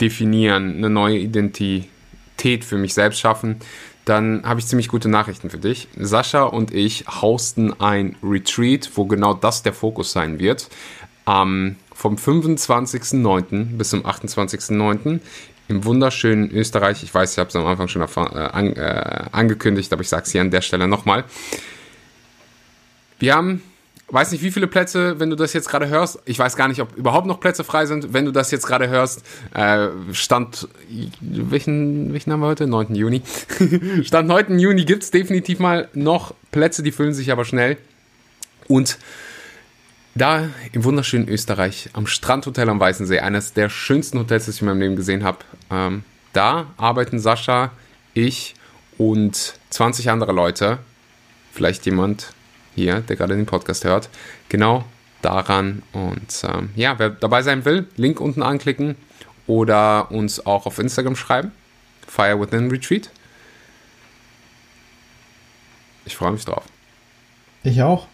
definieren, 0.00 0.76
eine 0.76 0.90
neue 0.90 1.18
Identität 1.18 2.64
für 2.64 2.76
mich 2.76 2.94
selbst 2.94 3.20
schaffen. 3.20 3.56
Dann 4.04 4.42
habe 4.44 4.58
ich 4.58 4.66
ziemlich 4.66 4.88
gute 4.88 5.08
Nachrichten 5.08 5.48
für 5.48 5.58
dich. 5.58 5.88
Sascha 5.96 6.42
und 6.42 6.74
ich 6.74 7.06
hosten 7.06 7.80
ein 7.80 8.16
Retreat, 8.22 8.90
wo 8.96 9.06
genau 9.06 9.32
das 9.32 9.62
der 9.62 9.72
Fokus 9.72 10.12
sein 10.12 10.38
wird. 10.38 10.68
Ähm, 11.26 11.76
vom 11.94 12.16
25.09. 12.16 13.76
bis 13.76 13.90
zum 13.90 14.04
28.09. 14.04 15.20
im 15.68 15.84
wunderschönen 15.84 16.50
Österreich. 16.50 17.04
Ich 17.04 17.14
weiß, 17.14 17.32
ich 17.32 17.38
habe 17.38 17.48
es 17.48 17.56
am 17.56 17.64
Anfang 17.64 17.86
schon 17.86 18.02
äh, 18.02 18.06
an, 18.06 18.72
äh, 18.74 19.24
angekündigt, 19.30 19.92
aber 19.92 20.02
ich 20.02 20.08
sage 20.08 20.24
es 20.24 20.32
hier 20.32 20.40
an 20.40 20.50
der 20.50 20.62
Stelle 20.62 20.88
nochmal. 20.88 21.24
Wir 23.20 23.36
haben 23.36 23.62
weiß 24.12 24.30
nicht, 24.30 24.42
wie 24.42 24.50
viele 24.50 24.66
Plätze, 24.66 25.18
wenn 25.18 25.30
du 25.30 25.36
das 25.36 25.54
jetzt 25.54 25.68
gerade 25.68 25.88
hörst. 25.88 26.20
Ich 26.26 26.38
weiß 26.38 26.56
gar 26.56 26.68
nicht, 26.68 26.80
ob 26.80 26.94
überhaupt 26.96 27.26
noch 27.26 27.40
Plätze 27.40 27.64
frei 27.64 27.86
sind, 27.86 28.12
wenn 28.12 28.26
du 28.26 28.30
das 28.30 28.50
jetzt 28.50 28.66
gerade 28.66 28.88
hörst. 28.88 29.22
Äh, 29.54 29.88
Stand, 30.12 30.68
welchen, 31.20 32.12
welchen 32.12 32.32
haben 32.32 32.40
wir 32.40 32.46
heute? 32.46 32.66
9. 32.66 32.94
Juni. 32.94 33.22
Stand 34.04 34.28
9. 34.28 34.58
Juni 34.58 34.84
gibt 34.84 35.02
es 35.02 35.10
definitiv 35.10 35.58
mal 35.58 35.88
noch 35.94 36.34
Plätze, 36.50 36.82
die 36.82 36.92
füllen 36.92 37.14
sich 37.14 37.32
aber 37.32 37.46
schnell. 37.46 37.78
Und 38.68 38.98
da 40.14 40.50
im 40.72 40.84
wunderschönen 40.84 41.26
Österreich, 41.26 41.88
am 41.94 42.06
Strandhotel 42.06 42.68
am 42.68 42.78
Weißensee, 42.78 43.20
eines 43.20 43.54
der 43.54 43.70
schönsten 43.70 44.18
Hotels, 44.18 44.44
das 44.44 44.56
ich 44.56 44.60
in 44.60 44.68
meinem 44.68 44.80
Leben 44.80 44.96
gesehen 44.96 45.24
habe, 45.24 45.38
ähm, 45.70 46.04
da 46.34 46.66
arbeiten 46.76 47.18
Sascha, 47.18 47.70
ich 48.12 48.54
und 48.98 49.54
20 49.70 50.10
andere 50.10 50.32
Leute. 50.32 50.78
Vielleicht 51.52 51.86
jemand, 51.86 52.34
hier, 52.74 53.00
der 53.00 53.16
gerade 53.16 53.36
den 53.36 53.46
Podcast 53.46 53.84
hört, 53.84 54.08
genau 54.48 54.84
daran. 55.22 55.82
Und 55.92 56.44
ähm, 56.44 56.70
ja, 56.74 56.98
wer 56.98 57.10
dabei 57.10 57.42
sein 57.42 57.64
will, 57.64 57.86
Link 57.96 58.20
unten 58.20 58.42
anklicken 58.42 58.96
oder 59.46 60.10
uns 60.10 60.44
auch 60.44 60.66
auf 60.66 60.78
Instagram 60.78 61.16
schreiben. 61.16 61.52
Fire 62.06 62.38
Within 62.40 62.70
Retreat. 62.70 63.10
Ich 66.04 66.16
freue 66.16 66.32
mich 66.32 66.44
drauf. 66.44 66.64
Ich 67.62 67.82
auch. 67.82 68.08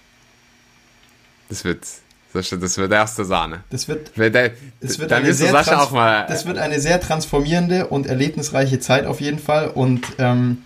Das 1.48 1.64
wird, 1.64 1.86
das 2.34 2.78
wird 2.78 2.92
erste 2.92 3.24
Sahne. 3.24 3.64
Das 3.70 3.88
wird, 3.88 4.16
der, 4.16 4.52
das 4.80 4.98
wird 4.98 5.10
dann 5.10 5.22
eine 5.22 5.30
ist 5.30 5.38
sehr 5.38 5.50
Sascha 5.50 5.82
auch 5.82 5.90
mal. 5.90 6.26
Das 6.28 6.44
wird 6.44 6.58
eine 6.58 6.78
sehr 6.80 7.00
transformierende 7.00 7.86
und 7.86 8.06
erlebnisreiche 8.06 8.78
Zeit 8.80 9.06
auf 9.06 9.20
jeden 9.20 9.38
Fall. 9.38 9.68
Und 9.68 10.06
ähm, 10.18 10.64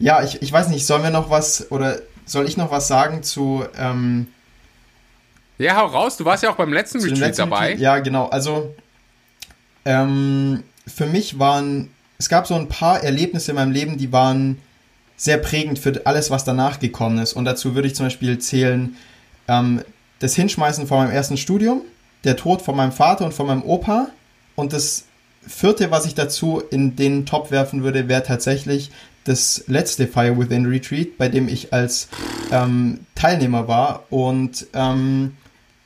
ja, 0.00 0.22
ich, 0.24 0.42
ich 0.42 0.50
weiß 0.50 0.68
nicht, 0.68 0.86
sollen 0.86 1.04
wir 1.04 1.10
noch 1.10 1.30
was 1.30 1.70
oder 1.70 2.00
soll 2.30 2.46
ich 2.46 2.56
noch 2.56 2.70
was 2.70 2.88
sagen 2.88 3.22
zu, 3.22 3.64
ähm, 3.78 4.28
ja, 5.58 5.76
hau 5.76 5.86
raus, 5.86 6.16
du 6.16 6.24
warst 6.24 6.42
ja 6.42 6.50
auch 6.50 6.56
beim 6.56 6.72
letzten 6.72 7.00
Retreat 7.00 7.18
letzten 7.18 7.42
dabei. 7.42 7.60
Retreat? 7.60 7.80
Ja, 7.80 7.98
genau. 7.98 8.28
Also 8.28 8.74
ähm, 9.84 10.62
für 10.86 11.06
mich 11.06 11.38
waren, 11.38 11.90
es 12.18 12.28
gab 12.28 12.46
so 12.46 12.54
ein 12.54 12.68
paar 12.68 13.02
Erlebnisse 13.02 13.50
in 13.50 13.56
meinem 13.56 13.72
Leben, 13.72 13.98
die 13.98 14.12
waren 14.12 14.58
sehr 15.16 15.36
prägend 15.36 15.78
für 15.78 16.06
alles, 16.06 16.30
was 16.30 16.44
danach 16.44 16.80
gekommen 16.80 17.18
ist. 17.18 17.34
Und 17.34 17.44
dazu 17.44 17.74
würde 17.74 17.88
ich 17.88 17.94
zum 17.94 18.06
Beispiel 18.06 18.38
zählen 18.38 18.96
ähm, 19.48 19.82
das 20.18 20.34
Hinschmeißen 20.34 20.86
von 20.86 20.98
meinem 20.98 21.12
ersten 21.12 21.36
Studium, 21.36 21.82
der 22.24 22.36
Tod 22.36 22.62
von 22.62 22.76
meinem 22.76 22.92
Vater 22.92 23.24
und 23.24 23.34
von 23.34 23.46
meinem 23.46 23.62
Opa 23.62 24.08
und 24.54 24.72
das 24.72 25.04
vierte, 25.46 25.90
was 25.90 26.06
ich 26.06 26.14
dazu 26.14 26.62
in 26.70 26.96
den 26.96 27.26
Top 27.26 27.50
werfen 27.50 27.82
würde, 27.82 28.08
wäre 28.08 28.22
tatsächlich 28.22 28.90
das 29.24 29.64
letzte 29.66 30.06
Fire 30.06 30.38
Within 30.38 30.66
Retreat, 30.66 31.18
bei 31.18 31.28
dem 31.28 31.48
ich 31.48 31.72
als 31.72 32.08
ähm, 32.50 33.00
Teilnehmer 33.14 33.68
war. 33.68 34.04
Und 34.10 34.66
ähm, 34.72 35.36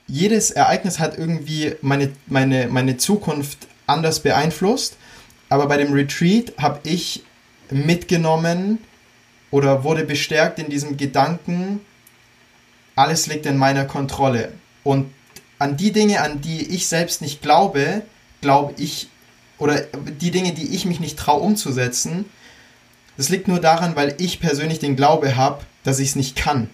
jedes 0.06 0.50
Ereignis 0.50 0.98
hat 0.98 1.18
irgendwie 1.18 1.74
meine, 1.82 2.12
meine, 2.26 2.68
meine 2.68 2.96
Zukunft 2.96 3.66
anders 3.86 4.20
beeinflusst. 4.20 4.96
Aber 5.48 5.66
bei 5.66 5.76
dem 5.76 5.92
Retreat 5.92 6.54
habe 6.58 6.80
ich 6.84 7.22
mitgenommen 7.70 8.78
oder 9.50 9.84
wurde 9.84 10.04
bestärkt 10.04 10.58
in 10.58 10.68
diesem 10.68 10.96
Gedanken, 10.96 11.80
alles 12.96 13.26
liegt 13.26 13.46
in 13.46 13.56
meiner 13.56 13.84
Kontrolle. 13.84 14.52
Und 14.82 15.12
an 15.58 15.76
die 15.76 15.92
Dinge, 15.92 16.20
an 16.20 16.40
die 16.40 16.74
ich 16.74 16.86
selbst 16.86 17.22
nicht 17.22 17.42
glaube, 17.42 18.02
glaube 18.40 18.74
ich, 18.78 19.08
oder 19.58 19.80
die 20.20 20.30
Dinge, 20.30 20.52
die 20.52 20.74
ich 20.74 20.84
mich 20.84 21.00
nicht 21.00 21.18
traue 21.18 21.40
umzusetzen, 21.40 22.26
das 23.16 23.28
liegt 23.28 23.48
nur 23.48 23.60
daran, 23.60 23.96
weil 23.96 24.14
ich 24.18 24.40
persönlich 24.40 24.78
den 24.78 24.96
Glaube 24.96 25.36
habe, 25.36 25.64
dass 25.84 25.98
ich 25.98 26.10
es 26.10 26.16
nicht 26.16 26.36
kann. 26.36 26.70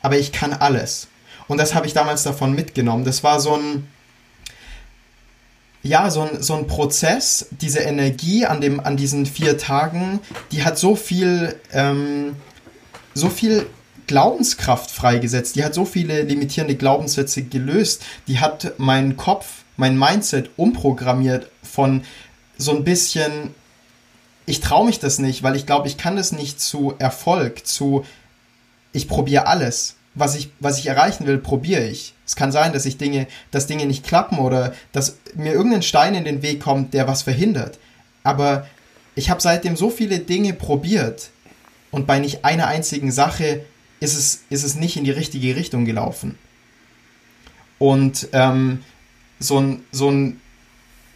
Aber 0.00 0.18
ich 0.18 0.32
kann 0.32 0.52
alles. 0.52 1.08
Und 1.48 1.58
das 1.58 1.74
habe 1.74 1.86
ich 1.86 1.92
damals 1.92 2.22
davon 2.22 2.54
mitgenommen. 2.54 3.04
Das 3.04 3.24
war 3.24 3.40
so 3.40 3.56
ein, 3.56 3.86
ja, 5.82 6.10
so 6.10 6.22
ein, 6.22 6.42
so 6.42 6.54
ein 6.54 6.66
Prozess, 6.66 7.48
diese 7.50 7.80
Energie 7.80 8.46
an, 8.46 8.60
dem, 8.60 8.80
an 8.80 8.96
diesen 8.96 9.26
vier 9.26 9.58
Tagen, 9.58 10.20
die 10.52 10.64
hat 10.64 10.78
so 10.78 10.94
viel, 10.94 11.56
ähm, 11.72 12.36
so 13.14 13.28
viel 13.28 13.66
Glaubenskraft 14.06 14.90
freigesetzt, 14.90 15.56
die 15.56 15.64
hat 15.64 15.74
so 15.74 15.84
viele 15.84 16.22
limitierende 16.22 16.76
Glaubenssätze 16.76 17.42
gelöst, 17.42 18.02
die 18.28 18.38
hat 18.38 18.74
meinen 18.78 19.16
Kopf, 19.16 19.64
mein 19.76 19.98
Mindset 19.98 20.50
umprogrammiert 20.56 21.48
von 21.62 22.02
so 22.58 22.72
ein 22.72 22.84
bisschen, 22.84 23.54
ich 24.46 24.60
traue 24.60 24.86
mich 24.86 24.98
das 24.98 25.18
nicht, 25.18 25.42
weil 25.42 25.56
ich 25.56 25.66
glaube, 25.66 25.88
ich 25.88 25.96
kann 25.96 26.16
das 26.16 26.32
nicht 26.32 26.60
zu 26.60 26.94
Erfolg, 26.98 27.66
zu, 27.66 28.04
ich 28.92 29.08
probiere 29.08 29.46
alles. 29.46 29.96
Was 30.14 30.34
ich, 30.34 30.50
was 30.60 30.78
ich 30.78 30.86
erreichen 30.86 31.26
will, 31.26 31.38
probiere 31.38 31.84
ich. 31.84 32.12
Es 32.26 32.36
kann 32.36 32.52
sein, 32.52 32.74
dass 32.74 32.84
ich 32.84 32.98
Dinge, 32.98 33.26
dass 33.50 33.66
Dinge 33.66 33.86
nicht 33.86 34.04
klappen 34.04 34.38
oder 34.38 34.74
dass 34.92 35.16
mir 35.34 35.52
irgendein 35.52 35.82
Stein 35.82 36.14
in 36.14 36.24
den 36.24 36.42
Weg 36.42 36.60
kommt, 36.60 36.92
der 36.92 37.08
was 37.08 37.22
verhindert. 37.22 37.78
Aber 38.22 38.66
ich 39.14 39.30
habe 39.30 39.40
seitdem 39.40 39.74
so 39.74 39.88
viele 39.88 40.18
Dinge 40.18 40.52
probiert 40.52 41.30
und 41.90 42.06
bei 42.06 42.18
nicht 42.18 42.44
einer 42.44 42.66
einzigen 42.66 43.10
Sache 43.10 43.64
ist 44.00 44.14
es, 44.14 44.42
ist 44.50 44.64
es 44.64 44.74
nicht 44.74 44.98
in 44.98 45.04
die 45.04 45.10
richtige 45.12 45.56
Richtung 45.56 45.86
gelaufen. 45.86 46.36
Und 47.78 48.28
ähm, 48.32 48.84
so 49.38 49.58
ein, 49.58 49.84
so 49.92 50.10
ein, 50.10 50.40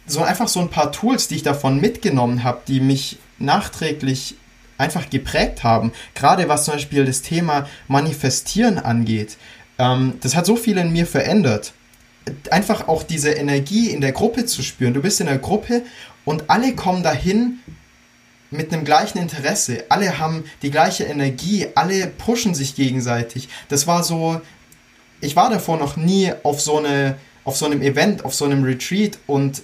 so 0.07 0.23
einfach 0.23 0.47
so 0.47 0.61
ein 0.61 0.69
paar 0.69 0.91
Tools, 0.91 1.27
die 1.27 1.35
ich 1.35 1.43
davon 1.43 1.79
mitgenommen 1.79 2.43
habe, 2.43 2.61
die 2.67 2.79
mich 2.79 3.19
nachträglich 3.37 4.35
einfach 4.77 5.09
geprägt 5.09 5.63
haben, 5.63 5.91
gerade 6.15 6.47
was 6.49 6.65
zum 6.65 6.75
Beispiel 6.75 7.05
das 7.05 7.21
Thema 7.21 7.67
Manifestieren 7.87 8.79
angeht, 8.79 9.37
ähm, 9.77 10.13
das 10.21 10.35
hat 10.35 10.45
so 10.45 10.55
viel 10.55 10.77
in 10.77 10.91
mir 10.91 11.05
verändert. 11.05 11.73
Einfach 12.51 12.87
auch 12.87 13.03
diese 13.03 13.31
Energie 13.31 13.89
in 13.89 14.01
der 14.01 14.11
Gruppe 14.11 14.45
zu 14.45 14.61
spüren. 14.61 14.93
Du 14.93 15.01
bist 15.01 15.21
in 15.21 15.27
der 15.27 15.37
Gruppe 15.37 15.83
und 16.25 16.49
alle 16.49 16.75
kommen 16.75 17.03
dahin 17.03 17.59
mit 18.51 18.73
einem 18.73 18.85
gleichen 18.85 19.17
Interesse. 19.17 19.85
Alle 19.89 20.19
haben 20.19 20.43
die 20.61 20.71
gleiche 20.71 21.05
Energie, 21.05 21.67
alle 21.75 22.07
pushen 22.07 22.53
sich 22.53 22.75
gegenseitig. 22.75 23.49
Das 23.69 23.87
war 23.87 24.03
so, 24.03 24.41
ich 25.21 25.35
war 25.35 25.49
davor 25.49 25.77
noch 25.77 25.95
nie 25.95 26.31
auf 26.43 26.61
so 26.61 26.77
eine, 26.77 27.17
auf 27.45 27.55
so 27.55 27.65
einem 27.65 27.81
Event, 27.81 28.25
auf 28.25 28.35
so 28.35 28.45
einem 28.45 28.63
Retreat 28.63 29.17
und 29.25 29.63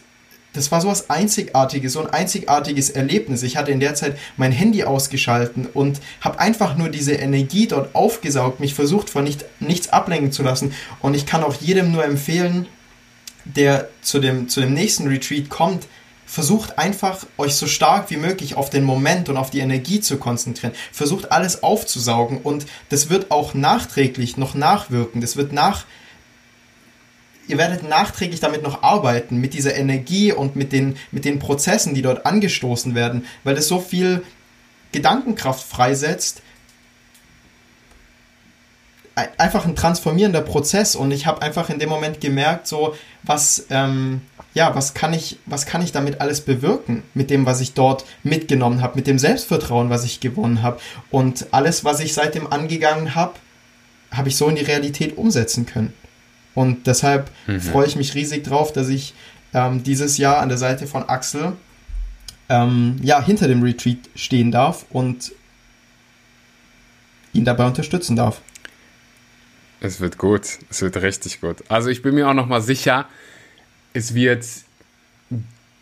das 0.53 0.71
war 0.71 0.81
so 0.81 0.87
was 0.87 1.09
Einzigartiges, 1.09 1.93
so 1.93 2.01
ein 2.01 2.13
einzigartiges 2.13 2.91
Erlebnis. 2.91 3.43
Ich 3.43 3.57
hatte 3.57 3.71
in 3.71 3.79
der 3.79 3.95
Zeit 3.95 4.17
mein 4.37 4.51
Handy 4.51 4.83
ausgeschalten 4.83 5.67
und 5.73 5.99
habe 6.21 6.39
einfach 6.39 6.77
nur 6.77 6.89
diese 6.89 7.13
Energie 7.13 7.67
dort 7.67 7.93
aufgesaugt, 7.95 8.59
mich 8.59 8.75
versucht 8.75 9.09
von 9.09 9.23
nicht, 9.23 9.45
nichts 9.59 9.89
ablenken 9.89 10.31
zu 10.31 10.43
lassen. 10.43 10.73
Und 11.01 11.15
ich 11.15 11.25
kann 11.25 11.43
auch 11.43 11.55
jedem 11.55 11.91
nur 11.91 12.05
empfehlen, 12.05 12.67
der 13.45 13.89
zu 14.01 14.19
dem, 14.19 14.47
zu 14.47 14.61
dem 14.61 14.73
nächsten 14.73 15.07
Retreat 15.07 15.49
kommt, 15.49 15.87
versucht 16.25 16.79
einfach 16.79 17.25
euch 17.37 17.55
so 17.55 17.67
stark 17.67 18.09
wie 18.09 18.17
möglich 18.17 18.55
auf 18.55 18.69
den 18.69 18.83
Moment 18.83 19.29
und 19.29 19.37
auf 19.37 19.49
die 19.49 19.59
Energie 19.59 20.01
zu 20.01 20.17
konzentrieren. 20.17 20.73
Versucht 20.91 21.31
alles 21.31 21.63
aufzusaugen 21.63 22.39
und 22.41 22.65
das 22.89 23.09
wird 23.09 23.31
auch 23.31 23.53
nachträglich 23.53 24.37
noch 24.37 24.53
nachwirken. 24.53 25.19
Das 25.19 25.35
wird 25.35 25.51
nach 25.51 25.85
ihr 27.47 27.57
werdet 27.57 27.87
nachträglich 27.87 28.39
damit 28.39 28.63
noch 28.63 28.83
arbeiten, 28.83 29.37
mit 29.37 29.53
dieser 29.53 29.75
Energie 29.75 30.31
und 30.31 30.55
mit 30.55 30.71
den, 30.71 30.95
mit 31.11 31.25
den 31.25 31.39
Prozessen, 31.39 31.93
die 31.93 32.01
dort 32.01 32.25
angestoßen 32.25 32.95
werden, 32.95 33.25
weil 33.43 33.57
es 33.57 33.67
so 33.67 33.79
viel 33.79 34.23
Gedankenkraft 34.91 35.67
freisetzt. 35.67 36.41
Einfach 39.37 39.65
ein 39.65 39.75
transformierender 39.75 40.41
Prozess 40.41 40.95
und 40.95 41.11
ich 41.11 41.27
habe 41.27 41.43
einfach 41.43 41.69
in 41.69 41.77
dem 41.77 41.89
Moment 41.89 42.19
gemerkt, 42.19 42.65
so 42.65 42.95
was, 43.21 43.67
ähm, 43.69 44.21
ja, 44.55 44.73
was 44.73 44.95
kann 44.95 45.13
ich, 45.13 45.37
was 45.45 45.67
kann 45.67 45.83
ich 45.83 45.91
damit 45.91 46.19
alles 46.19 46.41
bewirken 46.41 47.03
mit 47.13 47.29
dem, 47.29 47.45
was 47.45 47.61
ich 47.61 47.73
dort 47.73 48.05
mitgenommen 48.23 48.81
habe, 48.81 48.95
mit 48.95 49.05
dem 49.05 49.19
Selbstvertrauen, 49.19 49.91
was 49.91 50.03
ich 50.03 50.19
gewonnen 50.19 50.63
habe 50.63 50.79
und 51.11 51.45
alles, 51.51 51.85
was 51.85 51.99
ich 51.99 52.15
seitdem 52.15 52.51
angegangen 52.51 53.13
habe, 53.13 53.33
habe 54.11 54.29
ich 54.29 54.35
so 54.35 54.47
in 54.47 54.55
die 54.55 54.63
Realität 54.63 55.15
umsetzen 55.15 55.67
können. 55.67 55.93
Und 56.55 56.87
deshalb 56.87 57.31
mhm. 57.47 57.61
freue 57.61 57.87
ich 57.87 57.95
mich 57.95 58.13
riesig 58.15 58.43
drauf, 58.43 58.73
dass 58.73 58.89
ich 58.89 59.13
ähm, 59.53 59.83
dieses 59.83 60.17
Jahr 60.17 60.39
an 60.39 60.49
der 60.49 60.57
Seite 60.57 60.87
von 60.87 61.03
Axel 61.09 61.53
ähm, 62.49 62.97
ja, 63.01 63.23
hinter 63.23 63.47
dem 63.47 63.63
Retreat 63.63 63.97
stehen 64.15 64.51
darf 64.51 64.85
und 64.89 65.31
ihn 67.33 67.45
dabei 67.45 67.65
unterstützen 67.65 68.15
darf. 68.15 68.41
Es 69.79 69.99
wird 69.99 70.17
gut, 70.17 70.59
es 70.69 70.81
wird 70.81 70.95
richtig 70.97 71.41
gut. 71.41 71.57
Also 71.67 71.89
ich 71.89 72.01
bin 72.01 72.15
mir 72.15 72.29
auch 72.29 72.33
noch 72.33 72.47
mal 72.47 72.61
sicher, 72.61 73.05
es 73.93 74.13
wird 74.13 74.45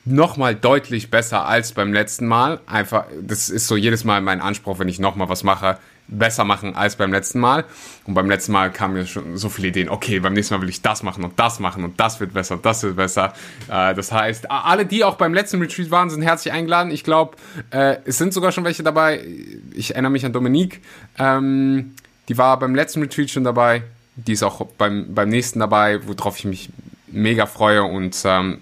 noch 0.05 0.37
mal 0.37 0.55
deutlich 0.55 1.11
besser 1.11 1.45
als 1.45 1.73
beim 1.73 1.93
letzten 1.93 2.25
Mal. 2.25 2.59
Einfach, 2.65 3.05
das 3.21 3.49
ist 3.49 3.67
so 3.67 3.75
jedes 3.75 4.03
Mal 4.03 4.21
mein 4.21 4.41
Anspruch, 4.41 4.79
wenn 4.79 4.87
ich 4.87 4.99
noch 4.99 5.15
mal 5.15 5.29
was 5.29 5.43
mache, 5.43 5.77
besser 6.11 6.43
machen 6.43 6.75
als 6.75 6.95
beim 6.95 7.11
letzten 7.11 7.39
Mal. 7.39 7.65
Und 8.05 8.13
beim 8.13 8.29
letzten 8.29 8.51
Mal 8.51 8.71
kamen 8.71 8.95
mir 8.95 9.05
schon 9.05 9.37
so 9.37 9.49
viele 9.49 9.69
Ideen, 9.69 9.89
okay, 9.89 10.19
beim 10.19 10.33
nächsten 10.33 10.53
Mal 10.53 10.61
will 10.61 10.69
ich 10.69 10.81
das 10.81 11.03
machen 11.03 11.23
und 11.23 11.39
das 11.39 11.59
machen 11.59 11.83
und 11.83 11.99
das 11.99 12.19
wird 12.19 12.33
besser 12.33 12.55
und 12.55 12.65
das 12.65 12.83
wird 12.83 12.95
besser. 12.95 13.33
Äh, 13.69 13.95
das 13.95 14.11
heißt, 14.11 14.51
alle, 14.51 14.85
die 14.85 15.03
auch 15.03 15.15
beim 15.15 15.33
letzten 15.33 15.59
Retreat 15.61 15.89
waren, 15.89 16.09
sind 16.09 16.21
herzlich 16.21 16.53
eingeladen. 16.53 16.91
Ich 16.91 17.03
glaube, 17.03 17.37
äh, 17.71 17.97
es 18.05 18.17
sind 18.17 18.33
sogar 18.33 18.51
schon 18.51 18.63
welche 18.65 18.83
dabei. 18.83 19.25
Ich 19.73 19.91
erinnere 19.91 20.11
mich 20.11 20.25
an 20.25 20.33
Dominique, 20.33 20.81
ähm, 21.17 21.95
die 22.27 22.37
war 22.37 22.59
beim 22.59 22.75
letzten 22.75 23.01
Retreat 23.01 23.29
schon 23.29 23.43
dabei. 23.43 23.83
Die 24.15 24.33
ist 24.33 24.43
auch 24.43 24.65
beim, 24.77 25.15
beim 25.15 25.29
nächsten 25.29 25.59
dabei, 25.59 26.05
worauf 26.05 26.37
ich 26.37 26.45
mich 26.45 26.69
mega 27.07 27.45
freue. 27.45 27.83
Und 27.83 28.17
ähm, 28.25 28.59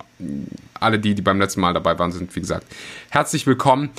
alle 0.80 1.00
die, 1.00 1.16
die 1.16 1.22
beim 1.22 1.40
letzten 1.40 1.62
Mal 1.62 1.74
dabei 1.74 1.98
waren, 2.00 2.12
sind, 2.12 2.36
wie 2.36 2.40
gesagt, 2.40 2.66
herzlich 3.10 3.46
willkommen 3.46 3.90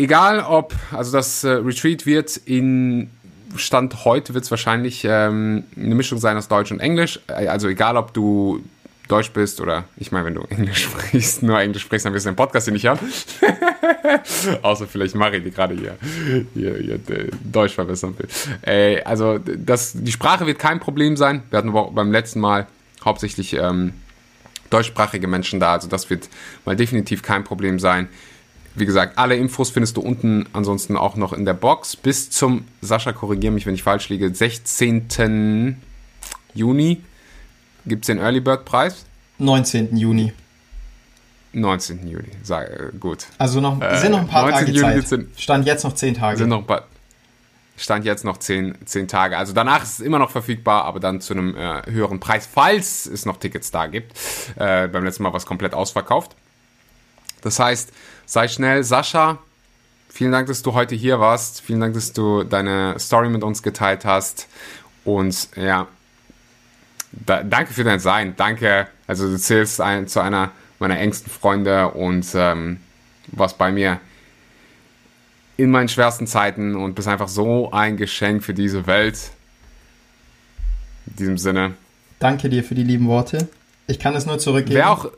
egal 0.00 0.40
ob, 0.40 0.74
also 0.92 1.12
das 1.12 1.44
äh, 1.44 1.50
Retreat 1.50 2.06
wird 2.06 2.36
in 2.36 3.10
Stand 3.56 4.04
heute 4.04 4.32
wird 4.34 4.44
es 4.44 4.50
wahrscheinlich 4.50 5.04
ähm, 5.04 5.64
eine 5.76 5.94
Mischung 5.94 6.18
sein 6.18 6.36
aus 6.36 6.48
Deutsch 6.48 6.70
und 6.70 6.80
Englisch. 6.80 7.20
Äh, 7.26 7.48
also 7.48 7.68
egal 7.68 7.96
ob 7.96 8.14
du 8.14 8.62
Deutsch 9.08 9.32
bist 9.32 9.60
oder 9.60 9.84
ich 9.96 10.12
meine, 10.12 10.26
wenn 10.26 10.34
du 10.34 10.42
Englisch 10.42 10.84
sprichst, 10.84 11.42
nur 11.42 11.60
Englisch 11.60 11.82
sprichst, 11.82 12.06
dann 12.06 12.14
wirst 12.14 12.26
du 12.26 12.30
den 12.30 12.36
Podcast 12.36 12.66
hier 12.66 12.72
nicht 12.72 12.86
haben. 12.86 13.00
Außer 14.62 14.86
vielleicht 14.86 15.16
Mari, 15.16 15.40
die 15.40 15.50
gerade 15.50 15.74
hier, 15.74 15.96
hier, 16.54 16.76
hier 16.76 17.00
Deutsch 17.44 17.74
verbessern 17.74 18.14
will. 18.18 18.28
Äh, 18.62 19.02
also 19.02 19.38
das, 19.38 19.92
die 19.94 20.12
Sprache 20.12 20.46
wird 20.46 20.58
kein 20.58 20.78
Problem 20.78 21.16
sein. 21.16 21.42
Wir 21.50 21.58
hatten 21.58 21.72
beim 21.72 22.12
letzten 22.12 22.40
Mal 22.40 22.68
hauptsächlich 23.04 23.54
ähm, 23.54 23.94
deutschsprachige 24.70 25.26
Menschen 25.26 25.58
da, 25.58 25.72
also 25.72 25.88
das 25.88 26.08
wird 26.08 26.28
mal 26.64 26.76
definitiv 26.76 27.22
kein 27.22 27.42
Problem 27.42 27.80
sein 27.80 28.08
wie 28.74 28.86
gesagt, 28.86 29.18
alle 29.18 29.36
Infos 29.36 29.70
findest 29.70 29.96
du 29.96 30.00
unten 30.00 30.48
ansonsten 30.52 30.96
auch 30.96 31.16
noch 31.16 31.32
in 31.32 31.44
der 31.44 31.54
Box. 31.54 31.96
Bis 31.96 32.30
zum, 32.30 32.64
Sascha, 32.80 33.12
korrigiere 33.12 33.52
mich, 33.52 33.66
wenn 33.66 33.74
ich 33.74 33.82
falsch 33.82 34.08
liege, 34.08 34.34
16. 34.34 35.80
Juni 36.54 37.02
gibt 37.86 38.04
es 38.04 38.06
den 38.06 38.18
Early 38.18 38.40
Bird 38.40 38.64
Preis. 38.64 39.04
19. 39.38 39.96
Juni. 39.96 40.32
19. 41.52 42.06
Juli, 42.06 42.30
sag, 42.42 42.68
äh, 42.68 42.90
gut. 42.98 43.26
Also 43.38 43.60
noch, 43.60 43.80
äh, 43.80 43.98
sind 43.98 44.12
noch 44.12 44.20
ein 44.20 44.28
paar 44.28 44.48
Tage 44.50 44.70
Juni 44.70 45.04
Zeit. 45.04 45.26
Stand 45.36 45.66
jetzt 45.66 45.82
noch 45.82 45.94
10 45.94 46.14
Tage. 46.14 46.38
Sind 46.38 46.48
noch 46.48 46.64
paar, 46.64 46.86
Stand 47.76 48.04
jetzt 48.04 48.24
noch 48.24 48.36
10, 48.36 48.76
10 48.84 49.08
Tage. 49.08 49.36
Also 49.36 49.52
danach 49.52 49.82
ist 49.82 49.94
es 49.94 50.00
immer 50.00 50.18
noch 50.18 50.30
verfügbar, 50.30 50.84
aber 50.84 51.00
dann 51.00 51.20
zu 51.20 51.32
einem 51.32 51.56
äh, 51.56 51.82
höheren 51.90 52.20
Preis, 52.20 52.46
falls 52.46 53.06
es 53.06 53.26
noch 53.26 53.38
Tickets 53.38 53.70
da 53.70 53.86
gibt. 53.86 54.12
Äh, 54.56 54.86
beim 54.88 55.02
letzten 55.02 55.22
Mal 55.22 55.32
war 55.32 55.38
es 55.38 55.46
komplett 55.46 55.74
ausverkauft. 55.74 56.36
Das 57.42 57.58
heißt, 57.58 57.90
sei 58.30 58.48
schnell. 58.48 58.84
Sascha, 58.84 59.38
Vielen 60.12 60.32
Dank, 60.32 60.48
dass 60.48 60.62
du 60.62 60.74
heute 60.74 60.96
hier 60.96 61.20
warst. 61.20 61.60
Vielen 61.60 61.80
Dank, 61.80 61.94
dass 61.94 62.12
du 62.12 62.42
deine 62.42 62.98
Story 62.98 63.28
mit 63.28 63.44
uns 63.44 63.62
geteilt 63.62 64.04
hast. 64.04 64.48
Und 65.04 65.48
ja, 65.56 65.86
da, 67.12 67.44
danke 67.44 67.72
für 67.72 67.84
dein 67.84 68.00
Sein. 68.00 68.34
Danke. 68.36 68.88
Also 69.06 69.28
du 69.30 69.38
zählst 69.38 69.80
ein, 69.80 70.08
zu 70.08 70.20
einer 70.20 70.50
meiner 70.80 70.98
engsten 70.98 71.30
Freunde 71.30 71.90
und 71.90 72.26
ähm, 72.34 72.80
warst 73.28 73.56
bei 73.56 73.70
mir 73.70 74.00
in 75.56 75.70
meinen 75.70 75.88
schwersten 75.88 76.26
Zeiten 76.26 76.74
und 76.74 76.94
bist 76.94 77.06
einfach 77.06 77.28
so 77.28 77.70
ein 77.70 77.96
Geschenk 77.96 78.42
für 78.42 78.54
diese 78.54 78.86
Welt. 78.86 79.30
In 81.06 81.16
diesem 81.16 81.38
Sinne. 81.38 81.74
Danke 82.18 82.48
dir 82.48 82.64
für 82.64 82.74
die 82.74 82.82
lieben 82.82 83.06
Worte. 83.06 83.48
Ich 83.86 83.98
kann 83.98 84.16
es 84.16 84.26
nur 84.26 84.38
zurückgeben. 84.38 84.74
Wer 84.74 84.90
auch. 84.90 85.10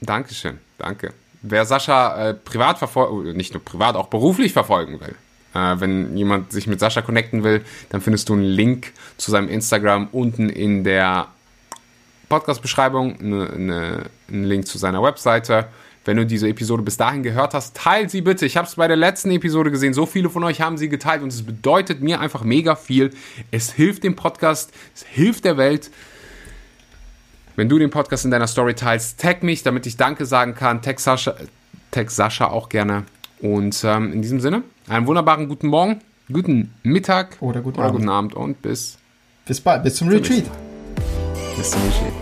Dankeschön, 0.00 0.58
danke. 0.78 1.12
Wer 1.42 1.64
Sascha 1.64 2.30
äh, 2.30 2.34
privat 2.34 2.78
verfolgen, 2.78 3.36
nicht 3.36 3.54
nur 3.54 3.64
privat, 3.64 3.96
auch 3.96 4.08
beruflich 4.08 4.52
verfolgen 4.52 5.00
will, 5.00 5.14
äh, 5.54 5.80
wenn 5.80 6.16
jemand 6.16 6.52
sich 6.52 6.66
mit 6.66 6.80
Sascha 6.80 7.02
connecten 7.02 7.44
will, 7.44 7.64
dann 7.88 8.00
findest 8.00 8.28
du 8.28 8.34
einen 8.34 8.44
Link 8.44 8.92
zu 9.16 9.30
seinem 9.30 9.48
Instagram 9.48 10.08
unten 10.12 10.50
in 10.50 10.84
der 10.84 11.28
Podcast-Beschreibung, 12.28 13.16
ne, 13.20 13.52
ne, 13.56 14.04
einen 14.28 14.44
Link 14.44 14.66
zu 14.66 14.78
seiner 14.78 15.02
Webseite. 15.02 15.66
Wenn 16.04 16.16
du 16.16 16.24
diese 16.24 16.48
Episode 16.48 16.82
bis 16.82 16.96
dahin 16.96 17.22
gehört 17.22 17.52
hast, 17.52 17.76
teil 17.76 18.08
sie 18.08 18.22
bitte. 18.22 18.46
Ich 18.46 18.56
habe 18.56 18.66
es 18.66 18.76
bei 18.76 18.88
der 18.88 18.96
letzten 18.96 19.30
Episode 19.32 19.70
gesehen. 19.70 19.92
So 19.92 20.06
viele 20.06 20.30
von 20.30 20.42
euch 20.44 20.60
haben 20.62 20.78
sie 20.78 20.88
geteilt 20.88 21.22
und 21.22 21.32
es 21.32 21.42
bedeutet 21.42 22.00
mir 22.00 22.20
einfach 22.20 22.42
mega 22.42 22.74
viel. 22.74 23.10
Es 23.50 23.72
hilft 23.72 24.04
dem 24.04 24.16
Podcast, 24.16 24.72
es 24.94 25.02
hilft 25.02 25.44
der 25.44 25.58
Welt. 25.58 25.90
Wenn 27.60 27.68
du 27.68 27.78
den 27.78 27.90
Podcast 27.90 28.24
in 28.24 28.30
deiner 28.30 28.46
Story 28.46 28.72
teilst, 28.72 29.20
tag 29.20 29.42
mich, 29.42 29.62
damit 29.62 29.84
ich 29.84 29.98
Danke 29.98 30.24
sagen 30.24 30.54
kann. 30.54 30.80
Tag 30.80 30.98
Sascha, 30.98 31.34
tag 31.90 32.10
Sascha 32.10 32.46
auch 32.46 32.70
gerne. 32.70 33.04
Und 33.42 33.84
ähm, 33.84 34.14
in 34.14 34.22
diesem 34.22 34.40
Sinne, 34.40 34.62
einen 34.88 35.06
wunderbaren 35.06 35.46
guten 35.46 35.68
Morgen, 35.68 36.00
guten 36.32 36.72
Mittag 36.82 37.36
oder 37.40 37.60
guten, 37.60 37.76
oder 37.76 37.88
Abend. 37.88 37.98
guten 37.98 38.08
Abend 38.08 38.32
und 38.32 38.62
bis, 38.62 38.96
bis 39.44 39.60
bald, 39.60 39.82
bis 39.82 39.96
zum 39.96 40.08
Retreat. 40.08 40.44
Bis 41.58 41.70
zum 41.70 41.82
Retreat. 41.82 42.19